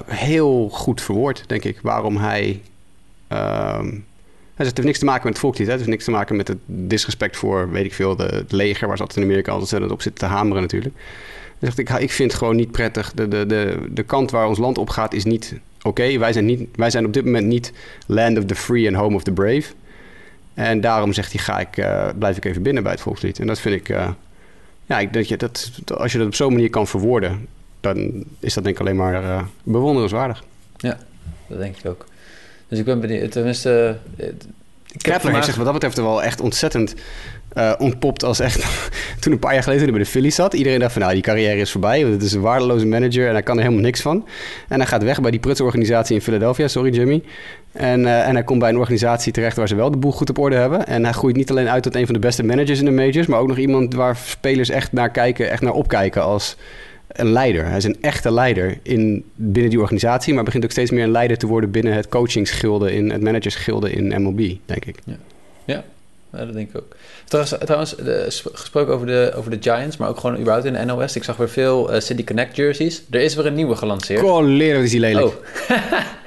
heel 0.06 0.68
goed 0.68 1.00
verwoord, 1.00 1.44
denk 1.46 1.64
ik, 1.64 1.78
waarom 1.82 2.16
hij. 2.16 2.60
ehm, 3.28 3.86
het 4.54 4.66
heeft 4.66 4.82
niks 4.82 4.98
te 4.98 5.04
maken 5.04 5.26
met 5.26 5.42
het 5.42 5.58
hè? 5.58 5.64
het 5.64 5.70
heeft 5.70 5.86
niks 5.86 6.04
te 6.04 6.10
maken 6.10 6.36
met 6.36 6.48
het 6.48 6.58
disrespect 6.66 7.36
voor, 7.36 7.70
weet 7.70 7.84
ik 7.84 7.94
veel, 7.94 8.16
het 8.16 8.52
leger, 8.52 8.86
waar 8.86 8.96
ze 8.96 9.02
altijd 9.02 9.24
in 9.24 9.30
Amerika 9.30 9.52
altijd 9.52 9.90
op 9.90 10.02
zitten 10.02 10.28
te 10.28 10.34
hameren 10.34 10.62
natuurlijk. 10.62 10.94
Zegt, 11.64 11.78
ik, 11.78 11.90
ik 11.90 12.10
vind 12.10 12.30
het 12.30 12.40
gewoon 12.40 12.56
niet 12.56 12.70
prettig. 12.70 13.12
De, 13.12 13.28
de, 13.28 13.46
de, 13.46 13.86
de 13.90 14.02
kant 14.02 14.30
waar 14.30 14.48
ons 14.48 14.58
land 14.58 14.78
op 14.78 14.90
gaat 14.90 15.14
is 15.14 15.24
niet 15.24 15.54
oké. 15.82 16.18
Wij, 16.18 16.32
zijn 16.32 16.44
niet, 16.44 16.68
wij 16.76 16.90
zijn 16.90 17.06
op 17.06 17.12
dit 17.12 17.24
moment 17.24 17.46
niet 17.46 17.72
land 18.06 18.38
of 18.38 18.44
the 18.44 18.54
free 18.54 18.86
and 18.86 18.96
home 18.96 19.16
of 19.16 19.22
the 19.22 19.32
brave. 19.32 19.72
En 20.54 20.80
daarom 20.80 21.12
zegt 21.12 21.32
hij, 21.32 21.40
ga 21.40 21.60
ik, 21.60 21.76
eh, 21.76 22.08
blijf 22.18 22.36
ik 22.36 22.44
even 22.44 22.62
binnen 22.62 22.82
bij 22.82 22.92
het 22.92 23.00
volkslied. 23.00 23.38
En 23.38 23.46
dat 23.46 23.60
vind 23.60 23.74
ik, 23.74 23.88
eh, 23.88 24.10
ja, 24.86 24.98
ik 24.98 25.12
denk 25.12 25.24
je 25.24 25.36
dat, 25.36 25.70
dat 25.84 25.98
als 25.98 26.12
je 26.12 26.18
dat 26.18 26.26
op 26.26 26.34
zo'n 26.34 26.52
manier 26.52 26.70
kan 26.70 26.86
verwoorden, 26.86 27.46
dan 27.80 28.24
is 28.40 28.54
dat 28.54 28.64
denk 28.64 28.76
ik 28.76 28.80
alleen 28.80 28.96
maar 28.96 29.24
eh, 29.24 29.42
bewonderenswaardig. 29.62 30.44
Dat 31.46 31.58
denk 31.58 31.76
ik 31.76 31.86
ook. 31.86 32.04
Dus 32.68 32.78
ik 32.78 32.84
ben 32.84 33.00
benieuwd. 33.00 33.30
Tenminste, 33.30 33.98
ik 34.16 35.06
heb 35.06 35.14
Kepler 35.14 35.32
heeft 35.32 35.44
zich 35.44 35.54
wat 35.54 35.64
dat 35.64 35.74
betreft 35.74 35.96
wel 35.96 36.22
echt 36.22 36.40
ontzettend 36.40 36.94
eh, 37.54 37.72
ontpopt 37.78 38.24
als 38.24 38.40
echt... 38.40 38.64
toen 39.20 39.32
een 39.32 39.38
paar 39.38 39.52
jaar 39.52 39.62
geleden 39.62 39.84
toen 39.84 39.92
hij 39.92 40.02
bij 40.02 40.12
de 40.12 40.18
Phillies 40.18 40.34
zat... 40.34 40.54
iedereen 40.54 40.78
dacht 40.78 40.92
van 40.92 41.02
nou, 41.02 41.14
die 41.14 41.22
carrière 41.22 41.60
is 41.60 41.70
voorbij... 41.70 42.00
want 42.00 42.12
het 42.14 42.22
is 42.22 42.32
een 42.32 42.40
waardeloze 42.40 42.86
manager 42.86 43.26
en 43.26 43.32
hij 43.32 43.42
kan 43.42 43.56
er 43.56 43.62
helemaal 43.62 43.84
niks 43.84 44.00
van. 44.00 44.26
En 44.68 44.78
hij 44.78 44.86
gaat 44.86 45.02
weg 45.02 45.20
bij 45.20 45.30
die 45.30 45.40
prutse 45.40 45.64
organisatie 45.64 46.14
in 46.14 46.22
Philadelphia. 46.22 46.68
Sorry, 46.68 46.94
Jimmy. 46.94 47.22
En, 47.72 48.06
eh, 48.06 48.28
en 48.28 48.34
hij 48.34 48.44
komt 48.44 48.58
bij 48.58 48.68
een 48.68 48.78
organisatie 48.78 49.32
terecht... 49.32 49.56
waar 49.56 49.68
ze 49.68 49.74
wel 49.74 49.90
de 49.90 49.96
boel 49.96 50.12
goed 50.12 50.30
op 50.30 50.38
orde 50.38 50.56
hebben. 50.56 50.86
En 50.86 51.04
hij 51.04 51.12
groeit 51.12 51.36
niet 51.36 51.50
alleen 51.50 51.68
uit 51.68 51.82
tot 51.82 51.94
een 51.94 52.04
van 52.04 52.14
de 52.14 52.20
beste 52.20 52.44
managers 52.44 52.78
in 52.78 52.84
de 52.84 52.90
majors... 52.90 53.26
maar 53.26 53.40
ook 53.40 53.48
nog 53.48 53.58
iemand 53.58 53.94
waar 53.94 54.16
spelers 54.16 54.68
echt 54.68 54.92
naar 54.92 55.10
kijken... 55.10 55.50
echt 55.50 55.62
naar 55.62 55.72
opkijken 55.72 56.22
als 56.22 56.56
een 57.08 57.32
leider. 57.32 57.66
Hij 57.66 57.76
is 57.76 57.84
een 57.84 57.96
echte 58.00 58.32
leider 58.32 58.78
in, 58.82 59.24
binnen 59.34 59.70
die 59.70 59.80
organisatie... 59.80 60.34
maar 60.34 60.44
begint 60.44 60.64
ook 60.64 60.70
steeds 60.70 60.90
meer 60.90 61.04
een 61.04 61.10
leider 61.10 61.38
te 61.38 61.46
worden... 61.46 61.70
binnen 61.70 61.92
het 61.92 62.08
coachingsgilde, 62.08 62.94
in 62.94 63.10
het 63.10 63.22
managersgilde 63.22 63.92
in 63.92 64.22
MLB, 64.22 64.56
denk 64.66 64.84
ik. 64.84 64.96
Ja, 65.64 65.84
dat 66.36 66.52
denk 66.52 66.68
ik 66.70 66.76
ook. 66.76 66.96
Trouwens, 67.24 67.56
trouwens 67.64 67.96
de- 67.96 68.24
sp- 68.28 68.48
gesproken 68.52 68.94
over 68.94 69.06
de, 69.06 69.32
over 69.36 69.50
de 69.50 69.56
Giants, 69.60 69.96
maar 69.96 70.08
ook 70.08 70.18
gewoon 70.20 70.36
überhaupt 70.38 70.64
in 70.66 70.72
de 70.72 70.84
NOS. 70.84 71.16
Ik 71.16 71.24
zag 71.24 71.36
weer 71.36 71.48
veel 71.48 71.92
eh, 71.92 72.00
City 72.00 72.24
Connect 72.24 72.56
jerseys. 72.56 73.02
Er 73.10 73.20
is 73.20 73.34
weer 73.34 73.46
een 73.46 73.54
nieuwe 73.54 73.76
gelanceerd. 73.76 74.20
Colorado 74.20 74.80
is 74.80 74.90
die 74.90 75.00
lelijk. 75.00 75.26
Oh, 75.26 75.32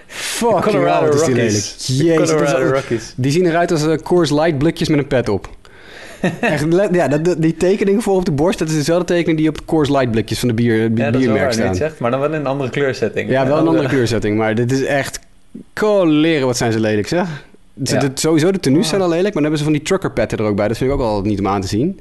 Fucking 0.07 0.61
Colorado 0.63 1.11
is 1.13 1.23
die 1.23 1.35
lelijk. 1.35 1.53
Jezus, 1.77 2.15
dat 2.15 2.29
is 2.29 2.31
Colorado 2.51 2.73
Rockies. 2.73 3.13
die 3.15 3.31
zien 3.31 3.45
eruit 3.45 3.71
als 3.71 3.83
uh, 3.83 3.95
Coors 3.95 4.29
Light 4.31 4.57
blikjes 4.57 4.87
met 4.89 4.99
een 4.99 5.07
pet 5.07 5.29
op. 5.29 5.49
Echt, 6.41 6.65
ja, 6.91 7.07
dat, 7.07 7.35
die 7.41 7.57
tekening 7.57 8.03
voor 8.03 8.15
op 8.15 8.25
de 8.25 8.31
borst, 8.31 8.59
dat 8.59 8.67
is 8.67 8.73
dezelfde 8.75 9.05
tekening 9.05 9.37
die 9.37 9.49
op 9.49 9.65
Coors 9.65 9.89
Light 9.89 10.11
blikjes 10.11 10.39
van 10.39 10.47
de 10.47 10.53
bier, 10.53 10.75
Ja, 10.95 11.11
dat 11.11 11.21
biermerk 11.21 11.51
staan. 11.53 11.75
zegt, 11.75 11.99
maar 11.99 12.11
dan 12.11 12.19
wel 12.19 12.29
in 12.29 12.35
een 12.39 12.45
andere 12.45 12.69
kleursetting. 12.69 13.29
Ja, 13.29 13.47
wel 13.47 13.57
een 13.57 13.67
andere 13.67 13.83
Eh, 13.85 13.89
kleurzetting, 13.91 14.37
maar 14.37 14.55
dit 14.55 14.71
is 14.71 14.83
echt... 14.83 15.19
Coleren, 15.73 16.45
wat 16.45 16.57
zijn 16.57 16.71
ze 16.71 16.79
lelijk, 16.79 17.07
zeg. 17.07 17.27
De- 17.77 17.93
Ja. 17.93 17.99
de- 17.99 18.11
sowieso 18.13 18.51
de 18.51 18.59
tenues 18.59 18.83
Ah. 18.83 18.89
zijn 18.89 19.01
al 19.01 19.09
lelijk, 19.09 19.33
maar 19.33 19.33
dan 19.33 19.41
hebben 19.43 19.57
ze 19.59 19.63
van 19.65 19.73
die 19.73 19.81
trucker 19.81 20.11
petten 20.11 20.37
er 20.37 20.43
ook 20.45 20.55
bij. 20.55 20.67
Dat 20.67 20.77
vind 20.77 20.89
ik 20.91 20.95
ook 20.95 21.03
al 21.03 21.21
niet 21.21 21.39
om 21.39 21.47
aan 21.47 21.61
te 21.61 21.67
zien. 21.67 21.99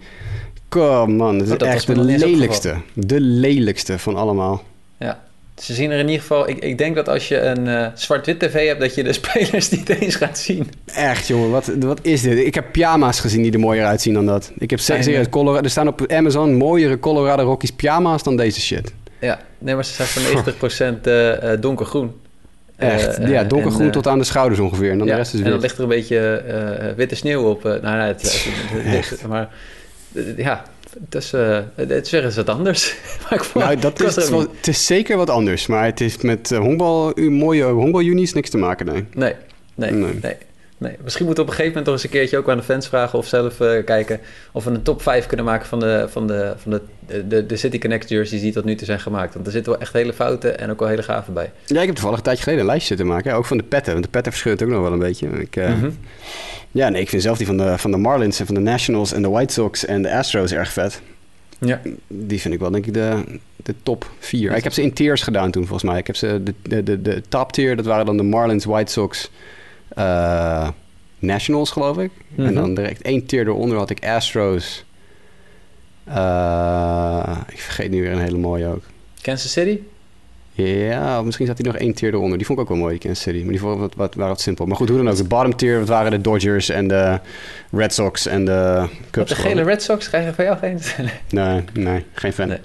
Kom 0.68 1.16
man, 1.16 1.38
dat 1.38 1.46
is 1.46 1.52
Oh, 1.52 1.58
dat 1.58 1.68
echt 1.68 1.86
de 1.86 2.00
lelijkste. 2.04 2.74
De 2.94 3.20
lelijkste 3.20 3.98
van 3.98 4.16
allemaal. 4.16 4.62
Ja, 4.98 5.22
ze 5.56 5.74
zien 5.74 5.90
er 5.90 5.98
in 5.98 6.04
ieder 6.06 6.20
geval... 6.20 6.48
Ik, 6.48 6.58
ik 6.58 6.78
denk 6.78 6.94
dat 6.94 7.08
als 7.08 7.28
je 7.28 7.40
een 7.40 7.66
eh, 7.68 7.86
zwart-wit 7.94 8.38
tv 8.40 8.66
hebt, 8.66 8.80
dat 8.80 8.94
je 8.94 9.02
de 9.04 9.12
spelers 9.22 9.70
niet 9.70 9.88
eens 9.88 10.14
gaat 10.14 10.38
zien. 10.38 10.70
Echt, 10.84 11.26
jongen, 11.26 11.50
wat, 11.50 11.70
wat 11.80 11.98
is 12.02 12.22
dit? 12.22 12.38
Ik 12.38 12.54
heb 12.54 12.64
pyjama's 12.72 13.20
gezien 13.20 13.42
die 13.42 13.52
er 13.52 13.58
mooier 13.60 13.84
uitzien 13.86 14.14
dan 14.14 14.26
dat. 14.26 14.52
Ik 14.58 14.70
heb 14.70 14.78
serieus. 14.80 15.28
Colorado, 15.28 15.64
er 15.64 15.70
staan 15.70 15.88
op 15.88 16.04
Amazon 16.12 16.54
mooiere 16.54 16.98
Colorado 16.98 17.42
Rockies 17.42 17.70
pyjama's 17.72 18.22
dan 18.22 18.36
deze 18.36 18.60
shit. 18.60 18.92
Ja, 19.20 19.40
nee, 19.58 19.74
maar 19.74 19.84
ze 19.84 19.92
zijn 20.04 20.08
van 20.08 20.96
90% 21.00 21.06
eh, 21.06 21.52
eh, 21.52 21.60
donkergroen. 21.60 22.12
Echt, 22.76 23.18
Eh, 23.18 23.28
ja, 23.28 23.42
eh, 23.42 23.48
donkergroen 23.48 23.80
en, 23.80 23.86
eh, 23.86 23.92
tot 23.92 24.06
aan 24.06 24.18
de 24.18 24.24
schouders 24.24 24.60
ongeveer. 24.60 24.90
En 24.90 24.98
dan 24.98 25.06
ja, 25.06 25.12
de 25.12 25.18
rest 25.18 25.34
is 25.34 25.40
en 25.40 25.50
dan 25.50 25.60
ligt 25.60 25.76
er 25.76 25.82
een 25.82 25.88
beetje 25.88 26.18
eh, 26.36 26.94
witte 26.96 27.14
sneeuw 27.14 27.42
op. 27.50 27.64
eh, 27.66 27.82
nou, 27.82 27.96
nee, 27.98 28.06
het, 28.06 29.24
maar 29.28 29.48
eh, 30.14 30.36
ja, 30.38 30.62
het 31.04 31.14
is, 31.14 31.32
eh, 31.32 31.58
het 31.74 32.08
zeggen 32.08 32.32
ze 32.32 32.38
het 32.38 32.48
anders. 32.48 32.94
maar 33.22 33.32
ik 33.38 33.44
vond, 33.44 33.64
Nou, 33.64 33.76
dat 33.78 34.02
is, 34.02 34.16
het, 34.16 34.28
wel- 34.28 34.40
het 34.56 34.66
is 34.68 34.86
zeker 34.86 35.16
wat 35.16 35.30
anders, 35.30 35.66
maar 35.66 35.84
het 35.84 35.98
heeft 35.98 36.22
met 36.22 36.50
eh, 36.52 36.58
honkbal, 36.58 37.12
mooie 37.16 37.64
honkbaljunies 37.64 38.32
niks 38.32 38.50
te 38.50 38.58
maken, 38.58 38.86
nee. 38.86 38.94
niet- 38.94 39.14
Nee, 39.14 39.34
nee, 39.74 39.90
Nee. 39.90 40.18
nee. 40.22 40.36
Nee, 40.78 40.96
Misschien 41.02 41.26
moeten 41.26 41.44
we 41.44 41.50
op 41.50 41.56
een 41.56 41.62
gegeven 41.64 41.66
moment 41.66 41.84
nog 41.84 41.94
eens 41.94 42.04
een 42.04 42.10
keertje 42.10 42.38
ook 42.38 42.48
aan 42.48 42.56
de 42.56 42.62
fans 42.62 42.88
vragen 42.88 43.18
of 43.18 43.26
zelf 43.26 43.60
eh, 43.60 43.84
kijken 43.84 44.20
of 44.52 44.64
we 44.64 44.70
een 44.70 44.82
top 44.82 45.02
5 45.02 45.26
kunnen 45.26 45.46
maken 45.46 45.66
van 45.66 45.80
de, 45.80 46.06
van 46.08 46.26
de, 46.26 46.52
van 46.56 46.80
de, 47.06 47.26
de, 47.28 47.46
de 47.46 47.56
City 47.56 47.78
Connect 47.78 48.08
jerseys 48.08 48.40
die 48.40 48.52
tot 48.52 48.64
nu 48.64 48.74
toe 48.74 48.86
zijn 48.86 49.00
gemaakt. 49.00 49.34
Want 49.34 49.46
er 49.46 49.52
zitten 49.52 49.72
wel 49.72 49.80
echt 49.80 49.92
hele 49.92 50.12
fouten 50.12 50.58
en 50.58 50.70
ook 50.70 50.78
wel 50.78 50.88
hele 50.88 51.02
gave 51.02 51.30
bij. 51.32 51.50
Ja, 51.66 51.80
ik 51.80 51.86
heb 51.86 51.94
toevallig 51.94 52.18
een 52.18 52.24
tijdje 52.24 52.42
geleden 52.42 52.62
een 52.62 52.70
lijstje 52.70 52.88
zitten 52.96 53.14
maken, 53.14 53.30
ja, 53.30 53.36
ook 53.36 53.46
van 53.46 53.56
de 53.56 53.62
petten, 53.62 53.92
want 53.92 54.04
de 54.04 54.10
petten 54.10 54.32
verscheuren 54.32 54.66
ook 54.66 54.72
nog 54.72 54.82
wel 54.82 54.92
een 54.92 54.98
beetje. 54.98 55.28
Ik, 55.28 55.56
eh, 55.56 55.68
Mhm. 55.68 55.90
Ja, 56.70 56.88
nee, 56.88 57.00
ik 57.00 57.08
vind 57.08 57.22
zelf 57.22 57.36
die 57.38 57.46
van 57.46 57.56
de, 57.56 57.78
van 57.78 57.90
de 57.90 57.96
Marlins 57.96 58.40
en 58.40 58.46
van 58.46 58.54
de 58.54 58.60
Nationals 58.60 59.12
en 59.12 59.22
de 59.22 59.28
White 59.28 59.52
Sox 59.52 59.84
en 59.84 60.02
de 60.02 60.14
Astros 60.14 60.52
erg 60.52 60.72
vet. 60.72 61.00
Ja. 61.58 61.80
Die 62.08 62.40
vind 62.40 62.54
ik 62.54 62.60
wel, 62.60 62.70
denk 62.70 62.86
ik, 62.86 62.94
de, 62.94 63.22
de 63.56 63.74
top 63.82 64.10
vier. 64.18 64.56
Ik 64.56 64.64
heb 64.64 64.72
ze 64.72 64.82
in 64.82 64.92
tiers 64.92 65.22
gedaan 65.22 65.50
toen, 65.50 65.66
volgens 65.66 65.90
mij. 65.90 65.98
Ik 65.98 66.06
heb 66.06 66.16
ze, 66.16 66.40
de, 66.42 66.54
de, 66.62 66.82
de, 66.82 67.02
de 67.02 67.22
top 67.28 67.52
tier, 67.52 67.76
dat 67.76 67.84
waren 67.84 68.06
dan 68.06 68.16
de 68.16 68.22
Marlins, 68.22 68.64
White 68.64 68.92
Sox, 68.92 69.30
eh, 69.88 70.68
Nationals, 71.18 71.70
geloof 71.70 71.98
ik. 71.98 72.10
Mhm. 72.28 72.46
En 72.46 72.54
dan 72.54 72.74
direct 72.74 73.02
één 73.02 73.26
tier 73.26 73.46
eronder 73.46 73.78
had 73.78 73.90
ik 73.90 74.04
Astros. 74.06 74.84
Eh, 76.04 77.38
ik 77.48 77.60
vergeet 77.60 77.90
nu 77.90 78.02
weer 78.02 78.12
een 78.12 78.20
hele 78.20 78.38
mooie 78.38 78.66
ook. 78.66 78.82
Kansas 79.22 79.52
City? 79.52 79.78
Ja, 80.52 81.22
misschien 81.22 81.46
zat 81.46 81.58
hij 81.58 81.66
nog 81.66 81.76
één 81.76 81.94
tier 81.94 82.14
eronder. 82.14 82.38
Die 82.38 82.46
vond 82.46 82.58
ik 82.58 82.64
ook 82.64 82.70
wel 82.70 82.80
mooi, 82.80 82.92
die 82.92 83.02
Kansas 83.02 83.22
City. 83.24 83.42
Maar 83.42 83.50
die 83.50 83.60
vond 83.60 83.78
wat, 83.78 83.94
wat, 83.94 84.14
waren 84.14 84.30
wat 84.32 84.40
simpel. 84.40 84.66
Maar 84.66 84.76
goed, 84.76 84.88
hoe 84.88 84.96
dan 84.98 85.08
ook. 85.08 85.16
De 85.16 85.24
bottom 85.24 85.56
tier, 85.56 85.78
dat 85.78 85.88
waren 85.88 86.10
de 86.10 86.20
Dodgers 86.20 86.68
en 86.68 86.88
de 86.88 87.20
Red 87.70 87.94
Sox 87.94 88.26
en 88.26 88.44
de 88.44 88.76
Wat 88.80 88.90
Cubs. 89.10 89.28
de 89.28 89.34
gele. 89.36 89.62
Red 89.62 89.82
Sox 89.82 90.08
krijgen 90.08 90.34
van 90.34 90.44
jou 90.44 90.58
geen... 90.58 90.80
Nee, 91.30 91.64
nee, 91.72 92.04
geen 92.12 92.32
fan. 92.32 92.48
Nee. 92.48 92.58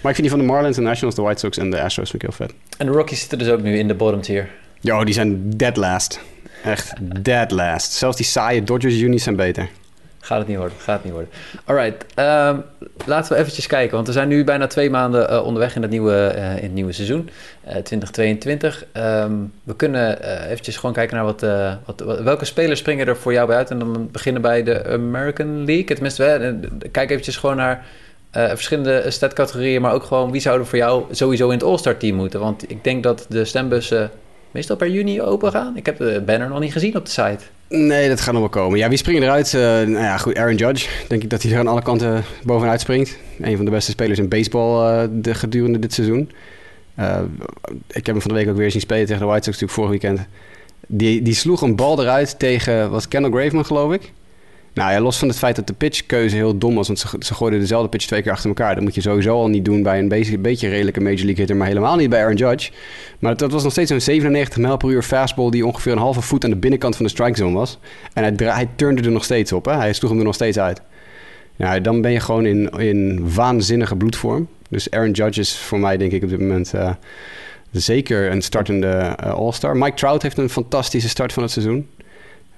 Maar 0.00 0.10
ik 0.10 0.16
vind 0.16 0.28
die 0.28 0.30
van 0.30 0.38
de 0.38 0.44
Marlins, 0.44 0.76
de 0.76 0.82
Nationals, 0.82 1.14
de 1.14 1.22
White 1.22 1.40
Sox 1.40 1.58
en 1.58 1.70
de 1.70 1.82
Astros 1.82 2.10
vind 2.10 2.22
ik 2.22 2.28
heel 2.28 2.46
vet. 2.46 2.54
En 2.78 2.86
de 2.86 2.92
Rockies 2.92 3.20
zitten 3.20 3.38
dus 3.38 3.48
ook 3.48 3.62
nu 3.62 3.78
in 3.78 3.88
de 3.88 3.94
bottom 3.94 4.20
tier. 4.20 4.48
Jo, 4.80 5.04
die 5.04 5.14
zijn 5.14 5.50
dead 5.56 5.76
last. 5.76 6.20
Echt 6.64 6.92
dead 7.22 7.50
last. 7.50 7.92
Zelfs 7.92 8.16
die 8.16 8.26
saaie 8.26 8.62
Dodgers 8.62 9.00
unis 9.00 9.22
zijn 9.22 9.36
beter. 9.36 9.68
Gaat 10.22 10.38
het 10.38 10.48
niet 10.48 10.56
worden, 10.56 10.76
gaat 10.78 10.94
het 10.94 11.04
niet 11.04 11.12
worden. 11.12 11.30
Alright, 11.64 12.04
ehm, 12.14 12.56
laten 13.06 13.32
we 13.32 13.38
eventjes 13.38 13.66
kijken, 13.66 13.94
want 13.94 14.06
we 14.06 14.12
zijn 14.12 14.28
nu 14.28 14.44
bijna 14.44 14.66
twee 14.66 14.90
maanden 14.90 15.28
eh, 15.28 15.44
onderweg 15.44 15.76
in 15.76 15.82
het 15.82 15.90
nieuwe, 15.90 16.26
eh, 16.26 16.56
in 16.56 16.62
het 16.62 16.72
nieuwe 16.72 16.92
seizoen, 16.92 17.30
uh, 17.64 17.70
2022. 17.70 18.84
Ehm, 18.92 19.32
we 19.62 19.76
kunnen 19.76 20.22
eventjes 20.48 20.76
gewoon 20.76 20.94
kijken 20.94 21.16
naar 21.16 21.24
wat, 21.24 21.40
wat, 21.84 22.22
welke 22.22 22.44
spelers 22.44 22.80
springen 22.80 23.06
er 23.06 23.16
voor 23.16 23.32
jou 23.32 23.46
bij 23.46 23.56
uit. 23.56 23.70
En 23.70 23.78
dan 23.78 24.08
beginnen 24.12 24.42
bij 24.42 24.62
de 24.62 24.84
American 24.84 25.64
League. 25.64 25.84
Tenminste, 25.84 26.22
we, 26.22 26.88
kijk 26.90 27.10
eventjes 27.10 27.36
gewoon 27.36 27.56
naar 27.56 27.84
verschillende 28.32 29.10
statcategorieën, 29.10 29.82
maar 29.82 29.92
ook 29.92 30.04
gewoon 30.04 30.30
wie 30.30 30.40
zouden 30.40 30.66
voor 30.66 30.78
jou 30.78 31.04
sowieso 31.10 31.46
in 31.46 31.54
het 31.58 31.62
All-Star 31.62 31.96
team 31.96 32.16
moeten. 32.16 32.40
Want 32.40 32.70
ik 32.70 32.84
denk 32.84 33.02
dat 33.02 33.26
de 33.28 33.44
stembussen 33.44 34.10
meestal 34.50 34.76
per 34.76 34.90
juni 34.90 35.22
open 35.22 35.50
gaan. 35.50 35.76
Ik 35.76 35.86
heb 35.86 35.98
de 35.98 36.22
banner 36.26 36.48
nog 36.48 36.60
niet 36.60 36.72
gezien 36.72 36.96
op 36.96 37.04
de 37.04 37.10
site. 37.10 37.38
Nee, 37.68 38.08
dat 38.08 38.20
gaat 38.20 38.32
nog 38.32 38.40
wel 38.40 38.62
komen. 38.62 38.78
Ja, 38.78 38.88
wie 38.88 38.98
springen 38.98 39.22
eruit? 39.22 39.52
Uh, 39.52 39.60
nou 39.62 39.90
ja, 39.90 40.16
goed, 40.16 40.36
Aaron 40.36 40.56
Judge. 40.56 40.88
Denk 41.08 41.22
ik 41.22 41.30
dat 41.30 41.42
hij 41.42 41.52
er 41.52 41.58
aan 41.58 41.66
alle 41.66 41.82
kanten 41.82 42.24
bovenuit 42.44 42.80
springt. 42.80 43.18
Een 43.40 43.56
van 43.56 43.64
de 43.64 43.70
beste 43.70 43.90
spelers 43.90 44.18
in 44.18 44.28
baseball 44.28 45.02
uh, 45.02 45.08
de, 45.12 45.34
gedurende 45.34 45.78
dit 45.78 45.92
seizoen. 45.92 46.30
Ik 47.86 48.06
heb 48.06 48.06
hem 48.06 48.20
van 48.20 48.30
de 48.30 48.36
week 48.36 48.48
ook 48.48 48.56
weer 48.56 48.70
zien 48.70 48.80
spelen 48.80 49.06
tegen 49.06 49.20
de 49.20 49.26
White 49.26 49.44
Sox 49.44 49.60
natuurlijk 49.60 49.72
vorig 49.72 49.90
weekend. 49.90 50.28
Die, 50.86 51.22
die 51.22 51.34
sloeg 51.34 51.62
een 51.62 51.76
bal 51.76 52.00
eruit 52.00 52.38
tegen, 52.38 52.90
was 52.90 53.08
Kendall 53.08 53.32
Graveman 53.32 53.66
geloof 53.66 53.92
ik? 53.92 54.12
Nou 54.74 54.92
ja, 54.92 55.00
los 55.00 55.18
van 55.18 55.28
het 55.28 55.38
feit 55.38 55.56
dat 55.56 55.66
de 55.66 55.72
pitchkeuze 55.72 56.36
heel 56.36 56.58
dom 56.58 56.74
was, 56.74 56.86
want 56.86 56.98
ze, 56.98 57.08
ze 57.18 57.34
gooiden 57.34 57.60
dezelfde 57.60 57.88
pitch 57.88 58.06
twee 58.06 58.22
keer 58.22 58.32
achter 58.32 58.48
elkaar. 58.48 58.74
Dat 58.74 58.82
moet 58.82 58.94
je 58.94 59.00
sowieso 59.00 59.34
al 59.34 59.48
niet 59.48 59.64
doen 59.64 59.82
bij 59.82 59.98
een 59.98 60.08
beetje, 60.08 60.68
redelijke 60.68 61.00
Major 61.00 61.16
League 61.16 61.36
hitter, 61.36 61.56
maar 61.56 61.66
helemaal 61.66 61.96
niet 61.96 62.10
bij 62.10 62.20
Aaron 62.20 62.36
Judge. 62.36 62.70
Maar 63.18 63.36
dat 63.36 63.52
was 63.52 63.62
nog 63.62 63.72
steeds 63.72 63.90
een 63.90 64.02
97 64.02 64.58
mijl 64.58 64.76
per 64.76 64.88
uur 64.88 65.02
fastball 65.02 65.50
die 65.50 65.66
ongeveer 65.66 65.92
een 65.92 65.98
halve 65.98 66.22
voet 66.22 66.44
aan 66.44 66.50
de 66.50 66.56
binnenkant 66.56 66.96
van 66.96 67.04
de 67.04 67.10
strike 67.10 67.36
zone 67.36 67.56
was. 67.56 67.78
En 68.12 68.22
hij, 68.22 68.52
hij 68.52 68.68
turnde 68.76 69.02
er 69.02 69.10
nog 69.10 69.24
steeds 69.24 69.52
op, 69.52 69.64
hè? 69.64 69.72
hij 69.72 69.92
sloeg 69.92 70.10
hem 70.10 70.18
er 70.18 70.26
nog 70.26 70.34
steeds 70.34 70.58
uit. 70.58 70.80
Ja, 71.56 71.80
dan 71.80 72.00
ben 72.00 72.12
je 72.12 72.20
gewoon 72.20 72.46
in, 72.46 72.68
in 72.68 73.32
waanzinnige 73.34 73.96
bloedvorm. 73.96 74.48
Dus 74.68 74.90
Aaron 74.90 75.10
Judge 75.10 75.40
is 75.40 75.58
voor 75.58 75.78
mij 75.78 75.96
denk 75.96 76.12
ik 76.12 76.22
op 76.22 76.28
dit 76.28 76.40
moment 76.40 76.74
uh, 76.74 76.90
zeker 77.70 78.30
een 78.30 78.42
startende 78.42 79.16
uh, 79.24 79.32
All-Star. 79.32 79.76
Mike 79.76 79.96
Trout 79.96 80.22
heeft 80.22 80.38
een 80.38 80.50
fantastische 80.50 81.08
start 81.08 81.32
van 81.32 81.42
het 81.42 81.52
seizoen. 81.52 81.88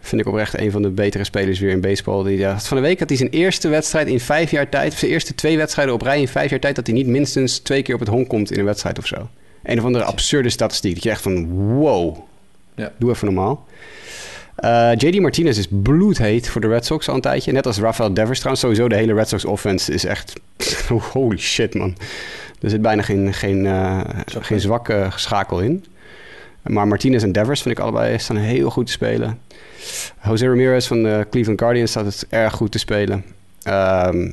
Vind 0.05 0.21
ik 0.21 0.27
oprecht 0.27 0.59
een 0.59 0.71
van 0.71 0.83
de 0.83 0.91
betere 0.91 1.25
spelers 1.25 1.59
weer 1.59 1.71
in 1.71 1.81
baseball. 1.81 2.25
Die, 2.25 2.39
ja, 2.39 2.61
van 2.61 2.77
de 2.77 2.83
week 2.83 2.99
had 2.99 3.09
hij 3.09 3.19
zijn 3.19 3.31
eerste 3.31 3.69
wedstrijd 3.69 4.07
in 4.07 4.21
vijf 4.21 4.51
jaar 4.51 4.69
tijd. 4.69 4.95
Zijn 4.95 5.11
eerste 5.11 5.35
twee 5.35 5.57
wedstrijden 5.57 5.95
op 5.95 6.03
rij 6.03 6.21
in 6.21 6.29
vijf 6.29 6.51
jaar 6.51 6.61
tijd. 6.61 6.77
Dat 6.77 6.87
hij 6.87 6.97
niet 6.97 7.07
minstens 7.07 7.59
twee 7.59 7.83
keer 7.83 7.95
op 7.95 8.01
het 8.01 8.09
honk 8.09 8.29
komt 8.29 8.53
in 8.53 8.59
een 8.59 8.65
wedstrijd 8.65 8.99
of 8.99 9.07
zo. 9.07 9.29
Een 9.63 9.79
of 9.79 9.85
andere 9.85 10.05
absurde 10.05 10.51
statistiek. 10.51 10.95
Dat 10.95 11.03
je 11.03 11.11
echt 11.11 11.23
van 11.23 11.49
wow. 11.51 12.17
Ja. 12.75 12.93
Doe 12.99 13.11
even 13.11 13.35
normaal. 13.35 13.67
Uh, 14.65 14.93
eh, 14.93 14.99
JD 14.99 15.21
Martinez 15.21 15.59
is 15.59 15.67
bloedheet 15.71 16.49
voor 16.49 16.61
de 16.61 16.69
Red 16.69 16.87
Sox 16.87 17.09
al 17.09 17.15
een 17.15 17.21
tijdje. 17.21 17.53
Net 17.53 17.67
als 17.67 17.79
Rafael 17.79 18.15
Devers 18.15 18.39
trouwens. 18.39 18.65
Sowieso 18.65 18.89
de 18.89 18.97
hele 18.97 19.15
Red 19.15 19.29
Sox 19.29 19.45
offense 19.45 19.93
is 19.93 20.05
echt... 20.05 20.33
holy 21.13 21.39
shit, 21.39 21.75
man. 21.75 21.97
Er 22.61 22.71
zit 22.71 22.83
bijna 22.83 23.03
geen, 23.03 23.33
geen, 23.35 23.65
uh, 23.65 24.01
geen 24.25 24.61
zwakke 24.61 25.09
schakel 25.17 25.61
in. 25.61 25.85
Maar 26.63 26.89
Martinez 26.89 27.23
en 27.23 27.33
Devers 27.33 27.63
vind 27.63 27.79
ik 27.79 27.83
allebei 27.83 28.19
staan 28.19 28.37
heel 28.37 28.71
goed 28.71 28.87
te 28.87 28.93
spelen. 28.93 29.39
Jose 30.25 30.47
Ramirez 30.47 30.87
van 30.87 31.03
de 31.03 31.27
Cleveland 31.31 31.61
Guardians 31.61 31.91
staat 31.91 32.05
het 32.05 32.27
erg 32.29 32.55
goed 32.55 32.73
te 32.73 32.79
spelen. 32.79 33.25
Um, 33.67 33.73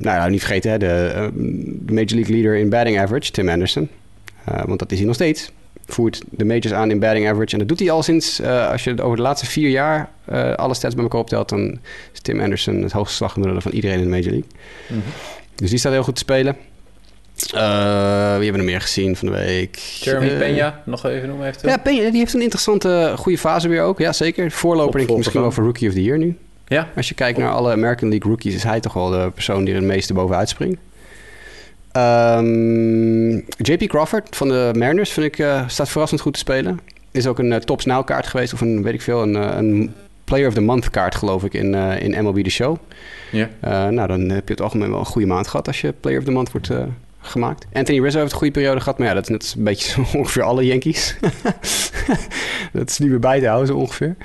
nou, 0.00 0.30
niet 0.30 0.40
vergeten, 0.40 0.70
hè, 0.70 0.78
de, 0.78 1.12
uh, 1.14 1.94
Major 1.94 2.14
League 2.14 2.34
leader 2.34 2.56
in 2.56 2.68
batting 2.68 2.98
average, 2.98 3.30
Tim 3.30 3.48
Anderson. 3.48 3.88
Uh, 4.48 4.64
want 4.64 4.78
dat 4.78 4.92
is 4.92 4.98
hij 4.98 5.06
nog 5.06 5.14
steeds. 5.14 5.52
Voert 5.86 6.22
de 6.30 6.44
majors 6.44 6.72
aan 6.72 6.90
in 6.90 6.98
batting 6.98 7.28
average. 7.28 7.52
En 7.52 7.58
dat 7.58 7.68
doet 7.68 7.78
hij 7.78 7.90
al 7.90 8.02
sinds, 8.02 8.40
uh, 8.40 8.70
als 8.70 8.84
je 8.84 9.02
over 9.02 9.16
de 9.16 9.22
laatste 9.22 9.46
vier 9.46 9.68
jaar 9.68 10.10
alle 10.56 10.74
stats 10.74 10.94
bij 10.94 11.02
elkaar 11.04 11.20
optelt, 11.20 11.48
dan 11.48 11.78
is 12.12 12.20
Tim 12.20 12.40
Anderson 12.40 12.82
het 12.82 12.92
hoogste 12.92 13.16
slaggemiddelde 13.16 13.62
van 13.62 13.72
iedereen 13.72 13.96
in 13.98 14.04
de 14.04 14.10
Major 14.10 14.30
League. 14.30 14.50
Mm 14.88 14.96
-hmm. 14.96 15.12
Dus 15.54 15.70
die 15.70 15.78
staat 15.78 15.92
heel 15.92 16.02
goed 16.02 16.14
te 16.14 16.20
spelen. 16.20 16.56
Uh, 17.46 17.60
wie 18.36 18.44
hebben 18.44 18.52
we 18.52 18.58
er 18.58 18.64
meer 18.64 18.80
gezien 18.80 19.16
van 19.16 19.28
de 19.28 19.34
week? 19.34 19.76
Jeremy 19.76 20.26
uh, 20.26 20.40
Peña, 20.40 20.84
nog 20.84 21.06
even 21.06 21.28
noemen 21.28 21.46
heeft 21.46 21.60
Ja, 21.60 21.78
Peña, 21.78 21.82
die 21.84 22.18
heeft 22.18 22.34
een 22.34 22.40
interessante, 22.40 23.14
goede 23.16 23.38
fase 23.38 23.68
weer 23.68 23.82
ook. 23.82 23.98
Ja, 23.98 24.12
zeker. 24.12 24.50
Voorloper 24.50 24.98
denk 24.98 25.10
ik 25.10 25.16
misschien 25.16 25.40
wel 25.40 25.52
voor 25.52 25.64
Rookie 25.64 25.88
of 25.88 25.94
the 25.94 26.02
Year 26.02 26.18
nu. 26.18 26.36
Ja. 26.66 26.88
Als 26.96 27.08
je 27.08 27.14
kijkt 27.14 27.38
naar 27.38 27.50
alle 27.50 27.72
American 27.72 28.08
League 28.08 28.30
rookies, 28.30 28.54
is 28.54 28.62
hij 28.62 28.80
toch 28.80 28.92
wel 28.92 29.08
de 29.08 29.30
persoon 29.34 29.64
die 29.64 29.74
er 29.74 29.80
het 29.80 29.88
meeste 29.88 30.12
bovenuit 30.12 30.48
springt. 30.48 30.80
Um, 31.96 33.34
JP 33.56 33.88
Crawford 33.88 34.36
van 34.36 34.48
de 34.48 34.70
Mariners 34.76 35.10
vind 35.10 35.26
ik, 35.26 35.38
uh, 35.38 35.68
staat 35.68 35.88
verrassend 35.88 36.20
goed 36.20 36.32
te 36.32 36.38
spelen. 36.38 36.80
Is 37.10 37.26
ook 37.26 37.38
een 37.38 37.50
uh, 37.50 37.56
top 37.56 38.04
kaart 38.04 38.26
geweest, 38.26 38.52
of 38.52 38.60
een, 38.60 38.82
weet 38.82 38.94
ik 38.94 39.02
veel, 39.02 39.22
een, 39.22 39.34
een 39.34 39.94
Player 40.24 40.48
of 40.48 40.54
the 40.54 40.60
Month 40.60 40.90
kaart 40.90 41.14
geloof 41.14 41.44
ik 41.44 41.54
in, 41.54 41.74
in 41.74 42.24
MLB 42.24 42.42
The 42.42 42.50
Show. 42.50 42.76
Ja. 43.30 43.48
nou, 43.90 44.06
dan 44.08 44.20
heb 44.20 44.46
je 44.48 44.54
het 44.54 44.62
algemeen 44.62 44.90
wel 44.90 44.98
een 44.98 45.06
goede 45.06 45.26
maand 45.26 45.48
gehad 45.48 45.66
als 45.66 45.80
je 45.80 45.92
Player 46.00 46.18
of 46.18 46.24
the 46.24 46.30
Month 46.30 46.52
wordt 46.52 46.70
gemaakt. 47.20 47.66
Anthony 47.72 48.00
Rizzo 48.00 48.18
heeft 48.18 48.32
een 48.32 48.38
goede 48.38 48.52
periode 48.52 48.80
gehad, 48.80 48.98
maar 48.98 49.08
ja, 49.08 49.14
dat 49.14 49.22
is 49.22 49.28
net 49.28 49.54
een 49.56 49.64
beetje 49.64 50.02
ongeveer 50.18 50.42
alle 50.42 50.66
Yankees. 50.66 51.16
dat 52.72 52.90
is 52.90 52.98
niet 52.98 53.10
meer 53.10 53.18
bij 53.18 53.40
te 53.40 53.46
houden, 53.46 53.66
zo 53.66 53.76
ongeveer. 53.76 54.16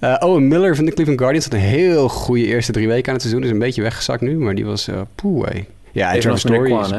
Uh, 0.00 0.16
Owen 0.18 0.48
Miller 0.48 0.76
van 0.76 0.84
de 0.84 0.92
Cleveland 0.92 1.20
Guardians 1.20 1.44
had 1.44 1.54
een 1.54 1.60
heel 1.60 2.08
goede 2.08 2.46
eerste 2.46 2.72
drie 2.72 2.88
weken 2.88 3.06
aan 3.06 3.12
het 3.12 3.22
seizoen. 3.22 3.44
Is 3.44 3.50
een 3.50 3.58
beetje 3.58 3.82
weggezakt 3.82 4.20
nu, 4.20 4.38
maar 4.38 4.54
die 4.54 4.64
was 4.64 4.88
uh, 4.88 5.00
poeh, 5.14 5.44
hey. 5.44 5.66
Ja, 5.92 6.14
en 6.14 6.20
Travis 6.20 6.40
Story 6.40 6.72
is... 6.72 6.90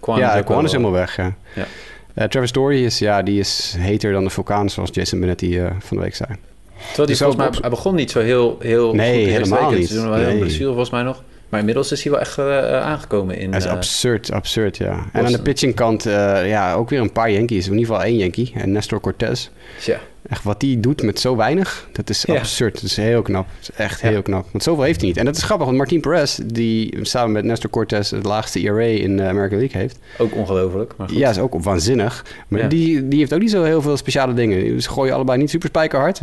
Quan 0.00 0.18
ja, 0.18 0.42
Quan 0.42 0.64
is 0.64 0.70
helemaal 0.70 0.92
weg, 0.92 1.16
ja. 1.16 1.34
ja. 1.54 1.66
Uh, 2.14 2.24
Travis 2.24 2.48
Story 2.48 2.84
is, 2.84 2.98
ja, 2.98 3.22
die 3.22 3.38
is 3.38 3.74
heter 3.78 4.12
dan 4.12 4.24
de 4.24 4.30
vulkaan, 4.30 4.70
zoals 4.70 4.90
Jason 4.92 5.20
Benetti 5.20 5.58
van 5.78 5.96
de 5.96 6.02
week 6.02 6.14
zei. 6.14 6.28
Terwijl 6.28 6.96
die 6.96 7.06
dus 7.06 7.18
volgens 7.18 7.36
mij, 7.36 7.58
hij 7.60 7.70
begon 7.70 7.94
niet 7.94 8.10
zo 8.10 8.20
heel, 8.20 8.56
heel 8.60 8.94
nee, 8.94 9.24
goed 9.24 9.32
helemaal 9.32 9.70
niet. 9.70 9.88
Seizoen, 9.88 10.10
nee. 10.10 10.24
heel 10.24 10.38
blessure 10.38 10.68
volgens 10.68 10.90
mij 10.90 11.02
nog. 11.02 11.22
Maar 11.48 11.60
inmiddels 11.60 11.92
is 11.92 12.02
hij 12.02 12.12
wel 12.12 12.20
echt 12.20 12.38
uh, 12.38 12.80
aangekomen 12.80 13.38
in... 13.38 13.50
Dat 13.50 13.60
is 13.60 13.66
uh, 13.66 13.72
absurd, 13.72 14.32
absurd, 14.32 14.76
ja. 14.76 14.94
Boston. 14.94 15.10
En 15.12 15.26
aan 15.26 15.32
de 15.32 15.42
pitchingkant, 15.42 16.02
ja, 16.44 16.74
ook 16.74 16.90
weer 16.90 17.00
een 17.00 17.12
paar 17.12 17.30
Yankees. 17.30 17.66
In 17.66 17.72
ieder 17.72 17.86
geval 17.86 18.02
één 18.02 18.16
Yankee, 18.16 18.52
en 18.54 18.72
Nestor 18.72 19.00
Cortez. 19.00 19.48
Ja. 19.86 20.00
Echt 20.28 20.42
wat 20.42 20.62
hij 20.62 20.76
doet 20.80 21.02
met 21.02 21.20
zo 21.20 21.36
weinig, 21.36 21.88
dat 21.92 22.10
is 22.10 22.22
ja. 22.26 22.34
absurd. 22.34 22.74
Dat 22.74 22.82
is 22.82 22.96
heel 22.96 23.22
knap. 23.22 23.46
Dat 23.60 23.68
is 23.70 23.76
echt 23.76 24.00
heel 24.00 24.22
knap. 24.22 24.46
Want 24.52 24.64
zoveel 24.64 24.84
heeft 24.84 24.98
hij 25.00 25.08
niet. 25.08 25.18
En 25.18 25.24
dat 25.24 25.36
is 25.36 25.42
grappig, 25.42 25.66
want 25.66 25.78
Martin 25.78 26.00
Perez, 26.00 26.38
die 26.44 26.98
samen 27.02 27.32
met 27.32 27.44
Nestor 27.44 27.70
Cortez 27.70 28.10
het 28.10 28.24
laagste 28.24 28.60
ERA 28.60 28.82
in 28.82 29.16
de 29.16 29.22
American 29.22 29.58
League 29.58 29.80
heeft. 29.80 29.98
Ook 30.18 30.34
ongelooflijk, 30.34 30.94
maar 30.96 31.08
goed. 31.08 31.18
Ja, 31.18 31.30
is 31.30 31.38
ook 31.38 31.62
waanzinnig. 31.62 32.24
Maar 32.48 32.60
ja. 32.60 32.68
die, 32.68 33.08
die 33.08 33.18
heeft 33.18 33.34
ook 33.34 33.40
niet 33.40 33.50
zo 33.50 33.62
heel 33.62 33.82
veel 33.82 33.96
speciale 33.96 34.34
dingen. 34.34 34.82
Ze 34.82 34.90
gooien 34.90 35.14
allebei 35.14 35.38
niet 35.38 35.50
super 35.50 35.68
spijkerhard. 35.68 36.20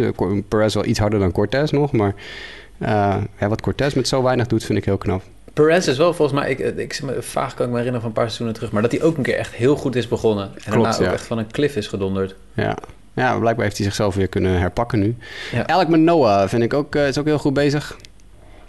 Perez 0.47 0.73
wel 0.73 0.85
iets 0.85 0.99
harder 0.99 1.19
dan 1.19 1.31
Cortez 1.31 1.71
nog, 1.71 1.91
maar... 1.91 2.15
Uh, 2.79 3.15
ja, 3.39 3.47
wat 3.47 3.61
Cortez 3.61 3.93
met 3.93 4.07
zo 4.07 4.23
weinig 4.23 4.47
doet, 4.47 4.63
vind 4.63 4.77
ik 4.77 4.85
heel 4.85 4.97
knap. 4.97 5.21
Perez 5.53 5.87
is 5.87 5.97
wel 5.97 6.13
volgens 6.13 6.39
mij, 6.39 6.49
ik, 6.49 6.59
ik, 6.59 6.77
ik, 6.77 7.01
vaag 7.19 7.53
kan 7.53 7.65
ik 7.65 7.71
me 7.71 7.77
herinneren 7.77 7.99
van 8.01 8.09
een 8.09 8.15
paar 8.15 8.23
seizoenen 8.23 8.55
terug, 8.55 8.71
maar 8.71 8.81
dat 8.81 8.91
hij 8.91 9.01
ook 9.01 9.17
een 9.17 9.23
keer 9.23 9.37
echt 9.37 9.53
heel 9.53 9.75
goed 9.75 9.95
is 9.95 10.07
begonnen. 10.07 10.45
En 10.45 10.71
Klopt, 10.71 10.89
daarna 10.89 11.07
ook 11.07 11.13
echt 11.13 11.25
van 11.25 11.37
een 11.37 11.51
cliff 11.51 11.75
is 11.75 11.87
gedonderd. 11.87 12.35
Ja. 12.53 12.77
ja, 13.13 13.37
blijkbaar 13.39 13.65
heeft 13.65 13.77
hij 13.77 13.85
zichzelf 13.85 14.15
weer 14.15 14.27
kunnen 14.27 14.59
herpakken 14.59 14.99
nu. 14.99 15.15
Ja. 15.51 15.67
Alec 15.67 15.87
Manoa 15.87 16.49
vind 16.49 16.63
ik 16.63 16.73
ook, 16.73 16.95
uh, 16.95 17.07
is 17.07 17.17
ook 17.17 17.25
heel 17.25 17.37
goed 17.37 17.53
bezig. 17.53 17.97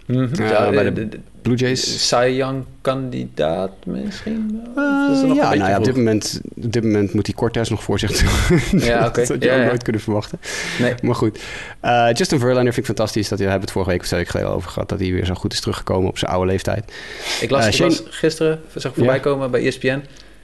Mm 0.07 0.15
-hmm. 0.15 0.41
uh, 0.41 0.49
ja, 0.49 0.69
bij 0.69 0.83
de, 0.83 1.09
de, 1.09 1.19
Blue 1.41 1.57
Jays. 1.57 2.07
Cy 2.07 2.33
Young 2.35 2.65
kandidaat 2.81 3.71
misschien? 3.85 4.61
Uh, 4.77 5.35
ja, 5.35 5.53
nou 5.53 5.69
ja, 5.69 5.77
op 5.77 5.83
dit, 5.83 5.95
moment, 5.95 6.41
op 6.55 6.73
dit 6.73 6.83
moment 6.83 7.13
moet 7.13 7.25
hij 7.25 7.35
Cortez 7.35 7.69
nog 7.69 7.83
voor 7.83 7.99
zich 7.99 8.11
doen. 8.11 8.79
Ja, 8.79 8.97
oké. 9.07 9.07
Okay. 9.07 9.25
dat 9.25 9.27
had 9.27 9.43
je 9.43 9.49
ja, 9.49 9.55
ook 9.55 9.61
ja. 9.61 9.67
nooit 9.67 9.83
kunnen 9.83 10.01
verwachten. 10.01 10.39
Nee. 10.79 10.93
Maar 11.01 11.15
goed. 11.15 11.39
Uh, 11.85 12.09
Justin 12.13 12.39
Verlander 12.39 12.73
vind 12.73 12.77
ik 12.77 12.85
fantastisch. 12.85 13.27
Dat, 13.27 13.37
we 13.37 13.43
hebben 13.43 13.61
het 13.61 13.71
vorige 13.71 13.91
week 13.91 13.99
of 13.99 14.05
twee 14.05 14.19
weken 14.19 14.35
geleden 14.35 14.55
over 14.55 14.69
gehad. 14.69 14.89
Dat 14.89 14.99
hij 14.99 15.11
weer 15.11 15.25
zo 15.25 15.33
goed 15.33 15.53
is 15.53 15.59
teruggekomen 15.59 16.09
op 16.09 16.17
zijn 16.17 16.31
oude 16.31 16.51
leeftijd. 16.51 16.93
Ik 17.41 17.49
las, 17.49 17.65
uh, 17.65 17.71
Shane... 17.71 17.93
ik 17.93 17.99
las 17.99 18.15
gisteren, 18.15 18.59
zag 18.75 18.91
ik 18.91 18.97
voorbij 18.97 19.19
komen 19.19 19.51
bij 19.51 19.65
ESPN. 19.65 20.01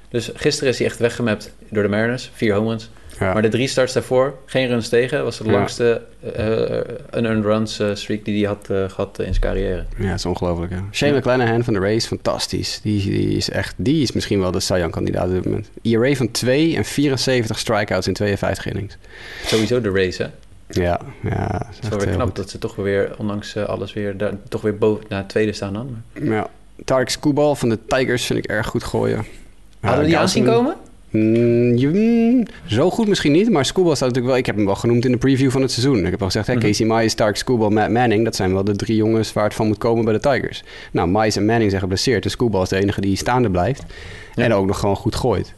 Dus 0.09 0.31
gisteren 0.33 0.69
is 0.69 0.77
hij 0.77 0.87
echt 0.87 0.99
weggemapt 0.99 1.53
door 1.69 1.83
de 1.83 1.89
Mariners. 1.89 2.31
Vier 2.33 2.53
home 2.53 2.69
runs. 2.69 2.89
Maar 3.19 3.41
de 3.41 3.47
drie 3.47 3.67
starts 3.67 3.93
daarvoor, 3.93 4.35
geen 4.45 4.67
runs 4.67 4.89
tegen, 4.89 5.23
was 5.23 5.37
de 5.37 5.51
langste 5.51 6.01
uh, 6.37 7.19
unearned 7.19 7.43
runs 7.43 7.79
uh, 7.79 7.95
streak 7.95 8.25
die 8.25 8.45
hij 8.45 8.55
had 8.55 8.67
uh, 8.71 8.89
gehad 8.89 9.19
in 9.19 9.25
zijn 9.25 9.39
carrière. 9.39 9.85
Ja, 9.97 10.05
het 10.05 10.19
is 10.19 10.25
ongelooflijk. 10.25 10.71
Ja. 10.71 10.83
Shane 10.91 11.11
ja. 11.11 11.17
McClanahan 11.17 11.63
van 11.63 11.73
de 11.73 11.79
Race, 11.79 12.07
fantastisch. 12.07 12.79
Die, 12.83 13.03
die, 13.03 13.35
is 13.37 13.49
echt, 13.49 13.73
die 13.77 14.01
is 14.01 14.11
misschien 14.11 14.39
wel 14.39 14.51
de 14.51 14.59
Cy 14.59 14.73
Young 14.77 14.91
kandidaat 14.91 15.27
op 15.27 15.33
dit 15.33 15.45
moment. 15.45 15.69
ERA 15.81 16.13
van 16.13 16.31
2 16.31 16.75
en 16.75 16.85
74 16.85 17.59
strikeouts 17.59 18.07
in 18.07 18.13
52 18.13 18.65
innings. 18.65 18.97
Sowieso 19.45 19.81
de 19.81 19.91
Race, 19.91 20.23
hè? 20.23 20.29
Ja, 20.81 20.99
ja. 21.21 21.61
Het 21.67 21.83
is 21.83 21.89
wel 21.89 21.99
weer 21.99 22.13
knap 22.13 22.27
goed. 22.27 22.35
dat 22.35 22.49
ze 22.49 22.57
toch 22.57 22.75
weer, 22.75 23.15
ondanks 23.17 23.57
alles 23.57 23.93
weer, 23.93 24.17
daar, 24.17 24.33
toch 24.49 24.61
weer 24.61 24.77
boven 24.77 25.05
naar 25.09 25.27
tweede 25.27 25.53
staan 25.53 25.73
dan. 25.73 26.01
Ja. 26.21 26.47
Tarek 26.85 27.09
Skubal 27.09 27.55
van 27.55 27.69
de 27.69 27.79
Tigers 27.87 28.25
vind 28.25 28.39
ik 28.39 28.45
erg 28.45 28.67
goed 28.67 28.83
gooien. 28.83 29.25
Hadden 29.79 30.01
we 30.01 30.07
die 30.07 30.17
aan 30.17 30.29
zien 30.29 30.45
komen? 30.45 30.75
Mm, 31.13 31.75
je, 31.77 31.87
mm, 31.87 32.45
zo 32.65 32.89
goed 32.89 33.07
misschien 33.07 33.31
niet, 33.31 33.49
maar 33.49 33.65
Schoolball 33.65 33.95
staat 33.95 34.07
natuurlijk 34.07 34.33
wel... 34.33 34.41
Ik 34.41 34.45
heb 34.45 34.55
hem 34.55 34.65
wel 34.65 34.75
genoemd 34.75 35.05
in 35.05 35.11
de 35.11 35.17
preview 35.17 35.51
van 35.51 35.61
het 35.61 35.71
seizoen. 35.71 36.05
Ik 36.05 36.11
heb 36.11 36.19
al 36.19 36.25
gezegd, 36.25 36.47
hè, 36.47 36.53
mm 36.53 36.59
-hmm. 36.59 36.69
Casey 36.69 36.85
Mize, 36.85 37.07
Stark, 37.07 37.35
Schoolball, 37.35 37.69
Matt 37.69 37.91
Manning... 37.91 38.23
dat 38.23 38.35
zijn 38.35 38.53
wel 38.53 38.63
de 38.63 38.75
drie 38.75 38.95
jongens 38.95 39.33
waar 39.33 39.43
het 39.43 39.53
van 39.53 39.67
moet 39.67 39.77
komen 39.77 40.05
bij 40.05 40.13
de 40.13 40.19
Tigers. 40.19 40.63
Nou, 40.91 41.09
Mize 41.09 41.39
en 41.39 41.45
Manning 41.45 41.69
zijn 41.69 41.81
geblesseerd. 41.81 42.23
Dus 42.23 42.31
Schoolball 42.31 42.61
is 42.61 42.69
de 42.69 42.79
enige 42.79 43.01
die 43.01 43.15
staande 43.15 43.49
blijft. 43.49 43.83
Ja. 44.35 44.43
En 44.43 44.53
ook 44.53 44.65
nog 44.65 44.79
gewoon 44.79 44.95
goed 44.95 45.15
gooit. 45.15 45.53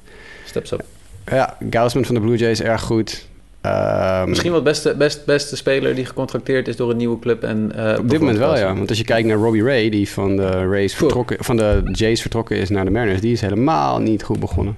Steps 0.46 0.72
up. 0.72 0.84
Ja, 1.26 1.58
Gausman 1.70 2.06
van 2.06 2.16
de 2.16 2.22
Blue 2.22 2.38
Jays 2.38 2.62
erg 2.62 2.82
goed. 2.82 3.28
Ehm, 3.62 4.30
Misschien 4.30 4.52
wel 4.52 4.60
het 4.60 4.70
beste, 4.70 4.96
best, 4.96 5.26
beste 5.26 5.56
speler 5.56 5.96
die 5.96 6.06
gecontracteerd 6.06 6.68
is 6.68 6.76
door 6.76 6.90
een 6.90 6.98
nieuwe 6.98 7.20
club. 7.20 7.44
En, 7.44 7.72
eh, 7.76 8.00
op 8.00 8.10
dit 8.10 8.20
moment 8.20 8.38
wel, 8.38 8.58
ja. 8.58 8.76
Want 8.76 8.90
als 8.90 8.98
je 8.98 9.04
kijkt 9.04 9.28
naar 9.28 9.38
Robbie 9.38 9.64
Ray, 9.64 9.90
die 9.90 10.10
van 10.10 10.36
de, 10.36 10.68
Rays 10.68 10.96
vertrokken, 10.96 11.44
van 11.44 11.58
de 11.58 11.82
Jays 11.92 12.22
vertrokken 12.22 12.58
is 12.58 12.70
naar 12.70 12.86
de 12.86 12.92
Mariners, 12.92 13.22
die 13.22 13.32
is 13.32 13.42
helemaal 13.42 14.00
niet 14.00 14.24
goed 14.24 14.40
begonnen. 14.40 14.78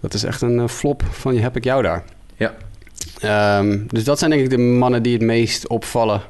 Dat 0.00 0.14
is 0.14 0.24
echt 0.24 0.40
een 0.42 0.58
eh, 0.58 0.68
flop 0.68 1.02
van 1.10 1.34
je 1.34 1.40
heb 1.40 1.56
ik 1.56 1.64
jou 1.64 1.82
daar. 1.82 2.04
Ja. 2.36 2.54
Ehm, 3.20 3.78
dus 3.86 4.04
dat 4.04 4.18
zijn 4.18 4.30
denk 4.30 4.42
ik 4.42 4.50
de 4.50 4.58
mannen 4.58 5.02
die 5.02 5.12
het 5.12 5.22
meest 5.22 5.66
opvallen. 5.68 6.22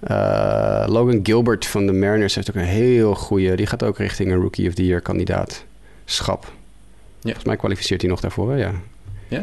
Eh, 0.00 0.84
Logan 0.88 1.20
Gilbert 1.22 1.66
van 1.66 1.86
de 1.86 1.92
Mariners 1.92 2.34
heeft 2.34 2.50
ook 2.50 2.56
een 2.56 2.62
heel 2.64 3.14
goede... 3.14 3.56
Die 3.56 3.66
gaat 3.66 3.82
ook 3.82 3.98
richting 3.98 4.30
een 4.32 4.40
Rookie 4.40 4.68
of 4.68 4.74
the 4.74 4.86
Year 4.86 5.00
kandidaat. 5.00 5.64
Schap. 6.04 6.52
Volgens 7.22 7.44
mij 7.44 7.56
kwalificeert 7.56 8.00
hij 8.00 8.10
nog 8.10 8.20
daarvoor, 8.20 8.56
ja. 8.56 8.72
Ja? 9.28 9.42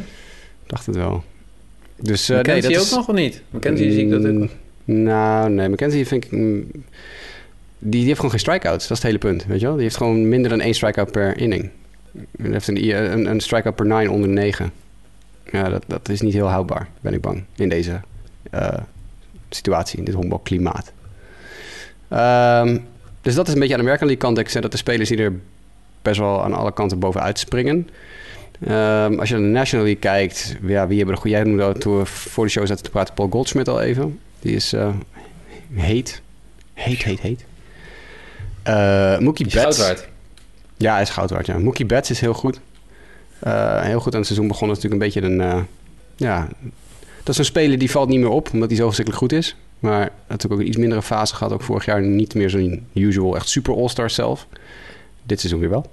Dacht 0.66 0.86
het 0.86 0.96
wel. 0.96 1.24
Dus, 1.96 2.30
eh, 2.30 2.40
nee, 2.42 2.62
dat 2.62 2.78
ook 2.78 2.90
nog 2.98 3.08
of 3.10 3.16
niet? 3.16 3.42
McKenzie 3.50 3.92
zie 3.92 4.02
ik 4.04 4.10
dat 4.10 4.26
ook. 4.26 4.32
Mm, 4.34 4.50
Nou, 4.86 5.50
nee, 5.50 5.68
McKenzie 5.70 6.08
vind 6.08 6.24
ik... 6.26 6.32
mm, 6.32 6.72
Die, 6.72 6.86
die 7.92 8.04
heeft 8.04 8.16
gewoon 8.16 8.32
geen 8.32 8.40
strikeouts. 8.40 8.88
Dat 8.88 8.98
is 8.98 9.04
het 9.04 9.12
hele 9.14 9.18
punt, 9.18 9.46
weet 9.46 9.60
je 9.60 9.66
wel? 9.66 9.74
Die 9.76 9.84
heeft 9.84 9.98
gewoon 9.98 10.30
minder 10.30 10.50
dan 10.50 10.60
één 10.62 10.74
strikeout 10.74 11.12
per 11.12 11.38
inning. 11.38 11.70
Hij 12.38 12.52
heeft 12.52 12.68
een, 12.68 12.90
een, 12.90 13.26
een 13.26 13.40
strikeout 13.40 13.76
per 13.76 13.86
nine 13.86 14.12
onder 14.12 14.30
9. 14.30 14.72
Ja, 15.52 15.70
dat, 15.70 15.84
dat 15.88 16.10
is 16.10 16.22
niet 16.22 16.34
heel 16.34 16.48
houdbaar, 16.48 16.88
ben 17.02 17.14
ik 17.14 17.22
bang, 17.22 17.44
in 17.56 17.70
deze 17.70 18.02
eh, 18.52 18.78
situatie, 19.50 20.00
in 20.00 20.06
dit 20.06 20.14
honkbalklimaat. 20.14 20.92
Ehm, 22.08 22.78
dus 23.22 23.36
dat 23.36 23.48
is 23.48 23.54
een 23.54 23.60
beetje 23.60 23.76
aan 23.76 23.84
de 23.84 23.90
American 23.90 24.18
kant. 24.18 24.38
Ik 24.38 24.50
zeg 24.50 24.62
dat 24.62 24.72
de 24.72 24.78
spelers 24.78 25.10
die 25.10 25.18
er 25.18 25.34
best 26.02 26.20
wel 26.20 26.44
aan 26.44 26.54
alle 26.54 26.74
kanten 26.74 27.00
bovenuit 27.00 27.40
springen. 27.40 27.90
Ehm, 28.60 29.20
als 29.20 29.30
je 29.30 29.36
naar 29.36 29.44
de 29.44 29.50
National 29.50 29.86
League 29.86 30.02
kijkt, 30.02 30.58
ja, 30.62 30.88
wie 30.88 30.98
hebben 30.98 31.16
er 31.16 31.22
goed? 31.22 31.32
Jij 31.32 31.44
noemde 31.44 31.74
toen 31.74 31.98
we 31.98 32.06
voor 32.06 32.46
de 32.46 32.52
show 32.52 32.68
zaten 32.68 32.84
te 32.84 32.90
praten, 32.90 33.14
Paul 33.14 33.30
Goldschmidt 33.30 33.68
al 33.68 33.82
even. 33.82 34.20
Die 34.40 34.56
is 34.56 34.74
eh, 34.74 34.90
heet. 35.74 36.22
Heet, 36.74 37.04
heet, 37.04 37.20
heet. 37.20 37.46
Eh 38.64 39.20
Mookie 39.20 39.48
Betts. 39.54 40.08
Ja, 40.78 40.94
hij 40.94 41.02
is 41.02 41.10
goud 41.10 41.30
waard, 41.30 41.46
ja. 41.46 41.58
Mookie 41.60 41.86
Betts 41.86 42.10
is 42.10 42.20
heel 42.20 42.34
goed. 42.34 42.60
Eh, 43.40 43.82
heel 43.82 44.00
goed 44.00 44.12
aan 44.12 44.18
het 44.20 44.28
seizoen 44.28 44.48
begonnen. 44.48 44.76
Natuurlijk 44.76 45.04
een 45.04 45.10
beetje 45.10 45.30
een... 45.30 45.42
eh, 45.42 45.64
ja, 46.16 46.48
dat 47.24 47.30
is 47.34 47.38
een 47.38 47.46
speler 47.46 47.78
die 47.78 47.92
valt 47.92 48.10
niet 48.10 48.20
meer 48.20 48.30
op, 48.30 48.50
omdat 48.54 48.70
hij 48.70 48.78
zo 48.78 48.86
verschrikkelijk 48.86 49.24
goed 49.24 49.34
is. 49.40 49.56
Maar 49.80 50.12
natuurlijk 50.28 50.54
ook 50.54 50.60
een 50.60 50.68
iets 50.68 50.78
mindere 50.78 51.02
fase 51.02 51.36
gehad. 51.36 51.54
Ook 51.54 51.62
vorig 51.62 51.86
jaar 51.86 52.02
niet 52.02 52.34
meer 52.36 52.50
zo'n 52.50 52.86
usual, 52.94 53.36
echt 53.36 53.50
super 53.50 53.76
all-star 53.76 54.10
zelf. 54.10 54.48
Dit 55.24 55.40
seizoen 55.40 55.60
weer 55.60 55.70
wel. 55.70 55.86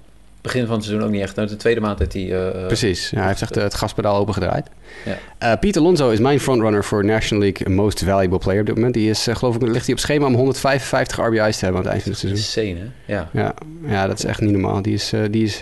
Begin 0.45 0.65
van 0.65 0.75
het 0.75 0.83
seizoen 0.83 1.05
ook 1.05 1.11
niet 1.11 1.21
echt. 1.21 1.35
Nou, 1.35 1.47
de 1.47 1.55
tweede 1.55 1.79
maand 1.81 1.99
heeft 1.99 2.13
hij... 2.13 2.23
eh, 2.23 2.47
eh, 2.61 2.67
Precies, 2.67 3.09
ja, 3.09 3.17
hij 3.17 3.27
heeft 3.27 3.41
echt 3.41 3.57
eh, 3.57 3.63
het 3.63 3.73
gaspedaal 3.73 4.17
opengedraaid. 4.17 4.67
Ja. 5.05 5.17
Eh 5.37 5.59
Pete 5.59 5.79
Alonso 5.79 6.09
is 6.09 6.19
mijn 6.19 6.39
frontrunner 6.39 6.83
voor 6.83 7.05
National 7.05 7.43
League 7.43 7.75
Most 7.75 8.03
Valuable 8.03 8.37
Player 8.37 8.59
op 8.59 8.65
dit 8.65 8.75
moment. 8.75 8.93
Die 8.93 9.09
is, 9.09 9.27
geloof 9.31 9.55
ik, 9.55 9.61
ligt 9.61 9.85
hij 9.85 9.93
op 9.93 9.99
schema 9.99 10.25
om 10.25 10.33
155 10.33 11.17
RBI's 11.17 11.57
te 11.57 11.65
hebben 11.65 11.81
aan 11.81 11.87
het 11.87 11.91
eind 11.91 12.01
van 12.03 12.11
het 12.11 12.19
seizoen. 12.19 12.65
Insane, 12.65 12.91
hè? 13.05 13.13
Ja. 13.13 13.29
Ja, 13.33 13.53
ja, 13.87 14.07
dat 14.07 14.17
is 14.17 14.25
echt 14.25 14.41
niet 14.41 14.51
normaal. 14.51 14.81
Die 14.81 14.93
is, 14.93 15.13
die 15.31 15.43
is 15.43 15.61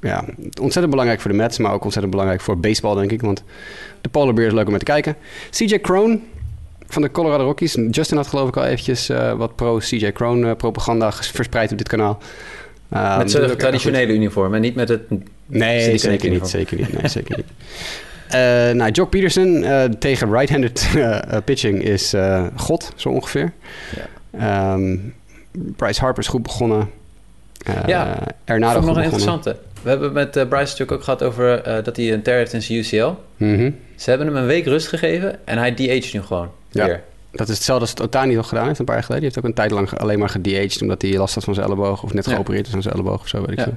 ja, 0.00 0.24
ontzettend 0.60 0.90
belangrijk 0.90 1.20
voor 1.20 1.30
de 1.30 1.36
Mets, 1.36 1.58
maar 1.58 1.72
ook 1.72 1.82
ontzettend 1.82 2.10
belangrijk 2.12 2.42
voor 2.42 2.58
baseball, 2.58 2.94
denk 2.94 3.10
ik. 3.10 3.20
Want 3.20 3.42
de 4.00 4.08
Polar 4.08 4.34
Bear 4.34 4.46
is 4.46 4.52
leuk 4.52 4.64
om 4.64 4.70
naar 4.70 4.78
te 4.78 4.84
kijken. 4.84 5.16
CJ 5.50 5.80
Crone 5.80 6.18
van 6.86 7.02
de 7.02 7.10
Colorado 7.10 7.44
Rockies. 7.44 7.76
Justin 7.90 8.16
had 8.16 8.26
geloof 8.26 8.48
ik 8.48 8.56
al 8.56 8.64
eventjes 8.64 9.10
wat 9.36 9.56
pro-CJ 9.56 10.04
eh, 10.04 10.52
propaganda 10.56 11.12
verspreid 11.12 11.72
op 11.72 11.78
dit 11.78 11.88
kanaal. 11.88 12.18
Uh, 12.92 13.18
Met 13.18 13.30
zijn 13.30 13.56
traditionele 13.56 14.12
uniform 14.12 14.54
en 14.54 14.60
niet 14.60 14.74
met 14.74 14.88
het... 14.88 15.00
Nee, 15.46 15.98
zeker 15.98 16.30
niet. 16.30 16.48
Zeker 16.48 16.76
niet. 16.76 16.92
Nee, 17.00 17.08
zeker 17.10 17.36
niet. 17.36 17.46
Eh, 18.26 18.70
nou, 18.70 18.90
Jock 18.90 19.10
Peterson 19.10 19.64
eh, 19.64 19.84
tegen 19.84 20.32
right-handed 20.32 20.88
eh, 20.96 21.18
pitching 21.44 21.82
is 21.82 22.12
eh, 22.12 22.46
god, 22.56 22.92
zo 22.96 23.08
ongeveer. 23.08 23.52
Ja. 23.96 24.72
Ehm, 24.72 24.96
Bryce 25.76 26.00
Harper 26.00 26.22
is 26.22 26.28
goed 26.28 26.42
begonnen. 26.42 26.90
Eh 27.64 27.74
Ja, 27.86 28.18
Ernado 28.44 28.78
goed 28.78 28.86
nog 28.86 28.96
een 28.96 29.02
interessante. 29.02 29.56
We 29.82 29.88
hebben 29.88 30.12
met 30.12 30.36
eh, 30.36 30.48
Bryce 30.48 30.62
natuurlijk 30.64 30.92
ook 30.92 31.02
gehad 31.02 31.22
over 31.22 31.62
eh, 31.62 31.84
dat 31.84 31.96
hij 31.96 32.12
een 32.12 32.22
tear 32.22 32.36
heeft 32.36 32.52
in 32.52 32.62
zijn 32.62 32.78
UCL. 32.78 33.10
Mhm. 33.36 33.70
Ze 33.96 34.10
hebben 34.10 34.26
hem 34.26 34.36
een 34.36 34.46
week 34.46 34.64
rust 34.64 34.86
gegeven 34.88 35.46
en 35.46 35.58
hij 35.58 35.74
DH 35.74 36.12
nu 36.12 36.22
gewoon. 36.22 36.50
Ja. 36.70 36.84
Weer. 36.86 37.02
Dat 37.36 37.48
is 37.48 37.54
hetzelfde 37.54 37.84
als 37.86 38.06
Otani 38.06 38.34
nog 38.34 38.48
gedaan 38.48 38.66
heeft 38.66 38.78
een 38.78 38.84
paar 38.84 38.94
jaar 38.94 39.04
geleden. 39.04 39.24
Die 39.28 39.32
heeft 39.34 39.46
ook 39.46 39.50
een 39.56 39.62
tijd 39.62 39.70
lang 39.70 39.98
alleen 40.00 40.18
maar 40.18 40.28
ged'aged 40.28 40.82
omdat 40.82 41.02
hij 41.02 41.16
last 41.16 41.34
had 41.34 41.44
van 41.44 41.54
zijn 41.54 41.66
elleboog. 41.66 42.02
Of 42.02 42.12
net 42.14 42.24
Ja. 42.24 42.32
geopereerd 42.32 42.66
is 42.66 42.74
aan 42.74 42.82
zijn 42.82 42.94
elleboog 42.94 43.20
of 43.20 43.28
zo, 43.28 43.40
weet 43.40 43.50
ik 43.50 43.58
Ja. 43.58 43.64
veel. 43.64 43.74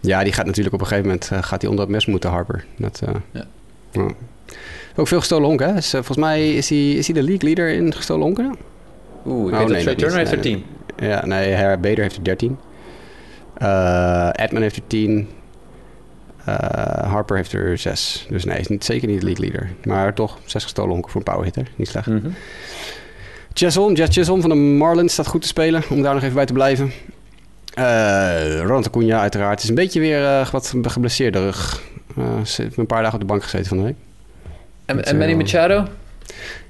Ja, 0.00 0.22
die 0.24 0.32
gaat 0.32 0.46
natuurlijk 0.46 0.74
op 0.74 0.80
een 0.80 0.86
gegeven 0.86 1.08
moment 1.10 1.30
eh, 1.32 1.42
gaat 1.42 1.60
hij 1.60 1.70
onder 1.70 1.84
het 1.86 1.94
mes 1.94 2.06
moeten, 2.06 2.30
Harper. 2.30 2.64
Dat, 2.76 3.00
eh, 3.06 3.14
Ja. 3.32 3.44
ja. 3.92 4.06
Ook 4.96 5.08
veel 5.08 5.18
gestolen 5.18 5.46
honken, 5.48 5.66
hè? 5.68 5.74
Dus, 5.74 5.86
eh, 5.86 5.92
volgens 5.92 6.16
mij 6.18 6.54
is 6.54 6.68
hij, 6.68 6.90
is 6.90 7.06
hij 7.06 7.14
de 7.14 7.22
league 7.22 7.42
leader 7.54 7.68
in 7.74 7.94
gestolen 7.94 8.22
honken. 8.24 8.56
Oeh, 9.26 9.46
ik 9.48 9.52
Oh, 9.52 9.58
weet 9.58 9.68
nee, 9.68 9.82
Trey 9.82 9.94
Turner 9.94 10.18
heeft 10.18 10.32
er 10.32 10.40
tien. 10.40 10.64
Ja, 10.96 11.26
nee, 11.26 11.54
Harry 11.54 11.78
Bader 11.80 11.98
heeft 12.02 12.16
er 12.16 12.24
13. 12.24 12.58
Eh 13.54 14.28
Edman 14.32 14.62
heeft 14.62 14.76
er 14.76 14.82
10. 14.86 15.28
Eh, 16.48 17.10
Harper 17.10 17.36
heeft 17.36 17.52
er 17.52 17.78
6. 17.78 18.26
Dus 18.28 18.44
nee, 18.44 18.58
is 18.58 18.68
niet, 18.68 18.84
zeker 18.84 19.08
niet 19.08 19.20
de 19.20 19.26
league 19.26 19.44
leader. 19.44 19.70
Maar 19.84 20.14
toch 20.14 20.38
6 20.44 20.62
gestolen 20.62 20.92
honken 20.92 21.10
voor 21.10 21.20
een 21.20 21.32
powerhitter. 21.32 21.68
Niet 21.76 21.88
slecht. 21.88 22.08
Chisholm, 23.52 23.94
Jess 23.94 24.16
Chisholm 24.16 24.40
van 24.40 24.50
de 24.50 24.56
Marlins 24.56 25.12
staat 25.12 25.26
goed 25.26 25.42
te 25.42 25.48
spelen. 25.48 25.82
Om 25.90 26.02
daar 26.02 26.14
nog 26.14 26.22
even 26.22 26.34
bij 26.34 26.46
te 26.46 26.52
blijven. 26.52 26.92
Eh 27.74 28.60
Ronald 28.60 28.86
Acuna 28.86 29.20
uiteraard. 29.20 29.62
Is 29.62 29.68
een 29.68 29.74
beetje 29.74 30.00
weer 30.00 30.24
eh, 30.24 30.46
wat 30.46 30.74
geblesseerde 30.82 31.38
rug. 31.38 31.82
Ze 32.44 32.62
heeft 32.62 32.76
een 32.76 32.86
paar 32.86 33.02
dagen 33.02 33.14
op 33.14 33.20
de 33.20 33.26
bank 33.26 33.42
gezeten 33.42 33.66
van 33.66 33.76
de 33.76 33.82
week. 33.82 33.96
En, 34.84 35.04
en 35.04 35.18
Manny 35.18 35.34
Machado? 35.34 35.84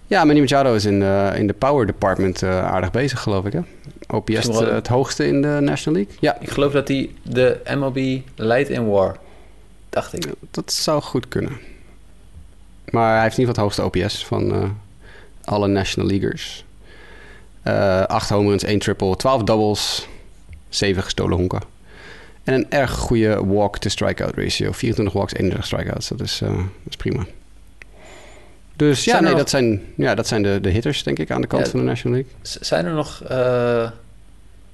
Ja, 0.06 0.24
Manny 0.24 0.40
Machado 0.40 0.74
is 0.74 0.84
in 0.84 1.00
de, 1.00 1.32
in 1.34 1.46
de 1.46 1.52
power 1.52 1.86
department 1.86 2.42
aardig 2.42 2.90
bezig, 2.90 3.20
geloof 3.20 3.44
ik. 3.44 3.52
Hè? 3.52 3.60
OPS 4.10 4.46
het, 4.46 4.58
het 4.58 4.86
hoogste 4.86 5.26
in 5.26 5.42
de 5.42 5.58
National 5.60 5.98
League. 5.98 6.16
Ja, 6.20 6.36
Ik 6.40 6.50
geloof 6.50 6.72
dat 6.72 6.88
hij 6.88 7.10
de 7.22 7.60
MLB 7.76 8.20
leidt 8.34 8.68
in 8.68 8.88
war. 8.88 9.16
Dacht 9.90 10.12
ik. 10.12 10.26
dat 10.50 10.72
zou 10.72 11.02
goed 11.02 11.28
kunnen. 11.28 11.52
Maar 12.90 13.12
hij 13.14 13.22
heeft 13.22 13.38
in 13.38 13.40
ieder 13.40 13.54
geval 13.54 13.70
het 13.70 13.76
hoogste 13.80 14.00
OPS 14.06 14.26
van 14.26 14.52
eh, 14.54 14.70
alle 15.44 15.66
National 15.66 16.08
Leaguers. 16.10 16.64
Eh 17.62 18.02
8 18.02 18.28
home 18.28 18.48
runs, 18.48 18.62
1 18.62 18.78
triple, 18.78 19.16
12 19.16 19.42
doubles, 19.42 20.08
7 20.68 21.02
gestolen 21.02 21.36
honken. 21.36 21.60
En 22.44 22.54
een 22.54 22.70
erg 22.70 22.90
goede 22.90 23.44
walk-to-strikeout 23.44 24.34
ratio. 24.36 24.72
24 24.72 25.14
walks, 25.14 25.32
31 25.34 25.66
strikeouts. 25.66 26.08
Dat 26.08 26.20
is, 26.20 26.40
eh, 26.40 26.48
dat 26.56 26.66
is 26.88 26.96
prima. 26.96 27.26
Dus 28.76 29.04
ja, 29.04 29.10
Zijn 29.10 29.22
nee, 29.22 29.30
nog- 29.32 29.40
dat 29.40 29.50
zijn, 29.50 29.82
ja, 29.96 30.14
dat 30.14 30.26
zijn 30.26 30.42
de, 30.42 30.58
de 30.60 30.68
hitters, 30.70 31.02
denk 31.02 31.18
ik, 31.18 31.30
aan 31.30 31.40
de 31.40 31.46
kant 31.46 31.64
Ja. 31.64 31.70
van 31.70 31.80
de 31.80 31.86
National 31.86 32.16
League. 32.16 32.34
Zijn 32.64 32.84
er 32.86 32.92
nog... 32.92 33.20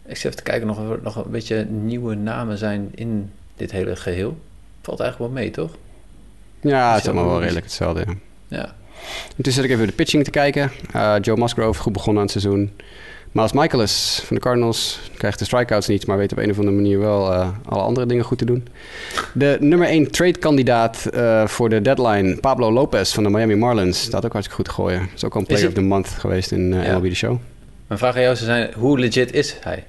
ik 0.06 0.16
zit 0.16 0.24
even 0.24 0.36
te 0.36 0.42
kijken 0.42 0.66
nog, 0.66 0.78
of 0.78 0.90
er 0.90 0.98
nog 1.02 1.16
een 1.24 1.30
beetje 1.30 1.64
nieuwe 1.64 2.14
namen 2.14 2.58
zijn 2.58 2.90
in 2.94 3.30
dit 3.56 3.70
hele 3.70 3.96
geheel. 3.96 4.38
Valt 4.84 5.00
eigenlijk 5.00 5.32
wel 5.32 5.42
mee, 5.42 5.50
toch? 5.50 5.70
Ja, 6.60 6.92
het 6.92 7.02
is 7.02 7.08
allemaal 7.08 7.28
wel 7.30 7.40
redelijk 7.40 7.64
hetzelfde. 7.64 8.04
Ja. 8.06 8.14
Ja. 8.48 8.74
Intussen 9.36 9.62
zit 9.62 9.64
ik 9.64 9.76
even 9.76 9.86
de 9.86 9.92
pitching 9.92 10.24
te 10.24 10.30
kijken. 10.30 10.70
Eh, 10.92 11.14
Joe 11.20 11.36
Musgrove, 11.36 11.80
goed 11.80 11.92
begonnen 11.92 12.22
aan 12.22 12.28
het 12.28 12.40
seizoen. 12.40 12.72
Miles 13.32 13.52
Michaelis 13.52 14.22
van 14.24 14.36
de 14.36 14.42
Cardinals 14.42 15.00
krijgt 15.16 15.38
de 15.38 15.44
strikeouts 15.44 15.86
niet, 15.86 16.06
maar 16.06 16.16
weet 16.16 16.32
op 16.32 16.38
een 16.38 16.50
of 16.50 16.58
andere 16.58 16.76
manier 16.76 16.98
wel 16.98 17.32
eh, 17.32 17.48
alle 17.64 17.82
andere 17.82 18.06
dingen 18.06 18.24
goed 18.24 18.38
te 18.38 18.44
doen. 18.44 18.66
De 19.32 19.56
nummer 19.60 19.88
1 19.88 20.10
trade-kandidaat 20.10 21.06
eh, 21.06 21.46
voor 21.46 21.68
de 21.68 21.82
deadline, 21.82 22.36
Pablo 22.36 22.72
Lopez 22.72 23.12
van 23.14 23.22
de 23.22 23.30
Miami 23.30 23.54
Marlins, 23.54 24.00
staat 24.02 24.24
ook 24.24 24.32
hartstikke 24.32 24.62
goed 24.62 24.64
te 24.64 24.70
gooien. 24.82 25.08
Is 25.14 25.24
ook 25.24 25.34
al 25.34 25.40
een 25.40 25.46
player 25.46 25.66
of 25.66 25.72
the 25.72 25.80
month 25.80 26.08
geweest 26.08 26.52
in 26.52 26.72
eh, 26.72 26.86
Ja. 26.86 26.94
MLB 26.98 27.08
The 27.08 27.14
Show. 27.14 27.38
Mijn 27.86 27.98
vraag 28.00 28.14
aan 28.14 28.22
jou 28.22 28.36
zou 28.36 28.50
zijn, 28.50 28.72
hoe 28.76 28.98
legit 28.98 29.32
is 29.32 29.56
hij? 29.60 29.84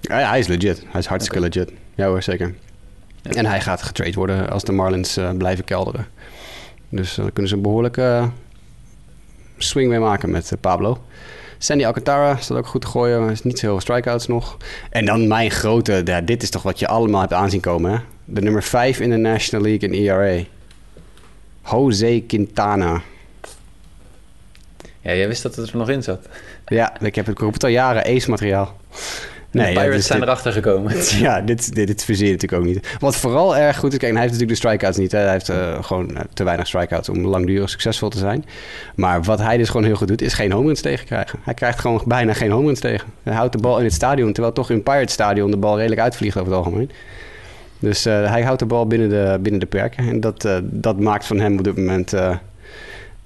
Ja, 0.00 0.18
ja, 0.18 0.28
hij 0.28 0.38
is 0.38 0.46
legit. 0.46 0.82
Hij 0.88 1.00
is 1.00 1.06
hartstikke 1.06 1.40
legit. 1.40 1.72
Ja 1.94 2.06
hoor, 2.06 2.22
zeker. 2.22 2.54
Ja. 3.22 3.30
En 3.30 3.46
hij 3.46 3.60
gaat 3.60 3.82
getrade 3.82 4.12
worden 4.12 4.50
als 4.50 4.64
de 4.64 4.72
Marlins 4.72 5.16
eh, 5.16 5.30
blijven 5.36 5.64
kelderen. 5.64 6.06
Dus 6.88 7.14
dan 7.14 7.32
kunnen 7.32 7.48
ze 7.48 7.56
een 7.56 7.62
behoorlijke 7.62 8.02
eh, 8.02 8.28
swing 9.58 9.88
mee 9.88 9.98
maken 9.98 10.30
met 10.30 10.52
eh, 10.52 10.58
Pablo. 10.60 10.98
Sandy 11.58 11.86
Alcantara 11.86 12.36
staat 12.36 12.58
ook 12.58 12.66
goed 12.66 12.80
te 12.80 12.86
gooien. 12.86 13.20
maar 13.20 13.30
is 13.30 13.42
niet 13.42 13.58
zo 13.58 13.66
heel 13.66 13.70
veel 13.70 13.80
strikeouts 13.80 14.26
nog. 14.26 14.56
En 14.90 15.04
dan 15.04 15.28
mijn 15.28 15.50
grote... 15.50 16.02
Ja, 16.04 16.20
dit 16.20 16.42
is 16.42 16.50
toch 16.50 16.62
wat 16.62 16.78
je 16.78 16.86
allemaal 16.86 17.20
hebt 17.20 17.32
aanzien 17.32 17.60
komen, 17.60 17.92
hè? 17.92 17.98
De 18.24 18.40
nummer 18.40 18.62
5 18.62 19.00
in 19.00 19.10
de 19.10 19.16
National 19.16 19.66
League 19.66 19.88
in 19.88 19.94
ERA. 19.94 20.44
Jose 21.70 22.24
Quintana. 22.26 23.02
Ja, 25.00 25.14
jij 25.14 25.28
wist 25.28 25.42
dat 25.42 25.56
het 25.56 25.70
er 25.70 25.76
nog 25.76 25.88
in 25.88 26.02
zat. 26.02 26.28
Ja, 26.66 27.00
ik 27.00 27.14
heb 27.14 27.26
het, 27.26 27.34
ik 27.34 27.40
roep 27.40 27.52
het 27.52 27.64
al 27.64 27.70
jaren. 27.70 28.04
Ace-materiaal. 28.04 28.64
Nee, 28.64 28.74
de 29.50 29.58
ja, 29.58 29.64
Pirates 29.80 30.06
zijn 30.06 30.18
dit- 30.18 30.28
erachter 30.28 30.52
gekomen. 30.52 30.92
Ja, 31.20 31.40
dit, 31.40 31.74
dit, 31.74 31.86
dit 31.86 32.08
natuurlijk 32.08 32.52
ook 32.52 32.64
niet. 32.64 32.96
Wat 32.98 33.16
vooral 33.16 33.56
erg 33.56 33.78
goed 33.78 33.92
is, 33.92 33.98
kijk, 33.98 34.12
hij 34.12 34.20
heeft 34.20 34.32
natuurlijk 34.32 34.60
de 34.60 34.66
strikeouts 34.66 34.98
niet. 34.98 35.12
Hè. 35.12 35.18
Hij 35.18 35.32
heeft 35.32 35.48
eh, 35.48 35.82
gewoon 35.84 36.16
eh, 36.16 36.22
te 36.34 36.44
weinig 36.44 36.66
strikeouts 36.66 37.08
om 37.08 37.26
langdurig 37.26 37.70
succesvol 37.70 38.08
te 38.08 38.18
zijn. 38.18 38.44
Maar 38.94 39.22
wat 39.22 39.38
hij 39.38 39.56
dus 39.56 39.68
gewoon 39.68 39.86
heel 39.86 39.96
goed 39.96 40.08
doet, 40.08 40.22
is 40.22 40.32
geen 40.32 40.52
home 40.52 40.66
runs 40.66 40.80
tegenkrijgen. 40.80 41.38
Hij 41.42 41.54
krijgt 41.54 41.78
gewoon 41.78 42.02
bijna 42.06 42.32
geen 42.32 42.50
home 42.50 42.66
runs 42.66 42.80
tegen. 42.80 43.08
Hij 43.22 43.34
houdt 43.34 43.52
de 43.52 43.58
bal 43.58 43.78
in 43.78 43.84
het 43.84 43.92
stadion, 43.94 44.32
terwijl 44.32 44.54
toch 44.54 44.70
in 44.70 44.82
Pirates 44.82 45.12
stadion 45.12 45.50
de 45.50 45.56
bal 45.56 45.76
redelijk 45.76 46.00
uitvliegt 46.00 46.36
over 46.36 46.52
het 46.52 46.64
algemeen. 46.64 46.90
Dus 47.78 48.06
uh, 48.06 48.30
hij 48.30 48.42
houdt 48.42 48.58
de 48.58 48.66
bal 48.66 48.86
binnen 48.86 49.08
de, 49.08 49.38
binnen 49.40 49.60
de 49.60 49.66
perken. 49.66 50.08
En 50.08 50.20
dat, 50.20 50.48
dat 50.62 51.00
maakt 51.00 51.26
van 51.26 51.38
hem 51.40 51.58
op 51.58 51.64
dit 51.64 51.76
moment 51.76 52.14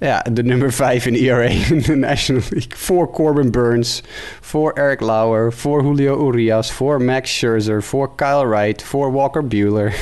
ja, 0.03 0.24
de 0.32 0.42
nummer 0.42 0.72
5 0.72 1.07
in 1.07 1.14
ERA 1.14 1.48
in 1.74 1.82
de 1.82 1.94
National 1.94 2.42
League. 2.50 2.76
Voor 2.76 3.11
Corbin 3.11 3.50
Burns, 3.50 4.03
voor 4.40 4.72
Eric 4.72 5.00
Lauer, 5.00 5.53
voor 5.53 5.82
Julio 5.82 6.28
Urias, 6.28 6.72
voor 6.72 7.03
Max 7.03 7.36
Scherzer, 7.36 7.82
voor 7.82 8.14
Kyle 8.14 8.46
Wright, 8.46 8.82
voor 8.82 9.12
Walker 9.12 9.46
Bueller. 9.46 9.94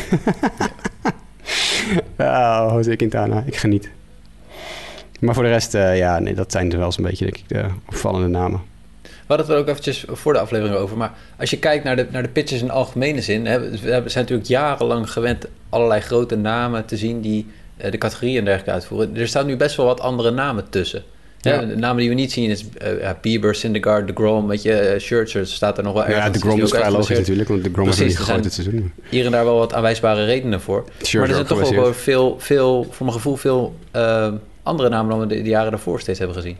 oh, 2.18 2.70
Jose 2.74 2.96
Quintana, 2.96 3.42
ik 3.46 3.56
geniet. 3.56 3.90
Maar 5.20 5.34
voor 5.34 5.42
de 5.42 5.50
rest, 5.50 5.72
ja, 5.72 6.18
nee, 6.18 6.34
dat 6.34 6.52
zijn 6.52 6.72
er 6.72 6.76
wel 6.76 6.86
eens 6.86 6.98
een 6.98 7.04
beetje, 7.04 7.24
denk 7.24 7.36
ik, 7.36 7.48
de 7.48 7.64
opvallende 7.88 8.28
namen. 8.28 8.60
We 9.02 9.36
hadden 9.36 9.46
het 9.46 9.54
er 9.54 9.62
ook 9.62 9.68
eventjes 9.68 10.04
voor 10.08 10.32
de 10.32 10.38
aflevering 10.38 10.76
over. 10.76 10.96
Maar 10.96 11.12
als 11.38 11.50
je 11.50 11.58
kijkt 11.58 11.84
naar 11.84 11.96
de, 11.96 12.06
naar 12.10 12.22
de 12.22 12.28
pitches 12.28 12.62
in 12.62 12.70
algemene 12.70 13.20
zin. 13.20 13.46
Hè, 13.46 13.70
we 13.70 13.78
zijn 13.86 14.02
natuurlijk 14.24 14.48
jarenlang 14.48 15.10
gewend 15.10 15.46
allerlei 15.68 16.00
grote 16.00 16.36
namen 16.36 16.86
te 16.86 16.96
zien 16.96 17.20
die 17.20 17.46
de 17.90 17.98
categorieën 17.98 18.38
en 18.38 18.44
dergelijke 18.44 18.72
uitvoeren. 18.72 19.16
Er 19.16 19.28
staan 19.28 19.46
nu 19.46 19.56
best 19.56 19.76
wel 19.76 19.86
wat 19.86 20.00
andere 20.00 20.30
namen 20.30 20.70
tussen. 20.70 21.02
Ja. 21.40 21.58
de 21.64 21.76
namen 21.76 21.96
die 21.96 22.08
we 22.08 22.14
niet 22.14 22.32
zien 22.32 22.50
is 22.50 22.64
uh, 22.82 23.10
Bieber, 23.20 23.54
Syndergaard, 23.54 24.06
de 24.06 24.12
Grom, 24.12 24.46
weet 24.46 24.62
je, 24.62 25.00
uh, 25.10 25.44
staat 25.44 25.78
er 25.78 25.84
nog 25.84 25.92
wel 25.92 26.04
ergens. 26.04 26.24
Ja, 26.24 26.30
de 26.30 26.38
Grom 26.38 26.60
is 26.60 26.70
vrij 26.70 26.90
logisch 26.90 27.18
natuurlijk, 27.18 27.48
want 27.48 27.64
de 27.64 27.70
Grom 27.72 27.88
is 27.88 27.98
niet 27.98 28.18
gegooid 28.18 28.42
dit 28.42 28.52
seizoen. 28.52 28.92
Hier 29.08 29.24
en 29.24 29.30
daar 29.30 29.44
wel 29.44 29.58
wat 29.58 29.74
aanwijsbare 29.74 30.24
redenen 30.24 30.60
voor. 30.60 30.84
Maar 31.12 31.28
er 31.28 31.34
zijn 31.34 31.46
toch 31.46 31.62
ook 31.62 31.74
wel 31.74 31.94
veel, 31.94 32.36
veel, 32.38 32.86
voor 32.90 33.06
mijn 33.06 33.16
gevoel, 33.16 33.36
veel 33.36 33.74
uh, 33.96 34.32
andere 34.62 34.88
namen 34.88 35.10
dan 35.10 35.20
we 35.20 35.34
de, 35.34 35.42
de 35.42 35.48
jaren 35.48 35.70
daarvoor 35.70 36.00
steeds 36.00 36.18
hebben 36.18 36.36
gezien. 36.36 36.56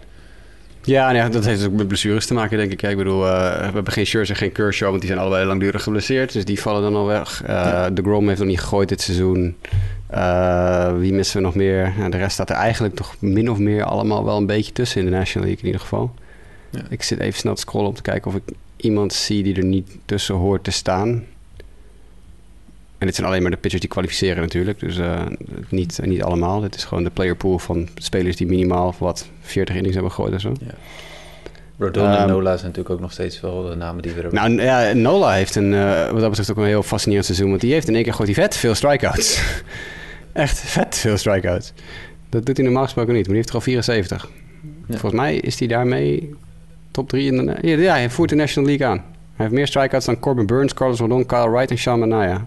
Ja, 0.83 1.13
nee, 1.13 1.29
dat 1.29 1.45
heeft 1.45 1.67
ook 1.67 1.73
met 1.73 1.89
blessures 1.89 2.27
te 2.27 2.35
maken, 2.35 2.59
denk 2.59 2.73
ik. 2.73 2.83
ik 2.83 2.97
bedoel, 2.97 3.27
uh, 3.27 3.57
we 3.57 3.73
hebben 3.73 3.93
geen 3.93 4.07
Scherzer 4.07 4.35
en 4.35 4.41
geen 4.41 4.53
Kershaw, 4.53 4.89
want 4.89 5.01
die 5.01 5.11
zijn 5.11 5.23
allebei 5.23 5.47
langdurig 5.47 5.83
geblesseerd. 5.83 6.33
Dus 6.33 6.45
die 6.45 6.61
vallen 6.61 6.83
dan 6.83 6.95
al 6.95 7.07
weg. 7.07 7.43
Uh, 7.43 7.49
ja. 7.49 7.91
De 7.91 8.03
Grom 8.03 8.29
heeft 8.29 8.39
nog 8.39 8.49
niet 8.49 8.61
gegooid 8.61 8.89
dit 8.89 9.01
seizoen. 9.01 9.57
Uh, 10.15 10.99
wie 10.99 11.13
missen 11.13 11.37
we 11.37 11.43
nog 11.43 11.55
meer? 11.55 11.93
de 12.11 12.17
rest 12.17 12.33
staat 12.33 12.51
er 12.51 12.57
eigenlijk 12.57 12.95
toch 12.95 13.15
min 13.19 13.51
of 13.51 13.59
meer 13.59 13.85
allemaal 13.85 14.25
wel 14.25 14.37
een 14.37 14.47
beetje 14.47 14.73
tussen 14.73 15.01
in 15.01 15.11
de 15.11 15.17
National 15.17 15.47
League 15.47 15.63
in 15.63 15.67
ieder 15.67 15.81
geval. 15.81 16.15
Ja. 16.71 16.83
Ik 16.89 17.03
zit 17.03 17.19
even 17.19 17.39
snel 17.39 17.55
te 17.55 17.61
scrollen 17.61 17.89
om 17.89 17.95
te 17.95 18.03
kijken 18.03 18.31
of 18.31 18.37
ik 18.37 18.43
iemand 18.77 19.13
zie 19.13 19.43
die 19.43 19.57
er 19.57 19.65
niet 19.65 19.97
tussen 20.05 20.35
hoort 20.35 20.65
te 20.65 20.71
staan. 20.71 21.25
En 23.01 23.07
dit 23.07 23.15
zijn 23.15 23.27
alleen 23.27 23.43
maar 23.43 23.51
de 23.51 23.57
pitchers 23.57 23.81
die 23.81 23.91
kwalificeren 23.91 24.43
natuurlijk. 24.43 24.81
Dus 24.81 24.99
uh, 24.99 25.21
niet, 25.69 26.01
niet 26.03 26.23
allemaal. 26.23 26.61
Dit 26.61 26.75
is 26.75 26.85
gewoon 26.85 27.05
de 27.05 27.11
player 27.11 27.37
pool 27.37 27.59
van 27.59 27.89
spelers 27.95 28.37
die 28.37 28.47
minimaal 28.47 28.95
wat 28.99 29.29
40 29.41 29.75
innings 29.75 29.95
hebben 29.95 30.13
gegooid 30.13 30.35
of 30.35 30.41
zo. 30.41 30.53
Ja. 30.61 30.75
Rodon 31.79 32.05
um, 32.05 32.11
en 32.11 32.19
ehm, 32.19 32.29
Nola 32.29 32.57
zijn 32.57 32.67
natuurlijk 32.67 32.95
ook 32.95 33.01
nog 33.01 33.13
steeds 33.13 33.41
wel 33.41 33.63
de 33.63 33.75
namen 33.75 34.03
die 34.03 34.13
we 34.13 34.23
er 34.23 34.35
Nou 34.35 34.63
ja, 34.63 34.93
Nola 34.93 35.33
heeft 35.33 35.55
een, 35.55 35.73
uh, 35.73 36.11
wat 36.11 36.21
dat 36.21 36.29
betreft 36.29 36.51
ook 36.51 36.57
een 36.57 36.65
heel 36.65 36.83
fascinerend 36.83 37.27
seizoen. 37.27 37.49
Want 37.49 37.61
die 37.61 37.73
heeft 37.73 37.89
in 37.89 37.95
één 37.95 38.03
keer 38.03 38.15
gooit 38.15 38.35
hij 38.35 38.43
vet 38.43 38.57
veel 38.57 38.75
strikeouts. 38.75 39.43
Echt 40.33 40.59
vet 40.59 40.97
veel 40.97 41.17
strikeouts. 41.17 41.73
Dat 42.29 42.47
doet 42.47 42.57
hij 42.57 42.65
normaal 42.65 42.85
gesproken 42.85 43.13
niet. 43.15 43.27
Maar 43.27 43.35
die 43.35 43.43
heeft 43.43 43.49
er 43.49 43.55
al 43.55 43.61
74. 43.61 44.29
Ja. 44.87 44.97
Volgens 44.99 45.21
mij 45.21 45.37
is 45.37 45.59
hij 45.59 45.69
daarmee 45.69 46.35
top 46.91 47.09
3 47.09 47.33
in 47.33 47.47
de... 47.47 47.77
Ja, 47.79 47.93
hij 47.93 48.11
voert 48.11 48.29
de 48.29 48.35
National 48.35 48.69
League 48.69 48.87
aan. 48.87 48.97
Hij 48.97 49.05
heeft 49.47 49.53
meer 49.53 49.67
strikeouts 49.67 50.07
dan 50.07 50.19
Corbin 50.19 50.47
Burns, 50.47 50.75
Carlos 50.75 50.99
Rodon, 50.99 51.27
Kyle 51.27 51.51
Wright 51.51 51.71
en 51.71 51.79
Sean 51.79 51.99
Manaya. 51.99 52.47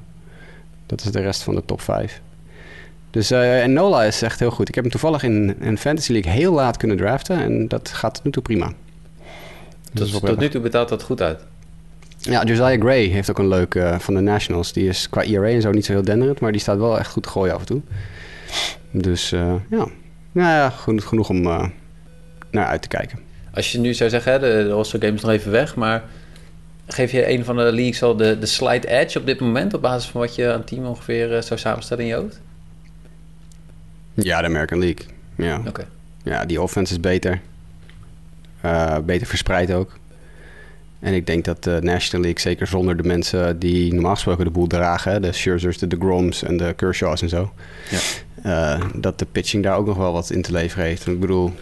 Dat 0.95 1.05
is 1.05 1.11
de 1.11 1.21
rest 1.21 1.43
van 1.43 1.55
de 1.55 1.65
top 1.65 1.81
5. 1.81 2.21
Dus, 3.09 3.31
uh, 3.31 3.63
en 3.63 3.73
Nola 3.73 4.03
is 4.03 4.21
echt 4.21 4.39
heel 4.39 4.51
goed. 4.51 4.69
Ik 4.69 4.75
heb 4.75 4.83
hem 4.83 4.93
toevallig 4.93 5.23
in 5.23 5.55
een 5.59 5.77
Fantasy 5.77 6.11
League 6.11 6.31
heel 6.31 6.53
laat 6.53 6.77
kunnen 6.77 6.97
draften. 6.97 7.37
En 7.37 7.67
dat 7.67 7.89
gaat 7.89 8.13
tot 8.13 8.23
nu 8.23 8.31
toe 8.31 8.43
prima. 8.43 8.71
Dus 9.91 10.11
tot 10.11 10.39
nu 10.39 10.49
toe 10.49 10.61
betaalt 10.61 10.89
dat 10.89 11.03
goed 11.03 11.21
uit. 11.21 11.39
Ja, 12.19 12.43
Josiah 12.43 12.81
Gray 12.81 13.05
heeft 13.05 13.29
ook 13.29 13.39
een 13.39 13.47
leuke 13.47 13.79
uh, 13.79 13.99
van 13.99 14.13
de 14.13 14.19
Nationals. 14.19 14.73
Die 14.73 14.87
is 14.87 15.09
qua 15.09 15.23
ERA 15.23 15.47
en 15.47 15.61
zo 15.61 15.71
niet 15.71 15.85
zo 15.85 15.91
heel 15.91 16.03
denderend. 16.03 16.39
Maar 16.39 16.51
die 16.51 16.61
staat 16.61 16.77
wel 16.77 16.99
echt 16.99 17.11
goed 17.11 17.23
te 17.23 17.29
gooien 17.29 17.53
af 17.53 17.59
en 17.59 17.65
toe. 17.65 17.81
Dus 18.91 19.31
uh, 19.31 19.53
ja. 19.69 19.87
Nou 20.31 20.49
ja, 20.49 20.69
genoeg, 20.69 21.07
genoeg 21.07 21.29
om 21.29 21.41
naar 22.51 22.65
uit 22.65 22.81
te 22.81 22.87
kijken. 22.87 23.19
Als 23.53 23.71
je 23.71 23.79
nu 23.79 23.93
zou 23.93 24.09
zeggen, 24.09 24.31
hè, 24.31 24.39
de, 24.39 24.67
de 24.67 24.73
All-Star 24.73 25.01
Game 25.01 25.13
is 25.13 25.21
nog 25.21 25.31
even 25.31 25.51
weg. 25.51 25.75
Maar 25.75 26.03
Geef 26.87 27.11
je 27.11 27.29
een 27.29 27.45
van 27.45 27.55
de 27.55 27.71
leagues 27.71 28.03
al 28.03 28.15
de, 28.15 28.39
de 28.39 28.45
slight 28.45 28.85
edge 28.85 29.19
op 29.19 29.25
dit 29.25 29.39
moment... 29.39 29.73
op 29.73 29.81
basis 29.81 30.09
van 30.09 30.21
wat 30.21 30.35
je 30.35 30.51
aan 30.51 30.63
team 30.63 30.85
ongeveer 30.85 31.35
uh, 31.35 31.41
zou 31.41 31.59
samenstellen 31.59 32.03
in 32.03 32.09
je 32.09 32.15
hoofd? 32.15 32.39
Ja, 34.13 34.41
de 34.41 34.47
American 34.47 34.79
League. 34.79 35.05
Ja, 35.35 35.61
okay. 35.67 35.85
ja 36.23 36.45
die 36.45 36.61
offense 36.61 36.93
is 36.93 36.99
beter. 36.99 37.41
Uh, 38.65 38.97
beter 38.97 39.27
verspreid 39.27 39.73
ook. 39.73 39.97
En 40.99 41.13
ik 41.13 41.25
denk 41.25 41.45
dat 41.45 41.63
de 41.63 41.79
National 41.81 42.21
League, 42.21 42.41
zeker 42.41 42.67
zonder 42.67 42.97
de 42.97 43.03
mensen 43.03 43.59
die 43.59 43.93
normaal 43.93 44.13
gesproken 44.13 44.45
de 44.45 44.51
boel 44.51 44.67
dragen... 44.67 45.21
de 45.21 45.31
Scherzers, 45.31 45.77
de 45.77 45.87
DeGroms 45.87 46.43
en 46.43 46.57
de 46.57 46.73
Kershaws 46.75 47.21
en 47.21 47.29
zo... 47.29 47.53
Ja. 47.89 47.99
Uh, 48.45 48.85
dat 48.95 49.19
de 49.19 49.25
pitching 49.25 49.63
daar 49.63 49.77
ook 49.77 49.85
nog 49.85 49.97
wel 49.97 50.13
wat 50.13 50.29
in 50.29 50.41
te 50.41 50.51
leveren 50.51 50.85
heeft. 50.85 51.07
Ik 51.07 51.19
bedoel, 51.19 51.53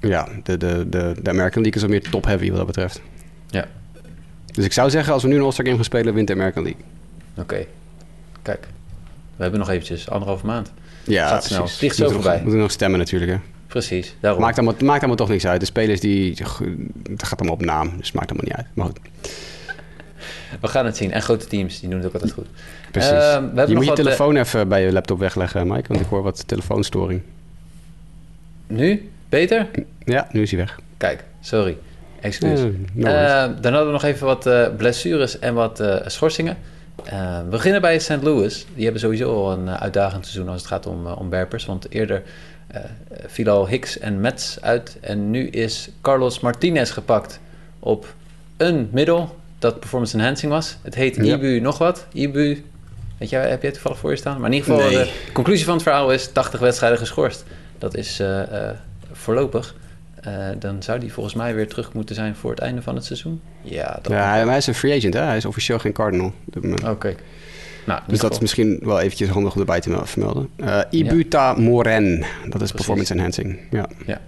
ja, 0.00 0.28
de, 0.42 0.56
de, 0.56 0.86
de, 0.88 1.14
de 1.22 1.30
American 1.30 1.62
League 1.62 1.80
is 1.80 1.82
al 1.82 1.88
meer 1.88 2.10
top-heavy 2.10 2.48
wat 2.48 2.56
dat 2.56 2.66
betreft. 2.66 3.00
Ja, 3.46 3.68
dus 4.58 4.66
ik 4.66 4.72
zou 4.72 4.90
zeggen, 4.90 5.12
als 5.12 5.22
we 5.22 5.28
nu 5.28 5.36
een 5.36 5.42
All-Star 5.42 5.64
Game 5.64 5.76
gaan 5.76 5.84
spelen, 5.84 6.14
wint 6.14 6.26
de 6.26 6.32
American 6.32 6.62
League. 6.62 6.82
Oké. 7.36 7.66
Kijk. 8.42 8.66
We 9.36 9.42
hebben 9.42 9.60
nog 9.60 9.70
eventjes 9.70 10.10
anderhalve 10.10 10.46
maand. 10.46 10.72
Ja, 11.04 11.28
Gaat 11.28 11.44
snel. 11.44 11.68
Vliegt 11.68 11.96
zo 11.96 12.08
voorbij. 12.08 12.36
We 12.36 12.42
moeten 12.42 12.60
nog 12.60 12.70
stemmen 12.70 12.98
natuurlijk, 12.98 13.30
hè. 13.30 13.38
Precies, 13.66 14.14
daarom. 14.20 14.40
Maakt 14.40 14.58
allemaal, 14.58 14.74
maakt 14.82 14.98
allemaal 14.98 15.16
toch 15.16 15.28
niks 15.28 15.46
uit. 15.46 15.60
De 15.60 15.66
spelers 15.66 16.00
die... 16.00 16.30
Het 17.10 17.22
gaat 17.22 17.38
allemaal 17.38 17.54
op 17.54 17.64
naam, 17.64 17.96
dus 17.96 18.12
maakt 18.12 18.30
allemaal 18.30 18.46
niet 18.48 18.56
uit. 18.56 18.66
Maar 18.74 18.86
goed. 18.86 18.98
We 20.60 20.68
gaan 20.68 20.84
het 20.84 20.96
zien. 20.96 21.12
En 21.12 21.22
grote 21.22 21.46
teams, 21.46 21.80
die 21.80 21.88
doen 21.88 21.98
het 21.98 22.06
ook 22.06 22.14
altijd 22.14 22.32
goed. 22.32 22.46
Precies. 22.90 23.10
Uh, 23.10 23.38
we 23.54 23.68
je 23.68 23.74
moet 23.74 23.84
je 23.84 23.92
telefoon 23.92 24.34
uh... 24.34 24.40
even 24.40 24.68
bij 24.68 24.84
je 24.84 24.92
laptop 24.92 25.18
wegleggen, 25.18 25.66
Mike. 25.66 25.88
Want 25.88 26.00
ik 26.00 26.06
hoor 26.06 26.22
wat 26.22 26.48
telefoonstoring. 26.48 27.22
Nu? 28.66 29.10
Beter? 29.28 29.66
Ja, 30.04 30.28
nu 30.32 30.42
is 30.42 30.50
hij 30.50 30.60
weg. 30.60 30.80
Kijk, 30.96 31.24
sorry. 31.40 31.76
Excuus. 32.20 32.60
Uh, 32.60 32.66
dan 33.60 33.72
hadden 33.72 33.86
we 33.86 33.92
nog 33.92 34.02
even 34.02 34.26
wat 34.26 34.46
uh, 34.46 34.66
blessures 34.76 35.38
en 35.38 35.54
wat 35.54 35.80
uh, 35.80 35.96
schorsingen. 36.06 36.56
we 37.04 37.46
beginnen 37.50 37.80
bij 37.80 37.98
St. 37.98 38.22
Louis. 38.22 38.66
Die 38.74 38.82
hebben 38.82 39.00
sowieso 39.00 39.34
al 39.34 39.52
een 39.52 39.70
uitdagend 39.70 40.26
seizoen 40.26 40.48
als 40.48 40.60
het 40.60 40.70
gaat 40.70 40.86
om, 40.86 41.06
om 41.06 41.30
werpers. 41.30 41.66
Want 41.66 41.90
eerder 41.90 42.22
viel 43.26 43.48
al 43.48 43.68
Hicks 43.68 43.98
en 43.98 44.20
Mets 44.20 44.58
uit. 44.60 44.96
En 45.00 45.30
nu 45.30 45.48
is 45.48 45.88
Carlos 46.00 46.40
Martinez 46.40 46.92
gepakt 46.92 47.40
op 47.78 48.14
een 48.56 48.88
middel 48.92 49.36
dat 49.58 49.80
performance 49.80 50.18
enhancing 50.18 50.52
was. 50.52 50.76
Het 50.82 50.94
heet 50.94 51.16
ja. 51.16 51.22
IBU 51.22 51.60
nog 51.60 51.78
wat. 51.78 52.06
IBU, 52.12 52.64
weet 53.18 53.30
jij, 53.30 53.48
heb 53.48 53.62
jij 53.62 53.70
toevallig 53.70 53.98
voor 53.98 54.10
je 54.10 54.16
staan? 54.16 54.40
Maar 54.40 54.50
in 54.50 54.56
ieder 54.56 54.74
geval, 54.74 54.90
de 54.90 55.12
conclusie 55.32 55.64
van 55.64 55.74
het 55.74 55.82
verhaal 55.82 56.12
is 56.12 56.32
80 56.32 56.60
wedstrijden 56.60 56.98
geschorst. 56.98 57.44
Dat 57.78 57.94
is 57.94 58.22
voorlopig. 59.12 59.74
Uh, 60.26 60.48
dan 60.58 60.82
zou 60.82 60.98
die 60.98 61.12
volgens 61.12 61.34
mij 61.34 61.54
weer 61.54 61.68
terug 61.68 61.92
moeten 61.92 62.14
zijn 62.14 62.34
voor 62.34 62.50
het 62.50 62.60
einde 62.60 62.82
van 62.82 62.94
het 62.94 63.04
seizoen. 63.04 63.40
Ja, 63.62 63.98
dat 64.02 64.12
ja 64.12 64.46
hij 64.46 64.56
is 64.56 64.66
een 64.66 64.74
free 64.74 64.96
agent, 64.96 65.14
hè? 65.14 65.20
Hij 65.20 65.36
is 65.36 65.44
officieel 65.44 65.78
geen 65.78 65.92
Cardinal. 65.92 66.32
Oké. 66.54 66.90
Okay. 66.90 67.16
Nou, 67.86 68.00
dus 68.06 68.18
dat 68.18 68.32
is 68.32 68.38
misschien 68.38 68.78
wel 68.82 69.00
eventjes 69.00 69.28
handig 69.28 69.54
om 69.54 69.60
erbij 69.60 69.80
te 69.80 70.00
vermelden. 70.04 70.48
Uh, 70.56 70.80
Ibuta 70.90 71.50
ja. 71.50 71.60
Moren, 71.60 72.24
dat 72.48 72.62
is 72.62 72.72
performance 72.72 73.14
enhancing. 73.14 73.58
Ja. 73.70 73.88
ja, 74.06 74.20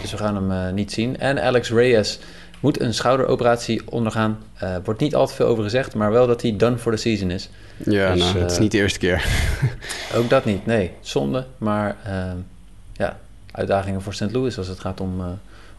dus 0.00 0.10
we 0.10 0.16
gaan 0.16 0.34
hem 0.34 0.50
uh, 0.50 0.72
niet 0.74 0.92
zien. 0.92 1.18
En 1.18 1.42
Alex 1.42 1.70
Reyes 1.70 2.18
moet 2.60 2.80
een 2.80 2.94
schouderoperatie 2.94 3.82
ondergaan. 3.84 4.38
Uh, 4.62 4.76
wordt 4.84 5.00
niet 5.00 5.14
al 5.14 5.26
te 5.26 5.34
veel 5.34 5.46
over 5.46 5.64
gezegd, 5.64 5.94
maar 5.94 6.10
wel 6.10 6.26
dat 6.26 6.42
hij 6.42 6.56
done 6.56 6.78
for 6.78 6.92
the 6.92 6.98
season 6.98 7.30
is. 7.30 7.50
Ja, 7.76 8.12
dus, 8.12 8.22
nou, 8.22 8.38
het 8.38 8.50
is 8.50 8.58
niet 8.58 8.72
de 8.72 8.78
eerste 8.78 8.98
keer. 8.98 9.26
ook 10.16 10.30
dat 10.30 10.44
niet, 10.44 10.66
nee. 10.66 10.90
Zonde, 11.00 11.46
maar 11.58 11.96
ja, 12.92 13.18
uitdagingen 13.54 14.02
voor 14.02 14.14
St. 14.14 14.32
Louis 14.32 14.58
als 14.58 14.68
het 14.68 14.80
gaat 14.80 15.00
om, 15.00 15.20
uh, 15.20 15.26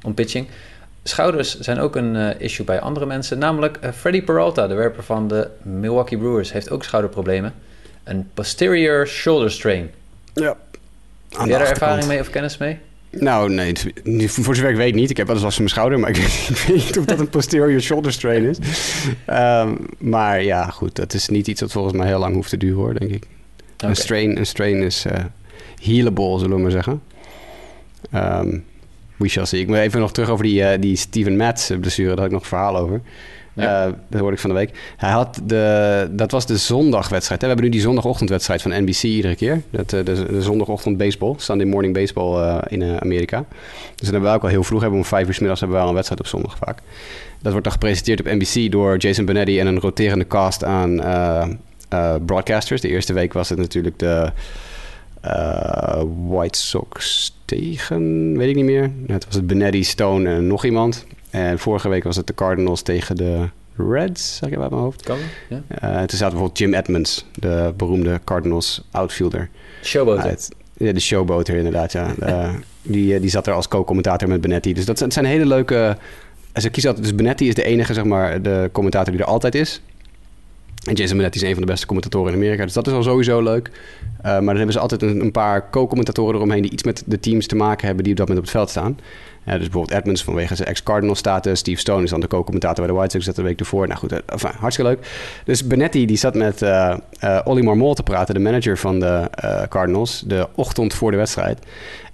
om 0.03 0.13
pitching. 0.13 0.47
Schouders 1.03 1.59
zijn 1.59 1.79
ook 1.79 1.95
een 1.95 2.15
uh, 2.15 2.29
issue 2.37 2.65
bij 2.65 2.79
andere 2.79 3.05
mensen. 3.05 3.37
Namelijk 3.37 3.77
uh, 3.83 3.91
Freddy 3.91 4.21
Peralta, 4.21 4.67
de 4.67 4.73
werper 4.73 5.03
van 5.03 5.27
de 5.27 5.49
Milwaukee 5.61 6.17
Brewers, 6.17 6.51
heeft 6.51 6.69
ook 6.69 6.83
schouderproblemen. 6.83 7.53
Een 8.03 8.29
posterior 8.33 9.07
shoulder 9.07 9.51
strain. 9.51 9.91
Ja. 10.33 10.57
Heb 11.29 11.47
jij 11.47 11.59
er 11.59 11.67
ervaring 11.67 12.07
mee 12.07 12.19
of 12.19 12.29
kennis 12.29 12.57
mee? 12.57 12.79
Nou, 13.19 13.53
nee, 13.53 13.73
voor 14.29 14.55
zover 14.55 14.69
ik 14.69 14.75
weet 14.75 14.95
niet. 14.95 15.09
Ik 15.09 15.17
heb 15.17 15.25
wel 15.25 15.35
eens 15.35 15.43
last 15.43 15.55
van 15.55 15.65
mijn 15.65 15.75
schouder, 15.75 15.99
maar 15.99 16.09
ik 16.15 16.15
weet, 16.15 16.49
ik 16.49 16.57
weet 16.57 16.85
niet 16.85 16.97
of 16.97 17.05
dat 17.05 17.19
een 17.19 17.29
posterior 17.29 17.81
shoulder 17.81 18.13
strain 18.13 18.43
is. 18.43 18.57
Um, 19.29 19.77
maar 19.97 20.43
ja, 20.43 20.69
goed, 20.69 20.95
dat 20.95 21.13
is 21.13 21.29
niet 21.29 21.47
iets 21.47 21.59
dat 21.59 21.71
volgens 21.71 21.93
mij 21.93 22.07
heel 22.07 22.19
lang 22.19 22.33
hoeft 22.33 22.49
te 22.49 22.57
duren, 22.57 22.77
hoor, 22.77 22.99
denk 22.99 23.11
ik. 23.11 23.27
Okay. 23.73 23.89
Een, 23.89 23.95
strain, 23.95 24.37
een 24.37 24.45
strain 24.45 24.81
is 24.81 25.05
uh, 25.05 25.13
healable, 25.81 26.39
zullen 26.39 26.55
we 26.55 26.61
maar 26.61 26.71
zeggen. 26.71 27.01
Um, 28.13 28.65
we 29.15 29.27
shall 29.27 29.45
see. 29.45 29.59
Ik 29.59 29.67
moet 29.67 29.77
even 29.77 29.99
nog 29.99 30.11
terug 30.11 30.29
over 30.29 30.43
die, 30.45 30.61
uh, 30.61 30.69
die 30.79 30.95
Steven 30.95 31.37
Matz 31.37 31.71
blessure. 31.79 32.07
Daar 32.07 32.17
had 32.17 32.25
ik 32.25 32.31
nog 32.31 32.41
een 32.41 32.47
verhaal 32.47 32.77
over. 32.77 33.01
Ja. 33.53 33.87
Uh, 33.87 33.93
dat 34.09 34.19
hoorde 34.19 34.35
ik 34.35 34.41
van 34.41 34.49
de 34.49 34.55
week. 34.55 34.93
Hij 34.97 35.11
had 35.11 35.39
de, 35.43 36.07
dat 36.11 36.31
was 36.31 36.45
de 36.45 36.57
zondagwedstrijd. 36.57 37.41
Hè? 37.41 37.47
We 37.47 37.53
hebben 37.53 37.71
nu 37.71 37.77
die 37.77 37.81
zondagochtendwedstrijd 37.81 38.61
van 38.61 38.71
NBC 38.71 39.03
iedere 39.03 39.35
keer. 39.35 39.61
Dat, 39.69 39.89
de, 39.89 40.03
de 40.03 40.41
zondagochtend 40.41 40.97
baseball, 40.97 41.33
Sunday 41.37 41.67
morning 41.67 41.93
baseball 41.93 42.61
in 42.67 42.99
Amerika. 42.99 43.45
Dus 43.95 44.09
dan 44.09 44.11
hebben 44.11 44.29
we 44.29 44.35
ook 44.35 44.43
al 44.43 44.49
heel 44.49 44.63
vroeg, 44.63 44.81
hebben 44.81 44.99
we 44.99 45.05
om 45.05 45.09
vijf 45.09 45.27
uur 45.27 45.33
s 45.33 45.39
middags 45.39 45.59
hebben 45.59 45.77
we 45.77 45.83
al 45.83 45.89
een 45.89 45.95
wedstrijd 45.95 46.21
op 46.21 46.27
zondag 46.27 46.57
vaak. 46.57 46.79
Dat 47.41 47.51
wordt 47.51 47.63
dan 47.63 47.73
gepresenteerd 47.73 48.19
op 48.19 48.25
NBC 48.25 48.71
door 48.71 48.97
Jason 48.97 49.25
Benetti 49.25 49.59
en 49.59 49.67
een 49.67 49.79
roterende 49.79 50.27
cast 50.27 50.63
aan 50.63 51.01
eh, 51.95 52.15
broadcasters. 52.25 52.81
De 52.81 52.87
eerste 52.87 53.13
week 53.13 53.33
was 53.33 53.49
het 53.49 53.57
natuurlijk 53.57 53.99
de 53.99 54.31
eh, 55.25 56.03
White 56.27 56.59
Sox 56.59 57.33
tegen, 57.45 58.33
weet 58.37 58.49
ik 58.49 58.55
niet 58.55 58.65
meer. 58.65 58.91
Het 59.07 59.25
was 59.25 59.35
het 59.35 59.47
Benetti, 59.47 59.83
Stone 59.83 60.29
en 60.29 60.47
nog 60.47 60.65
iemand. 60.65 61.05
En 61.29 61.59
vorige 61.59 61.89
week 61.89 62.03
was 62.03 62.15
het 62.15 62.27
de 62.27 62.33
Cardinals 62.33 62.81
tegen 62.81 63.15
de 63.15 63.47
Reds, 63.77 64.35
zeg 64.35 64.49
ik 64.49 64.59
uit 64.59 64.69
mijn 64.69 64.81
hoofd. 64.81 65.03
Kan, 65.03 65.17
ja. 65.49 65.63
Uh, 65.83 65.97
toen 65.97 66.17
zat 66.17 66.29
bijvoorbeeld 66.29 66.57
Jim 66.57 66.73
Edmonds, 66.73 67.25
de 67.33 67.73
beroemde 67.77 68.19
Cardinals 68.23 68.83
outfielder. 68.91 69.49
Showboat. 69.83 70.19
Uit, 70.19 70.49
ja, 70.77 70.91
de 70.91 70.99
showboater 70.99 71.55
inderdaad, 71.55 71.91
ja. 71.91 72.13
uh, 72.23 72.53
die, 72.81 73.19
die 73.19 73.29
zat 73.29 73.47
er 73.47 73.53
als 73.53 73.67
co-commentator 73.67 74.27
met 74.27 74.41
Benetti. 74.41 74.73
Dus 74.73 74.85
dat 74.85 74.97
zijn, 74.97 75.11
zijn 75.11 75.25
hele 75.25 75.45
leuke... 75.45 75.97
Kiezen 76.53 76.89
altijd, 76.89 77.07
dus 77.07 77.15
Benetti 77.15 77.47
is 77.47 77.55
de 77.55 77.63
enige, 77.63 77.93
zeg 77.93 78.03
maar, 78.03 78.41
de 78.41 78.69
commentator 78.71 79.13
die 79.13 79.21
er 79.21 79.27
altijd 79.27 79.55
is. 79.55 79.81
En 80.85 80.93
Jason 80.93 81.17
Benetti 81.17 81.39
is 81.39 81.45
een 81.45 81.53
van 81.53 81.61
de 81.61 81.71
beste 81.71 81.85
commentatoren 81.85 82.31
in 82.31 82.37
Amerika. 82.37 82.63
Dus 82.63 82.73
dat 82.73 82.87
is 82.87 82.93
al 82.93 83.03
sowieso 83.03 83.41
leuk. 83.41 83.67
Uh, 83.67 84.21
maar 84.21 84.41
dan 84.41 84.55
hebben 84.55 84.73
ze 84.73 84.79
altijd 84.79 85.01
een, 85.01 85.21
een 85.21 85.31
paar 85.31 85.69
co-commentatoren 85.69 86.35
eromheen... 86.35 86.61
die 86.61 86.71
iets 86.71 86.83
met 86.83 87.03
de 87.05 87.19
teams 87.19 87.47
te 87.47 87.55
maken 87.55 87.85
hebben 87.85 88.03
die 88.03 88.13
op 88.13 88.19
dat 88.19 88.27
moment 88.27 88.47
op 88.47 88.53
het 88.53 88.61
veld 88.61 88.69
staan. 88.69 88.99
Uh, 89.45 89.53
dus 89.53 89.63
bijvoorbeeld 89.63 89.99
Edmonds 89.99 90.23
vanwege 90.23 90.55
zijn 90.55 90.67
ex-Cardinal 90.67 91.15
status. 91.15 91.59
Steve 91.59 91.79
Stone 91.79 92.03
is 92.03 92.09
dan 92.09 92.19
de 92.19 92.27
co-commentator 92.27 92.85
bij 92.85 92.93
de 92.93 92.99
White 92.99 93.11
Sox 93.11 93.25
dat 93.25 93.35
de 93.35 93.41
week 93.41 93.59
ervoor. 93.59 93.87
Nou 93.87 93.99
goed, 93.99 94.25
enfin, 94.25 94.51
hartstikke 94.57 94.91
leuk. 94.91 95.07
Dus 95.45 95.67
Benetti 95.67 96.05
die 96.05 96.17
zat 96.17 96.35
met 96.35 96.61
Ollie 97.43 97.63
Marmol 97.63 97.93
te 97.93 98.03
praten, 98.03 98.33
de 98.33 98.39
manager 98.39 98.77
van 98.77 98.99
de 98.99 99.29
Cardinals, 99.69 100.23
de 100.27 100.47
ochtend 100.55 100.93
voor 100.93 101.11
de 101.11 101.17
wedstrijd. 101.17 101.59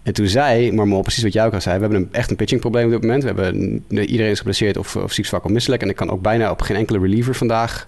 En 0.03 0.13
toen 0.13 0.27
zei 0.27 0.71
Marmol 0.71 1.01
precies 1.01 1.23
wat 1.23 1.33
jij 1.33 1.45
ook 1.45 1.53
al 1.53 1.61
zei. 1.61 1.75
We 1.75 1.81
hebben 1.81 2.01
een, 2.01 2.09
echt 2.11 2.29
een 2.29 2.35
pitchingprobleem 2.35 2.85
op 2.85 2.91
dit 2.91 3.01
moment. 3.01 3.23
We 3.23 3.27
hebben, 3.27 3.83
iedereen 3.89 4.31
is 4.31 4.37
geblesseerd 4.37 4.77
of, 4.77 4.95
of 4.95 5.11
ziek, 5.11 5.25
zwak 5.25 5.45
of 5.45 5.51
misselijk. 5.51 5.81
En 5.81 5.89
ik 5.89 5.95
kan 5.95 6.09
ook 6.09 6.21
bijna 6.21 6.51
op 6.51 6.61
geen 6.61 6.77
enkele 6.77 6.99
reliever 6.99 7.35
vandaag 7.35 7.87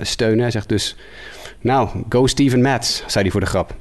steunen. 0.00 0.40
Hij 0.40 0.50
zegt 0.50 0.68
dus, 0.68 0.96
nou, 1.60 1.88
go 2.08 2.26
Steven 2.26 2.62
Matz, 2.62 3.02
zei 3.06 3.22
hij 3.22 3.32
voor 3.32 3.40
de 3.40 3.46
grap. 3.46 3.74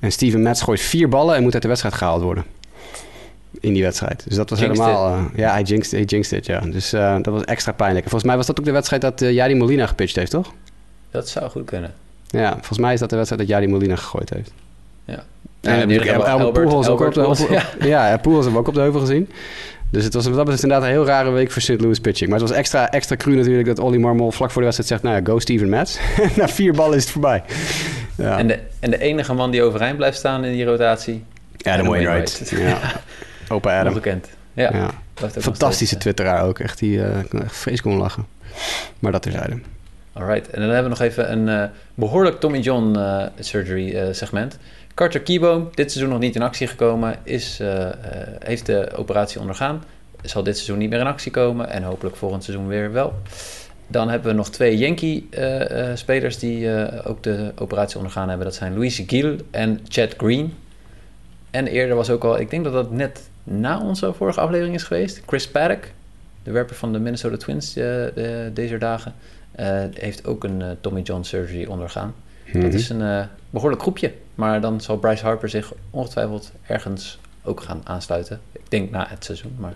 En 0.00 0.12
Steven 0.12 0.42
Matz 0.42 0.62
gooit 0.62 0.80
vier 0.80 1.08
ballen 1.08 1.36
en 1.36 1.42
moet 1.42 1.52
uit 1.52 1.62
de 1.62 1.68
wedstrijd 1.68 1.94
gehaald 1.94 2.22
worden 2.22 2.44
in 3.60 3.72
die 3.72 3.82
wedstrijd. 3.82 4.24
Dus 4.28 4.36
dat 4.36 4.50
was 4.50 4.58
Jinxed 4.58 4.84
helemaal... 4.84 5.18
Uh, 5.18 5.24
ja, 5.34 5.52
hij 5.52 5.62
jinxed, 5.62 5.92
hij 5.92 6.02
jinxed 6.02 6.38
it, 6.38 6.46
ja. 6.46 6.60
Dus 6.60 6.94
uh, 6.94 7.14
dat 7.14 7.26
was 7.26 7.44
extra 7.44 7.72
pijnlijk. 7.72 8.04
En 8.04 8.10
volgens 8.10 8.30
mij 8.30 8.36
was 8.36 8.46
dat 8.46 8.58
ook 8.58 8.64
de 8.64 8.72
wedstrijd 8.72 9.02
dat 9.02 9.22
uh, 9.22 9.32
Jari 9.32 9.54
Molina 9.54 9.86
gepitcht 9.86 10.16
heeft, 10.16 10.30
toch? 10.30 10.52
Dat 11.10 11.28
zou 11.28 11.50
goed 11.50 11.64
kunnen. 11.64 11.94
Ja, 12.26 12.52
volgens 12.52 12.78
mij 12.78 12.92
is 12.92 13.00
dat 13.00 13.10
de 13.10 13.16
wedstrijd 13.16 13.42
dat 13.42 13.50
Jari 13.50 13.68
Molina 13.68 13.96
gegooid 13.96 14.30
heeft. 14.30 14.52
Ja. 15.04 15.24
En, 15.60 15.90
en 15.90 16.00
El, 16.00 16.26
El, 16.26 16.52
Pujols 16.52 16.88
ook 16.88 17.00
op 18.68 18.74
de 18.74 18.80
heuvel 18.80 19.00
gezien. 19.00 19.28
Dus 19.94 20.04
het 20.04 20.14
was 20.14 20.24
dat 20.24 20.46
was 20.46 20.62
inderdaad 20.62 20.82
een 20.82 20.94
heel 20.94 21.06
rare 21.06 21.30
week 21.30 21.50
voor 21.50 21.62
St. 21.62 21.80
Louis 21.80 22.00
pitching. 22.00 22.30
Maar 22.30 22.38
het 22.38 22.48
was 22.48 22.58
extra, 22.58 22.90
extra 22.90 23.16
cru 23.16 23.34
natuurlijk 23.34 23.66
dat 23.66 23.78
Ollie 23.78 23.98
Marmol 23.98 24.30
vlak 24.30 24.50
voor 24.50 24.62
de 24.62 24.66
wedstrijd 24.66 24.88
zegt... 24.90 25.02
nou 25.02 25.24
ja, 25.24 25.32
go 25.32 25.38
Steven 25.38 25.68
Matz. 25.68 25.98
Na 26.36 26.48
vier 26.48 26.72
ballen 26.72 26.96
is 26.96 27.02
het 27.02 27.12
voorbij. 27.12 27.42
Ja. 28.16 28.38
En, 28.38 28.46
de, 28.46 28.58
en 28.80 28.90
de 28.90 28.98
enige 28.98 29.34
man 29.34 29.50
die 29.50 29.62
overeind 29.62 29.96
blijft 29.96 30.18
staan 30.18 30.44
in 30.44 30.52
die 30.52 30.64
rotatie... 30.64 31.24
Adam 31.62 31.86
Wainwright. 31.86 32.50
Ja. 32.50 32.78
Opa 33.54 33.78
Adam. 33.78 33.88
Onbekend. 33.88 34.28
Ja. 34.52 34.70
ja. 34.72 34.90
Fantastische 35.30 35.96
twitteraar 35.96 36.44
ook. 36.44 36.58
Echt, 36.58 36.78
die 36.78 36.96
uh, 36.96 37.18
echt 37.18 37.28
vreselijk 37.32 37.82
kon 37.82 37.96
lachen. 37.96 38.26
Maar 38.98 39.12
dat 39.12 39.22
terzijde. 39.22 39.58
Alright. 40.12 40.50
En 40.50 40.60
dan 40.60 40.70
hebben 40.70 40.92
we 40.92 40.98
nog 40.98 41.08
even 41.08 41.32
een 41.32 41.48
uh, 41.48 41.64
behoorlijk 41.94 42.40
Tommy 42.40 42.58
John 42.58 42.94
uh, 42.96 43.22
surgery 43.38 44.12
segment. 44.12 44.58
Carter 44.94 45.20
Kieboom, 45.20 45.68
dit 45.74 45.90
seizoen 45.90 46.12
nog 46.12 46.22
niet 46.22 46.34
in 46.34 46.42
actie 46.42 46.66
gekomen, 46.66 47.16
is, 47.22 47.60
heeft 48.38 48.66
de 48.66 48.92
operatie 48.96 49.40
ondergaan. 49.40 49.84
Zal 50.22 50.42
dit 50.42 50.54
seizoen 50.54 50.78
niet 50.78 50.90
meer 50.90 51.00
in 51.00 51.06
actie 51.06 51.30
komen 51.30 51.68
en 51.68 51.82
hopelijk 51.82 52.16
volgend 52.16 52.44
seizoen 52.44 52.66
weer 52.66 52.92
wel. 52.92 53.12
Dan 53.86 54.08
hebben 54.08 54.30
we 54.30 54.36
nog 54.36 54.50
twee 54.50 54.78
Yankee-spelers 54.78 56.38
die 56.38 56.68
ook 57.04 57.22
de 57.22 57.52
operatie 57.58 57.96
ondergaan 57.96 58.28
hebben. 58.28 58.46
Dat 58.46 58.54
zijn 58.54 58.78
Luis 58.78 59.02
Gil 59.06 59.36
en 59.50 59.80
Chad 59.88 60.14
Green. 60.16 60.54
En 61.50 61.66
eerder 61.66 61.96
was 61.96 62.10
ook 62.10 62.24
al, 62.24 62.38
ik 62.40 62.50
denk 62.50 62.64
dat 62.64 62.72
dat 62.72 62.90
net 62.90 63.28
na 63.44 63.80
onze 63.80 64.12
vorige 64.12 64.40
aflevering 64.40 64.74
is 64.74 64.82
geweest. 64.82 65.22
Chris 65.26 65.48
Paddock, 65.48 65.84
de 66.42 66.50
werper 66.50 66.76
van 66.76 66.92
de 66.92 66.98
Minnesota 66.98 67.36
Twins 67.36 67.72
de, 67.72 68.50
deze 68.54 68.78
dagen, 68.78 69.14
heeft 69.94 70.26
ook 70.26 70.44
een 70.44 70.62
Tommy 70.80 71.00
John 71.00 71.22
surgery 71.22 71.64
ondergaan. 71.64 72.14
Dat 72.52 72.74
is 72.74 72.88
een 72.88 73.28
behoorlijk 73.50 73.82
groepje. 73.82 74.12
Maar 74.34 74.60
dan 74.60 74.80
zal 74.80 74.96
Bryce 74.96 75.24
Harper 75.24 75.48
zich 75.48 75.72
ongetwijfeld 75.90 76.52
ergens 76.66 77.18
ook 77.42 77.60
gaan 77.60 77.80
aansluiten. 77.84 78.40
Ik 78.52 78.70
denk 78.70 78.90
na 78.90 79.06
het 79.08 79.24
seizoen, 79.24 79.56
maar... 79.58 79.74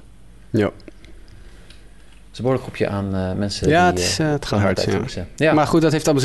Ja. 0.50 0.64
Het 0.64 2.36
is 2.36 2.38
een 2.38 2.50
behoorlijk 2.54 2.62
groepje 2.62 2.88
aan 2.88 3.38
mensen 3.38 3.68
ja, 3.68 3.92
die... 3.92 4.00
Het, 4.02 4.10
is, 4.10 4.18
het 4.18 4.46
gaat 4.46 4.60
hard, 4.60 4.84
ja. 5.14 5.26
ja. 5.36 5.52
Maar 5.52 5.66
goed, 5.66 5.82
dat 5.82 5.92
heeft 5.92 6.04
dan 6.04 6.16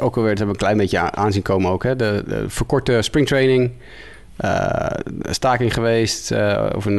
ook 0.00 0.16
alweer... 0.16 0.36
Hebben 0.36 0.48
een 0.48 0.56
klein 0.56 0.76
beetje 0.76 0.98
aanzien 0.98 1.42
komen 1.42 1.70
ook. 1.70 1.82
Hè? 1.82 1.96
De, 1.96 2.24
de 2.26 2.44
verkorte 2.48 3.02
springtraining... 3.02 3.72
Uh, 4.44 4.86
staking 5.22 5.74
geweest 5.74 6.32
of 6.74 6.84
een, 6.84 6.98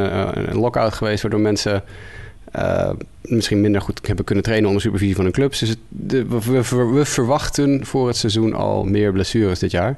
een 0.49 0.57
lockout 0.57 0.93
geweest, 0.93 1.21
waardoor 1.21 1.39
mensen 1.39 1.83
misschien 3.21 3.61
minder 3.61 3.81
goed 3.81 4.07
hebben 4.07 4.25
kunnen 4.25 4.43
trainen 4.43 4.67
onder 4.67 4.83
supervisie 4.83 5.15
van 5.15 5.23
hun 5.23 5.33
clubs. 5.33 5.59
Dus 5.59 5.75
we, 5.89 7.05
verwachten 7.05 7.85
voor 7.85 8.07
het 8.07 8.17
seizoen 8.17 8.53
al 8.53 8.83
meer 8.83 9.11
blessures 9.11 9.59
dit 9.59 9.71
jaar. 9.71 9.97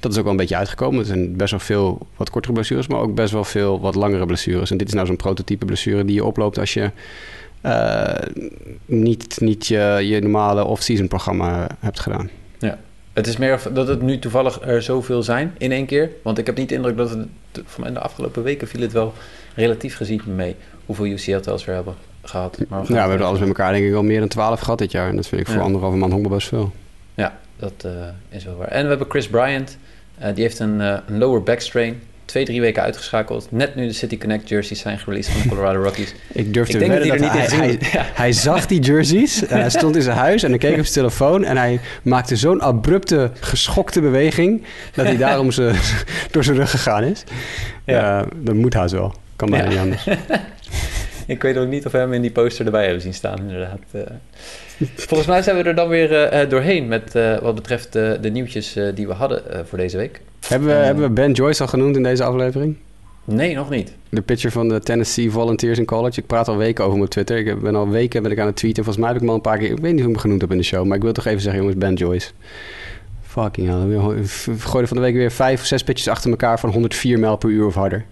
Dat 0.00 0.12
is 0.12 0.16
ook 0.16 0.22
wel 0.22 0.32
een 0.32 0.38
beetje 0.38 0.56
uitgekomen. 0.56 1.00
Er 1.00 1.06
zijn 1.06 1.36
best 1.36 1.50
wel 1.50 1.60
veel 1.60 2.06
wat 2.16 2.30
kortere 2.30 2.54
blessures, 2.54 2.86
maar 2.86 3.00
ook 3.00 3.14
best 3.14 3.32
wel 3.32 3.44
veel 3.44 3.80
wat 3.80 3.94
langere 3.94 4.26
blessures. 4.26 4.70
En 4.70 4.76
dit 4.76 4.88
is 4.88 4.94
nou 4.94 5.06
zo'n 5.06 5.16
prototype 5.16 5.64
blessure 5.64 6.04
die 6.04 6.14
je 6.14 6.24
oploopt 6.24 6.58
als 6.58 6.74
je 6.74 6.90
niet, 8.86 9.40
niet 9.40 9.66
je, 9.66 10.00
je 10.02 10.20
normale 10.20 10.64
off-season 10.64 11.08
programma 11.08 11.68
hebt 11.78 12.00
gedaan. 12.00 12.30
Ja. 12.58 12.78
Het 13.14 13.26
is 13.26 13.36
meer 13.36 13.60
dat 13.72 13.88
het 13.88 14.02
nu 14.02 14.18
toevallig 14.18 14.60
er 14.62 14.82
zoveel 14.82 15.22
zijn 15.22 15.54
in 15.58 15.72
één 15.72 15.86
keer. 15.86 16.10
Want 16.22 16.38
ik 16.38 16.46
heb 16.46 16.56
niet 16.56 16.68
de 16.68 16.74
indruk 16.74 16.96
dat 16.96 17.10
het... 17.10 17.26
Van 17.64 17.92
de 17.92 18.00
afgelopen 18.00 18.42
weken 18.42 18.68
viel 18.68 18.80
het 18.80 18.92
wel 18.92 19.12
relatief 19.54 19.96
gezien 19.96 20.22
mee... 20.24 20.56
hoeveel 20.86 21.06
UCL-tels 21.06 21.64
we 21.64 21.72
hebben 21.72 21.94
gehad. 22.22 22.58
Maar 22.68 22.84
we 22.84 22.94
ja, 22.94 23.02
we 23.02 23.08
hebben 23.08 23.26
alles 23.26 23.38
met 23.38 23.48
elkaar 23.48 23.72
denk 23.72 23.86
ik 23.86 23.94
al 23.94 24.02
meer 24.02 24.18
dan 24.18 24.28
12 24.28 24.60
gehad 24.60 24.78
dit 24.78 24.90
jaar. 24.90 25.08
En 25.08 25.16
dat 25.16 25.26
vind 25.26 25.40
ik 25.40 25.46
voor 25.46 25.56
ja. 25.56 25.62
anderhalve 25.62 25.96
man 25.96 26.10
honkbal 26.10 26.32
best 26.32 26.48
veel. 26.48 26.72
Ja, 27.14 27.38
dat 27.56 27.82
uh, 27.86 27.92
is 28.28 28.44
wel 28.44 28.56
waar. 28.56 28.68
En 28.68 28.82
we 28.82 28.88
hebben 28.88 29.10
Chris 29.10 29.28
Bryant. 29.28 29.78
Uh, 30.20 30.26
die 30.34 30.42
heeft 30.42 30.58
een, 30.58 30.80
uh, 30.80 30.98
een 31.06 31.18
lower 31.18 31.42
back 31.42 31.60
strain 31.60 32.00
twee, 32.24 32.44
drie 32.44 32.60
weken 32.60 32.82
uitgeschakeld. 32.82 33.46
Net 33.50 33.74
nu 33.74 33.86
de 33.86 33.92
City 33.92 34.18
Connect 34.18 34.48
jerseys 34.48 34.80
zijn 34.80 34.98
gereleased 34.98 35.32
van 35.32 35.42
de 35.42 35.48
Colorado 35.48 35.82
Rockies. 35.82 36.14
ik 36.32 36.54
durf 36.54 36.68
te 36.68 36.78
weten 36.78 37.08
dat, 37.08 37.18
dat 37.18 37.30
hij, 37.30 37.40
hij, 37.40 37.78
hij, 37.80 38.04
hij, 38.14 38.32
zag 38.48 38.66
die 38.66 38.80
jerseys. 38.80 39.46
en 39.46 39.60
hij 39.60 39.70
stond 39.70 39.96
in 39.96 40.02
zijn 40.02 40.16
huis 40.16 40.42
en 40.42 40.50
hij 40.50 40.58
keek 40.58 40.78
op 40.78 40.84
zijn 40.84 40.94
telefoon. 40.94 41.44
En 41.44 41.56
hij 41.56 41.80
maakte 42.02 42.36
zo'n 42.36 42.60
abrupte, 42.60 43.30
geschokte 43.40 44.00
beweging... 44.00 44.62
dat 44.94 45.06
hij 45.06 45.16
daarom 45.16 45.50
ze, 45.58 45.72
door 46.30 46.44
zijn 46.44 46.56
rug 46.56 46.70
gegaan 46.70 47.04
is. 47.04 47.24
Ja. 47.84 48.20
Uh, 48.20 48.26
dat 48.36 48.54
moet 48.54 48.74
haast 48.74 48.92
wel. 48.92 49.14
Kan 49.36 49.50
bijna 49.50 49.70
ja. 49.70 49.70
niet 49.70 49.78
anders. 49.78 50.18
ik 51.26 51.42
weet 51.42 51.56
ook 51.56 51.68
niet 51.68 51.86
of 51.86 51.92
we 51.92 51.98
hem 51.98 52.12
in 52.12 52.22
die 52.22 52.30
poster 52.30 52.64
erbij 52.64 52.84
hebben 52.84 53.02
zien 53.02 53.14
staan, 53.14 53.38
inderdaad. 53.38 53.80
Uh, 53.92 54.02
volgens 54.96 55.28
mij 55.28 55.42
zijn 55.42 55.56
we 55.56 55.62
er 55.62 55.74
dan 55.74 55.88
weer 55.88 56.48
doorheen 56.48 56.88
met 56.88 57.12
wat 57.42 57.54
betreft 57.54 57.92
de 57.92 58.30
nieuwtjes 58.32 58.76
die 58.94 59.06
we 59.06 59.12
hadden 59.12 59.66
voor 59.66 59.78
deze 59.78 59.96
week. 59.96 60.20
Hebben 60.48 60.68
we, 60.68 60.74
hebben 60.74 61.04
we 61.04 61.10
Ben 61.10 61.32
Joyce 61.32 61.62
al 61.62 61.68
genoemd 61.68 61.96
in 61.96 62.02
deze 62.02 62.24
aflevering? 62.24 62.76
Nee, 63.24 63.54
nog 63.54 63.70
niet. 63.70 63.92
De 64.08 64.22
pitcher 64.22 64.50
van 64.50 64.68
de 64.68 64.80
Tennessee 64.80 65.30
Volunteers 65.30 65.78
in 65.78 65.84
College. 65.84 66.20
Ik 66.20 66.26
praat 66.26 66.48
al 66.48 66.56
weken 66.56 66.84
over 66.84 67.00
op 67.00 67.08
Twitter. 67.08 67.38
Ik 67.38 67.60
ben 67.60 67.74
al 67.74 67.88
weken 67.88 68.22
ben 68.22 68.32
ik 68.32 68.38
aan 68.38 68.46
het 68.46 68.56
tweeten. 68.56 68.84
Volgens 68.84 69.04
mij 69.04 69.14
heb 69.14 69.22
ik 69.22 69.22
hem 69.22 69.30
al 69.30 69.36
een 69.36 69.50
paar 69.50 69.58
keer... 69.58 69.70
Ik 69.70 69.78
weet 69.78 69.92
niet 69.92 70.00
hoe 70.00 70.08
ik 70.08 70.12
hem 70.12 70.18
genoemd 70.18 70.40
heb 70.40 70.50
in 70.50 70.56
de 70.56 70.62
show. 70.62 70.86
Maar 70.86 70.96
ik 70.96 71.02
wil 71.02 71.12
toch 71.12 71.26
even 71.26 71.40
zeggen, 71.40 71.60
jongens, 71.60 71.78
Ben 71.78 71.94
Joyce. 71.94 72.30
Fucking 73.22 73.68
hell. 73.68 73.86
We 73.86 74.24
gooiden 74.58 74.88
van 74.88 74.96
de 74.96 75.02
week 75.02 75.14
weer 75.14 75.30
vijf 75.30 75.60
of 75.60 75.66
zes 75.66 75.82
pitches 75.84 76.08
achter 76.08 76.30
elkaar... 76.30 76.60
van 76.60 76.70
104 76.70 77.18
mijl 77.18 77.36
per 77.36 77.50
uur 77.50 77.66
of 77.66 77.74
harder. 77.74 78.04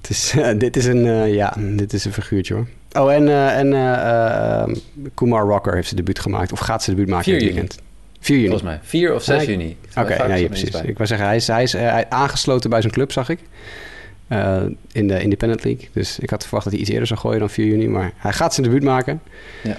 Het 0.00 0.10
is, 0.10 0.34
uh, 0.34 0.48
dit, 0.58 0.76
is 0.76 0.86
een, 0.86 1.04
uh, 1.04 1.34
ja, 1.34 1.54
dit 1.58 1.92
is 1.92 2.04
een 2.04 2.12
figuurtje 2.12 2.54
hoor. 2.54 2.66
Oh, 2.92 3.12
en, 3.12 3.22
uh, 3.22 3.58
en 3.58 4.76
Kumar 5.14 5.46
Rocker 5.46 5.74
heeft 5.74 5.86
zijn 5.86 6.00
debuut 6.00 6.18
gemaakt. 6.18 6.52
Of 6.52 6.58
gaat 6.58 6.82
zijn 6.82 6.96
debuut 6.96 7.12
maken 7.12 7.32
dit 7.32 7.42
weekend. 7.42 7.84
4 8.20 8.36
juni. 8.36 8.48
Volgens 8.48 8.68
mij. 8.68 8.78
4 8.82 9.14
of 9.14 9.22
6 9.22 9.44
juni. 9.44 9.76
Oké, 9.96 10.12
okay, 10.12 10.28
nee, 10.28 10.48
precies. 10.48 10.80
Ik 10.82 10.96
wou 10.96 11.06
zeggen, 11.06 11.26
hij 11.26 11.36
is, 11.36 11.46
hij 11.46 11.62
is 11.62 11.74
uh, 11.74 12.00
aangesloten 12.00 12.70
bij 12.70 12.80
zijn 12.80 12.92
club, 12.92 13.12
zag 13.12 13.28
ik. 13.28 13.38
Uh, 14.28 14.62
in 14.92 15.08
de 15.08 15.20
Independent 15.20 15.64
League. 15.64 15.88
Dus 15.92 16.18
ik 16.18 16.30
had 16.30 16.42
verwacht 16.42 16.64
dat 16.64 16.72
hij 16.72 16.82
iets 16.82 16.90
eerder 16.90 17.06
zou 17.06 17.20
gooien 17.20 17.38
dan 17.38 17.50
4 17.50 17.66
juni. 17.66 17.88
Maar 17.88 18.12
hij 18.16 18.32
gaat 18.32 18.54
zijn 18.54 18.66
debuut 18.66 18.82
maken. 18.82 19.22
Ja. 19.62 19.76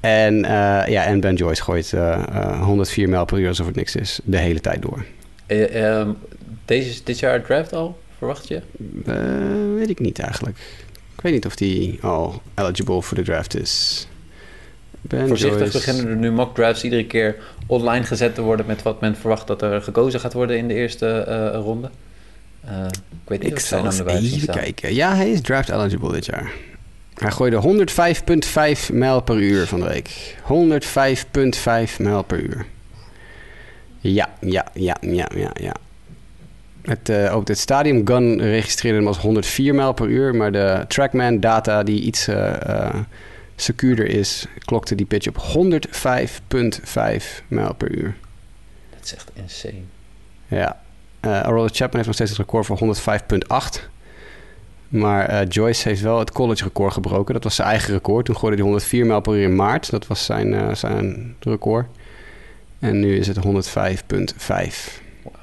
En, 0.00 0.34
uh, 0.34 0.48
ja, 0.86 1.04
en 1.04 1.20
Ben 1.20 1.34
Joyce 1.34 1.62
gooit 1.62 1.94
104 2.60 3.08
mijl 3.08 3.24
per 3.24 3.38
uur 3.38 3.48
alsof 3.48 3.66
het 3.66 3.76
niks 3.76 3.96
is. 3.96 4.20
De 4.24 4.38
hele 4.38 4.60
tijd 4.60 4.82
door. 4.82 5.04
Um, 5.46 6.16
deze, 6.64 7.00
dit 7.04 7.18
jaar 7.18 7.42
draft 7.42 7.72
al, 7.72 7.98
verwacht 8.18 8.48
je? 8.48 8.62
weet 9.76 9.90
ik 9.90 9.98
niet 9.98 10.18
eigenlijk. 10.18 10.58
Ik 11.14 11.20
weet 11.20 11.32
niet 11.32 11.46
of 11.46 11.58
hij 11.58 11.98
al 12.00 12.42
eligible 12.54 13.02
voor 13.02 13.16
de 13.16 13.22
draft 13.22 13.56
is. 13.56 14.06
Ben 15.02 15.28
Voorzichtig 15.28 15.58
Joyce. 15.58 15.72
beginnen 15.72 16.08
er 16.08 16.16
nu 16.16 16.30
mock 16.30 16.54
drafts 16.54 16.84
iedere 16.84 17.06
keer 17.06 17.36
online 17.66 18.04
gezet 18.04 18.34
te 18.34 18.42
worden 18.42 18.66
met 18.66 18.82
wat 18.82 19.00
men 19.00 19.16
verwacht 19.16 19.46
dat 19.46 19.62
er 19.62 19.82
gekozen 19.82 20.20
gaat 20.20 20.32
worden 20.32 20.58
in 20.58 20.68
de 20.68 20.74
eerste 20.74 21.26
uh, 21.28 21.60
ronde. 21.60 21.90
Uh, 22.64 22.84
ik 23.10 23.28
weet 23.28 23.42
niet 23.42 23.50
ik 23.50 23.56
of 23.56 23.62
zal 23.62 23.84
eens 23.84 24.04
even 24.04 24.54
kijken. 24.54 24.94
Ja, 24.94 25.14
hij 25.14 25.30
is 25.30 25.40
draft 25.40 25.70
eligible 25.70 26.12
dit 26.12 26.26
jaar. 26.26 26.52
Hij 27.14 27.30
gooide 27.30 27.86
105,5 28.88 28.92
mijl 28.92 29.22
per 29.22 29.36
uur 29.36 29.66
van 29.66 29.80
de 29.80 29.86
week. 29.86 30.36
105,5 31.90 31.96
mijl 31.98 32.22
per 32.22 32.40
uur. 32.40 32.66
Ja, 34.00 34.28
ja, 34.40 34.66
ja, 34.74 34.96
ja, 35.00 35.28
ja, 35.34 35.50
ja. 35.60 35.74
Het, 36.82 37.08
uh, 37.08 37.34
ook 37.36 37.48
het 37.48 37.58
Stadium 37.58 38.06
Gun 38.06 38.40
registreerde 38.40 38.98
hem 38.98 39.06
als 39.06 39.18
104 39.18 39.74
mijl 39.74 39.92
per 39.92 40.06
uur, 40.06 40.34
maar 40.34 40.52
de 40.52 40.84
Trackman 40.88 41.40
data 41.40 41.82
die 41.82 42.00
iets 42.00 42.28
uh, 42.28 42.54
secuurder 43.62 44.06
is, 44.06 44.46
klokte 44.58 44.94
die 44.94 45.06
pitch 45.06 45.28
op 45.28 45.38
105,5 45.38 47.46
mijl 47.48 47.74
per 47.74 47.90
uur. 47.90 48.16
Dat 48.90 49.04
is 49.04 49.14
echt 49.14 49.30
insane. 49.34 49.82
Ja. 50.46 50.80
Uh, 51.20 51.42
Arola 51.42 51.68
Chapman 51.68 51.94
heeft 51.94 52.06
nog 52.06 52.14
steeds 52.14 52.30
het 52.30 52.38
record 52.38 52.66
voor 52.66 52.96
105,8. 53.78 53.90
Maar 54.88 55.32
uh, 55.32 55.48
Joyce 55.48 55.88
heeft 55.88 56.00
wel 56.00 56.18
het 56.18 56.32
college 56.32 56.64
record 56.64 56.92
gebroken. 56.92 57.34
Dat 57.34 57.44
was 57.44 57.54
zijn 57.54 57.68
eigen 57.68 57.92
record. 57.92 58.24
Toen 58.24 58.36
gooide 58.36 58.56
hij 58.56 58.64
104 58.64 59.06
mijl 59.06 59.20
per 59.20 59.34
uur 59.34 59.42
in 59.42 59.56
maart. 59.56 59.90
Dat 59.90 60.06
was 60.06 60.24
zijn, 60.24 60.52
uh, 60.52 60.74
zijn 60.74 61.36
record. 61.40 61.86
En 62.78 63.00
nu 63.00 63.18
is 63.18 63.26
het 63.26 63.36
105,5. 63.36 63.42
Wow. 65.22 65.34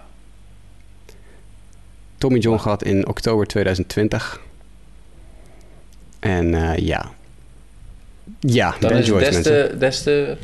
Tommy 2.18 2.40
John 2.40 2.60
gehad 2.60 2.84
in 2.84 3.08
oktober 3.08 3.46
2020. 3.46 4.42
En 6.20 6.54
uh, 6.54 6.78
ja. 6.78 7.12
Ja, 8.40 8.76
Dan 8.80 8.90
ben 8.90 9.00
is 9.00 9.08
Joyce, 9.08 9.26
het 9.26 9.34
des 9.34 9.44
mensen. 9.44 9.70
te, 9.72 9.78
des 9.78 10.04
te 10.04 10.38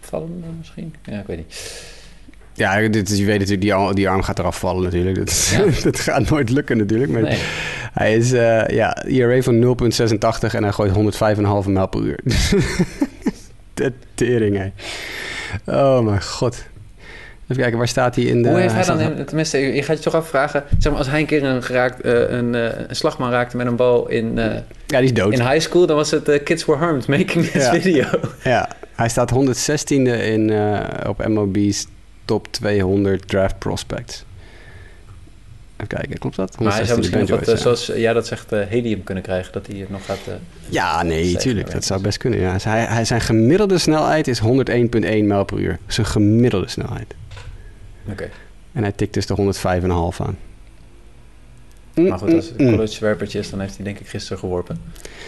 vallender 0.00 0.50
misschien? 0.58 0.94
Ja, 1.02 1.18
ik 1.20 1.26
weet 1.26 1.36
niet. 1.36 1.82
Ja, 2.54 2.88
dit, 2.88 3.18
je 3.18 3.24
weet 3.24 3.34
natuurlijk, 3.38 3.60
die, 3.60 3.74
arm, 3.74 3.94
die 3.94 4.08
arm 4.08 4.22
gaat 4.22 4.38
eraf 4.38 4.58
vallen 4.58 4.82
natuurlijk. 4.82 5.16
Dat, 5.16 5.48
ja. 5.52 5.64
dat 5.90 6.00
gaat 6.00 6.30
nooit 6.30 6.50
lukken 6.50 6.76
natuurlijk. 6.76 7.10
Maar 7.10 7.22
Nee. 7.22 7.38
hij 7.92 8.16
is, 8.16 8.32
uh, 8.32 8.66
ja, 8.68 9.04
ERA 9.04 9.42
van 9.42 9.60
0,86 9.60 10.54
en 10.54 10.62
hij 10.62 10.72
gooit 10.72 10.92
105,5 10.96 11.68
mijl 11.70 11.88
per 11.88 12.00
uur. 12.00 12.20
de 13.74 13.92
tering, 14.14 14.56
hè. 14.56 14.70
Oh 15.66 16.00
mijn 16.04 16.22
god. 16.22 16.64
Even 17.48 17.62
kijken, 17.62 17.78
waar 17.78 17.88
staat 17.88 18.14
hij 18.14 18.24
in 18.24 18.42
de... 18.42 18.48
Hoe 18.48 18.58
heeft 18.58 18.74
hij 18.74 18.84
dan, 18.84 19.00
in- 19.00 19.24
tenminste, 19.24 19.58
je 19.58 19.82
gaat 19.82 19.96
je 19.96 20.02
toch 20.02 20.14
afvragen, 20.14 20.64
zeg 20.78 20.90
maar, 20.92 21.00
als 21.00 21.10
hij 21.10 21.20
een 21.20 21.26
keer 21.26 21.44
een, 21.44 21.62
geraakt, 21.62 22.00
eh, 22.00 22.30
een, 22.30 22.54
eh, 22.54 22.62
een 22.88 22.96
slagman 22.96 23.30
raakte 23.30 23.56
met 23.56 23.66
een 23.66 23.76
bal 23.76 24.08
in, 24.08 24.38
eh, 24.38 24.44
Ja, 24.86 24.98
die 24.98 25.02
is 25.06 25.12
dood. 25.12 25.32
in 25.32 25.40
high 25.40 25.58
school, 25.60 25.86
dan 25.86 25.96
was 25.96 26.10
het 26.10 26.42
Kids 26.44 26.64
Were 26.64 26.78
Harmed 26.78 27.06
Making 27.06 27.46
This 27.46 27.64
Ja. 27.64 27.70
Video. 27.80 28.04
Ja, 28.44 28.68
hij 28.94 29.08
staat 29.08 29.30
116e 29.30 30.22
in, 30.22 30.52
op 31.06 31.26
MLB's 31.26 31.86
top 32.24 32.46
200 32.52 33.28
draft 33.28 33.58
prospects. 33.58 34.24
Even 35.76 35.86
kijken, 35.86 36.18
klopt 36.18 36.36
dat? 36.36 36.60
Maar 36.60 36.74
hij 36.74 36.84
zou 36.84 36.98
116e 36.98 36.98
misschien 36.98 37.20
nog 37.20 37.46
wat, 37.46 37.46
ja. 37.48 37.56
zoals 37.56 37.86
jij 37.86 38.12
dat 38.12 38.26
zegt, 38.26 38.50
helium 38.50 39.04
kunnen 39.04 39.22
krijgen, 39.22 39.52
dat 39.52 39.66
hij 39.66 39.76
het 39.76 39.90
nog 39.90 40.04
gaat... 40.04 40.18
Ja, 40.68 41.02
nee, 41.02 41.36
tuurlijk. 41.36 41.66
ja. 41.66 41.72
Dat 41.72 41.84
zou 41.84 42.00
best 42.02 42.18
kunnen. 42.18 42.40
Ja. 42.40 42.56
Hij, 42.62 42.84
hij, 42.84 43.04
zijn 43.04 43.20
gemiddelde 43.20 43.78
snelheid 43.78 44.28
is 44.28 44.40
101,1 44.40 44.46
mijl 45.24 45.44
per 45.44 45.58
uur. 45.58 45.78
Zijn 45.86 46.06
gemiddelde 46.06 46.68
snelheid. 46.68 47.14
Oké, 48.10 48.30
En 48.72 48.82
hij 48.82 48.92
tikt 48.92 49.14
dus 49.14 49.26
de 49.26 49.34
105,5 49.34 50.20
aan. 50.20 50.36
maar 51.94 52.18
goed, 52.18 52.32
als 52.34 52.44
het 52.48 52.52
Mm, 52.58 52.60
een 52.60 52.66
mm. 52.70 52.76
college 52.76 53.00
werpertje 53.00 53.38
is, 53.38 53.50
dan 53.50 53.60
heeft 53.60 53.76
hij 53.76 53.84
denk 53.84 53.98
ik 53.98 54.08
gisteren 54.08 54.38
geworpen. 54.38 54.78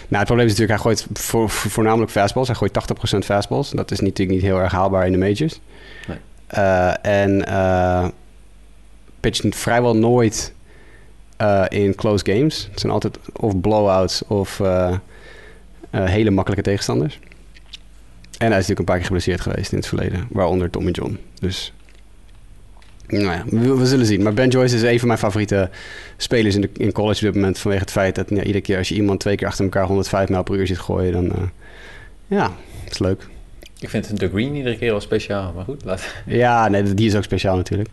Nou, 0.08 0.16
het 0.16 0.24
probleem 0.24 0.46
is 0.46 0.52
natuurlijk, 0.58 0.82
hij 0.82 0.92
gooit 0.92 1.06
voor, 1.12 1.50
voor- 1.50 1.70
voornamelijk 1.70 2.10
fastballs. 2.10 2.48
Hij 2.48 2.56
gooit 2.56 2.72
80% 2.72 3.24
fastballs. 3.24 3.70
Dat 3.70 3.90
is 3.90 4.00
natuurlijk 4.00 4.30
niet 4.30 4.42
heel 4.42 4.58
erg 4.58 4.72
haalbaar 4.72 5.06
in 5.06 5.12
de 5.12 5.18
majors. 5.18 5.60
Nee. 6.08 6.16
Eh, 6.46 6.92
en 7.06 7.46
eh 7.46 8.08
pitcht 9.20 9.56
vrijwel 9.56 9.96
nooit 9.96 10.52
eh, 11.36 11.64
in 11.68 11.94
close 11.94 12.24
games. 12.32 12.68
Het 12.70 12.80
zijn 12.80 12.92
altijd 12.92 13.18
of 13.32 13.60
blowouts 13.60 14.22
of 14.26 14.60
eh, 14.60 14.94
eh, 15.90 16.04
hele 16.04 16.30
makkelijke 16.30 16.64
tegenstanders. 16.64 17.18
En 18.38 18.48
hij 18.50 18.58
is 18.58 18.66
natuurlijk 18.68 18.78
een 18.78 18.84
paar 18.84 18.96
keer 18.96 19.04
geblesseerd 19.06 19.40
geweest 19.40 19.72
in 19.72 19.78
het 19.78 19.86
verleden. 19.86 20.26
Waaronder 20.30 20.70
Tommy 20.70 20.90
John. 20.90 21.18
Dus 21.40 21.72
nou 23.10 23.24
ja, 23.24 23.44
we, 23.46 23.76
we 23.76 23.86
zullen 23.86 24.06
zien. 24.06 24.22
Maar 24.22 24.34
Ben 24.34 24.48
Joyce 24.48 24.74
is 24.74 24.82
een 24.82 24.98
van 24.98 25.08
mijn 25.08 25.20
favoriete 25.20 25.70
spelers 26.16 26.54
in, 26.54 26.60
de, 26.60 26.70
in 26.76 26.92
college 26.92 27.26
op 27.26 27.32
dit 27.32 27.34
moment. 27.34 27.58
Vanwege 27.58 27.82
het 27.82 27.92
feit 27.92 28.14
dat 28.14 28.30
ja, 28.30 28.42
iedere 28.42 28.60
keer 28.60 28.78
als 28.78 28.88
je 28.88 28.94
iemand 28.94 29.20
twee 29.20 29.36
keer 29.36 29.46
achter 29.46 29.64
elkaar 29.64 29.86
105 29.86 30.28
mijl 30.28 30.42
per 30.42 30.54
uur 30.54 30.66
ziet 30.66 30.78
gooien, 30.78 31.12
dan 31.12 31.30
eh, 31.30 31.42
ja, 32.26 32.50
is 32.90 32.98
leuk. 32.98 33.26
Ik 33.80 33.88
vind 33.88 34.20
de 34.20 34.28
green 34.28 34.54
iedere 34.54 34.76
keer 34.76 34.92
al 34.92 35.00
speciaal, 35.00 35.52
maar 35.52 35.64
goed, 35.64 35.84
laat. 35.84 36.14
Ja, 36.26 36.68
nee, 36.68 36.94
die 36.94 37.06
is 37.06 37.16
ook 37.16 37.24
speciaal 37.24 37.56
natuurlijk. 37.56 37.88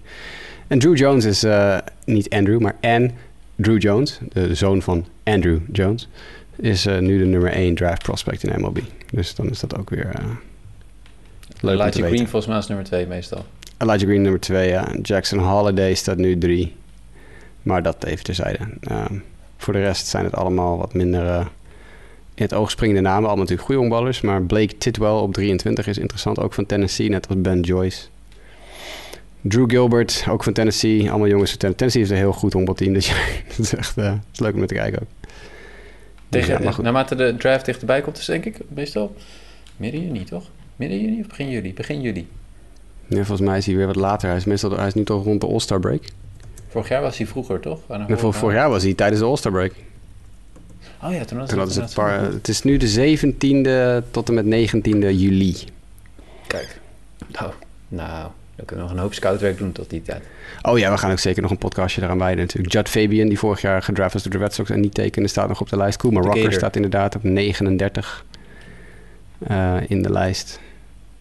En 0.68 0.80
Drew 0.80 0.97
Jones 0.97 1.26
is 1.26 1.43
eh, 1.43 1.78
niet 2.05 2.30
Andrew, 2.30 2.59
maar 2.59 2.76
Ann 2.82 3.11
Drew 3.55 3.82
Jones, 3.82 4.20
de 4.34 4.55
zoon 4.55 4.82
van 4.82 5.05
Andrew 5.24 5.59
Jones, 5.72 6.09
is 6.55 6.86
eh, 6.86 6.97
nu 6.97 7.18
de 7.18 7.26
nummer 7.26 7.51
1 7.51 7.76
draft 7.76 8.03
prospect 8.03 8.43
in 8.43 8.61
MLB. 8.61 8.80
Dus 9.11 9.36
dan 9.36 9.49
is 9.49 9.59
dat 9.59 9.78
ook 9.78 9.89
weer 9.89 10.09
eh, 10.09 10.26
leuk 11.59 11.84
weten. 11.84 12.03
Green 12.03 12.28
volgens 12.28 12.45
mij 12.47 12.57
is 12.57 12.68
nummer 12.68 12.86
2 12.86 13.07
meestal. 13.07 13.45
Elijah 13.78 14.07
Green 14.07 14.21
nummer 14.21 14.39
2, 14.39 14.69
ja. 14.69 14.88
Jackson 15.01 15.39
Holiday 15.39 15.93
staat 15.93 16.17
nu 16.17 16.38
3. 16.38 16.75
Maar 17.61 17.84
dat 17.84 18.03
even 18.03 18.23
terzijde. 18.23 18.59
Ehm, 18.82 19.13
voor 19.57 19.73
de 19.73 19.80
rest 19.80 20.07
zijn 20.07 20.23
het 20.23 20.36
allemaal 20.36 20.78
wat 20.78 20.93
minder 20.93 21.25
eh, 21.28 21.45
in 22.34 22.43
het 22.43 22.53
oog 22.53 22.71
springende 22.71 23.01
namen. 23.01 23.19
Allemaal 23.19 23.36
natuurlijk 23.38 23.65
goede 23.65 23.80
honkballers. 23.82 24.21
Maar 24.21 24.41
Blake 24.43 24.78
Tidwell 24.78 25.09
op 25.09 25.34
23 25.34 25.88
is 25.88 25.97
interessant. 25.97 26.39
Ook 26.39 26.53
van 26.53 26.65
Tennessee, 26.65 27.09
net 27.09 27.28
als 27.28 27.41
Ben 27.41 27.59
Joyce. 27.59 28.07
Drew 29.41 29.69
Gilbert, 29.69 30.25
ook 30.30 30.43
van 30.43 30.53
Tennessee. 30.53 31.09
Allemaal 31.09 31.28
jongens 31.28 31.49
van 31.49 31.59
Tennessee. 31.59 31.75
Tennessee 31.75 32.01
heeft 32.01 32.11
een 32.13 32.17
heel 32.17 32.39
goed 32.39 32.53
honkbalteam 32.53 32.93
dit 32.93 33.05
jaar. 33.11 33.41
dat 33.47 33.59
is 33.59 33.75
echt 33.75 33.95
dat 33.95 34.17
is 34.34 34.39
leuk 34.39 34.53
om 34.53 34.65
te 34.65 34.73
kijken 34.73 34.99
ook. 35.01 35.07
Tegen, 36.30 36.53
Ja, 36.53 36.59
maar 36.59 36.73
goed. 36.73 36.84
naarmate 36.84 37.15
de 37.15 37.36
draft 37.38 37.65
dichterbij 37.65 38.01
komt, 38.01 38.17
is 38.17 38.25
denk 38.25 38.45
ik 38.45 38.57
meestal 38.67 39.15
midden 39.78 40.01
juni, 40.01 40.23
toch? 40.23 40.49
Midden 40.75 41.01
juni 41.01 41.19
of 41.19 41.28
begin 41.28 41.49
juli? 41.49 41.73
Begin 41.73 42.01
juli. 42.01 42.28
Ja, 43.08 43.16
volgens 43.18 43.47
mij 43.47 43.58
is 43.58 43.66
hij 43.66 43.76
weer 43.76 43.86
wat 43.86 43.95
later. 43.95 44.28
Hij 44.28 44.38
is, 44.38 44.45
meestal, 44.45 44.78
hij 44.78 44.88
is 44.88 44.93
nu 44.93 45.03
toch 45.03 45.24
rond 45.24 45.41
de 45.41 45.47
All-Star 45.47 45.80
break. 45.80 46.01
Vorig 46.68 46.88
jaar 46.89 47.01
was 47.01 47.18
hij 47.18 47.28
vroeger, 47.28 47.60
toch? 47.60 47.80
Voor, 47.88 48.05
hoge- 48.10 48.32
vorig 48.32 48.55
jaar 48.55 48.70
was 48.70 48.84
hij 48.84 48.93
tijdens 48.93 49.20
de 49.20 49.26
All-Star 49.26 49.51
break. 49.51 49.72
Oh 51.03 51.14
ja, 51.14 51.26
toen 51.26 51.38
was 51.38 51.49
Toen 51.49 51.60
het, 51.60 51.74
hadden 51.74 51.89
ze 51.91 52.01
het, 52.01 52.34
het 52.34 52.47
is 52.47 52.62
nu 52.64 52.78
de 52.78 53.18
17e 54.03 54.12
tot 54.12 54.30
en 54.30 54.34
met 54.34 54.45
19e 54.45 54.99
juli. 54.99 55.55
Kijk. 56.47 56.80
Nou, 57.39 57.51
nou, 57.88 58.28
dan 58.55 58.66
kunnen 58.66 58.86
we 58.86 58.91
nog 58.91 58.91
een 58.91 59.03
hoop 59.03 59.14
scoutwerk 59.14 59.58
doen 59.58 59.72
tot 59.72 59.89
die 59.89 60.01
tijd. 60.01 60.24
Oh 60.62 60.78
ja, 60.80 60.91
we 60.91 60.97
gaan 60.97 61.12
ook 61.12 61.20
zeker 61.20 61.41
nog 61.41 61.51
een 61.51 61.58
podcastje 61.58 62.01
eraan 62.01 62.18
wijden 62.18 62.38
natuurlijk. 62.45 62.74
Judd 62.74 62.89
Fabian, 62.89 63.28
die 63.28 63.39
vorig 63.39 63.62
jaar 63.62 63.82
gedraft 63.82 64.14
was 64.14 64.24
door 64.24 64.32
de 64.32 64.38
Red 64.38 64.53
Sox 64.53 64.70
en 64.70 64.80
niet 64.80 64.93
tekende, 64.93 65.28
staat 65.28 65.47
nog 65.47 65.62
op 65.62 65.70
de 65.70 65.78
lijst. 65.78 65.97
Kuma 65.97 66.22
De 66.22 66.28
Rocker 66.28 66.53
staat 66.53 66.76
inderdaad 66.76 67.16
op 67.16 67.24
39 67.24 68.26
eh, 69.47 69.76
in 69.88 70.01
de 70.01 70.12
lijst. 70.12 70.60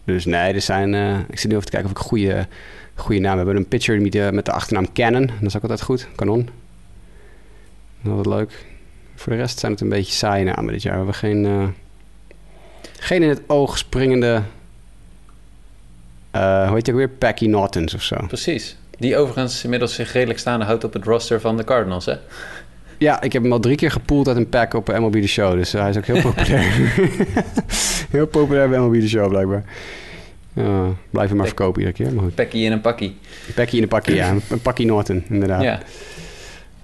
Dus 0.07 0.25
nee, 0.25 0.53
er 0.53 0.61
zijn... 0.61 0.93
eh, 0.93 1.19
ik 1.29 1.39
zit 1.39 1.49
nu 1.49 1.55
even 1.55 1.65
te 1.65 1.71
kijken 1.71 1.89
of 1.91 1.95
ik 1.97 2.03
een 2.03 2.09
goede, 2.09 2.47
goede 2.95 3.19
naam 3.21 3.37
heb. 3.37 3.39
We 3.39 3.45
hebben 3.45 3.63
een 3.63 3.69
pitcher 3.69 4.01
met 4.01 4.11
de, 4.11 4.29
met 4.33 4.45
de 4.45 4.51
achternaam 4.51 4.93
Cannon. 4.93 5.25
Dat 5.25 5.41
is 5.41 5.55
ook 5.55 5.61
altijd 5.61 5.81
goed. 5.81 6.07
Kanon. 6.15 6.49
Dat 8.01 8.19
is 8.19 8.25
leuk. 8.33 8.65
Voor 9.15 9.33
de 9.33 9.39
rest 9.39 9.59
zijn 9.59 9.71
het 9.71 9.81
een 9.81 9.89
beetje 9.89 10.13
saaie 10.13 10.45
namen 10.45 10.73
dit 10.73 10.81
jaar. 10.81 10.91
We 10.91 10.97
hebben 10.97 11.15
geen... 11.15 11.45
eh, 11.45 11.67
geen 12.99 13.23
in 13.23 13.29
het 13.29 13.41
oog 13.47 13.77
springende... 13.77 14.41
eh, 16.31 16.65
hoe 16.67 16.75
heet 16.75 16.85
je 16.85 16.93
weer? 16.93 17.09
Packy 17.09 17.45
Nortons 17.47 17.93
of 17.93 18.01
zo. 18.03 18.15
Precies. 18.27 18.75
Die 18.97 19.17
overigens 19.17 19.63
inmiddels 19.63 19.95
zich 19.95 20.11
redelijk 20.13 20.39
staande 20.39 20.65
houdt 20.65 20.83
op 20.83 20.93
het 20.93 21.03
roster 21.03 21.41
van 21.41 21.57
de 21.57 21.63
Cardinals, 21.63 22.05
hè? 22.05 22.15
Ja, 22.97 23.21
ik 23.21 23.33
heb 23.33 23.41
hem 23.41 23.51
al 23.51 23.59
drie 23.59 23.75
keer 23.75 23.91
gepoeld 23.91 24.27
uit 24.27 24.37
een 24.37 24.49
pack 24.49 24.73
op 24.73 24.87
MLB 24.87 25.21
The 25.21 25.27
Show. 25.27 25.53
Dus 25.53 25.71
hij 25.71 25.89
is 25.89 25.97
ook 25.97 26.05
heel 26.05 26.21
populair. 26.21 26.63
heel 28.11 28.27
populair 28.27 28.69
bij 28.69 28.79
MLB 28.79 28.99
The 28.99 29.07
Show, 29.07 29.29
blijkbaar. 29.29 29.63
Ja, 30.53 30.85
blijf 31.09 31.27
hem 31.27 31.37
maar 31.37 31.47
verkopen 31.47 31.81
iedere 31.81 32.03
keer. 32.03 32.13
Maar 32.13 32.23
goed. 32.23 32.35
Pekkie 32.35 32.65
in 32.65 32.71
een 32.71 32.81
pakkie. 32.81 33.17
Pekkie 33.55 33.77
in 33.77 33.83
een 33.83 33.89
pakje, 33.89 34.15
ja. 34.15 34.29
Een, 34.49 34.61
pakkie 34.61 34.85
Norton, 34.85 35.23
inderdaad. 35.29 35.61
Ja, 35.61 35.79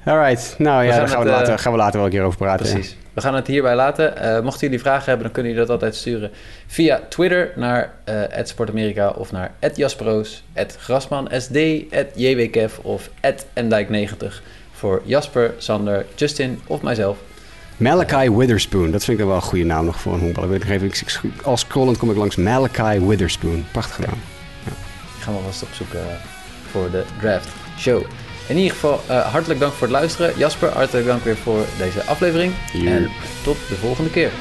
Alright. 0.05 0.55
Nou 0.57 0.83
ja, 0.83 0.97
daar 0.97 1.07
gaan 1.07 1.23
we, 1.23 1.29
later, 1.29 1.53
eh, 1.53 1.59
gaan 1.59 1.71
we 1.71 1.77
later 1.77 1.95
wel 1.95 2.05
een 2.05 2.11
keer 2.11 2.23
over 2.23 2.37
praten. 2.37 2.65
ja. 2.65 2.71
precies. 2.71 2.97
We 3.13 3.21
gaan 3.21 3.35
het 3.35 3.47
hierbij 3.47 3.75
laten. 3.75 4.17
Eh, 4.17 4.41
mochten 4.41 4.67
jullie 4.67 4.79
vragen 4.79 5.05
hebben, 5.05 5.23
dan 5.23 5.31
kunnen 5.31 5.51
jullie 5.51 5.67
dat 5.67 5.75
altijd 5.75 5.95
sturen 5.95 6.31
via 6.67 7.01
Twitter 7.09 7.51
naar 7.55 7.93
eh 8.03 8.43
@sportamerika 8.43 9.09
of 9.09 9.31
naar 9.31 9.51
@jasperoos, 9.75 10.43
@grasmansd, 10.77 11.49
@jwkev 12.15 12.77
of 12.81 13.09
@ndijk90 13.53 14.41
voor 14.83 15.01
Jasper, 15.03 15.53
Sander, 15.57 16.05
Justin 16.15 16.59
of 16.67 16.81
mijzelf. 16.81 17.17
Malachi 17.77 18.31
Witherspoon. 18.31 18.91
Dat 18.91 19.03
vind 19.03 19.19
ik 19.19 19.25
wel 19.25 19.35
een 19.35 19.41
goede 19.41 19.63
naam 19.63 19.85
nog 19.85 19.99
voor 19.99 20.13
een 20.13 20.19
honkballer. 20.19 20.49
Weet 20.49 20.63
ik 20.63 20.67
nog 20.67 20.75
even, 20.75 20.87
ik, 20.87 21.19
als 21.43 21.59
scrollend 21.59 21.97
kom 21.97 22.11
ik 22.11 22.17
langs 22.17 22.35
Malachi 22.35 22.99
Witherspoon. 23.05 23.65
Prachtig 23.71 23.95
gedaan. 23.95 24.21
Die 24.63 25.23
gaan 25.23 25.33
we 25.33 25.39
vast 25.45 25.63
opzoeken 25.63 25.99
eh, 25.99 26.15
voor 26.71 26.91
de 26.91 27.03
draft 27.19 27.47
show. 27.77 28.03
In 28.47 28.57
ieder 28.57 28.71
geval, 28.71 29.01
eh, 29.07 29.31
hartelijk 29.31 29.59
dank 29.59 29.73
voor 29.73 29.87
het 29.87 29.95
luisteren. 29.95 30.37
Jasper, 30.37 30.69
hartelijk 30.69 31.05
dank 31.05 31.23
weer 31.23 31.37
voor 31.37 31.65
deze 31.77 32.03
aflevering. 32.03 32.53
En 32.85 33.09
tot 33.43 33.57
de 33.69 33.75
volgende 33.75 34.09
keer. 34.09 34.31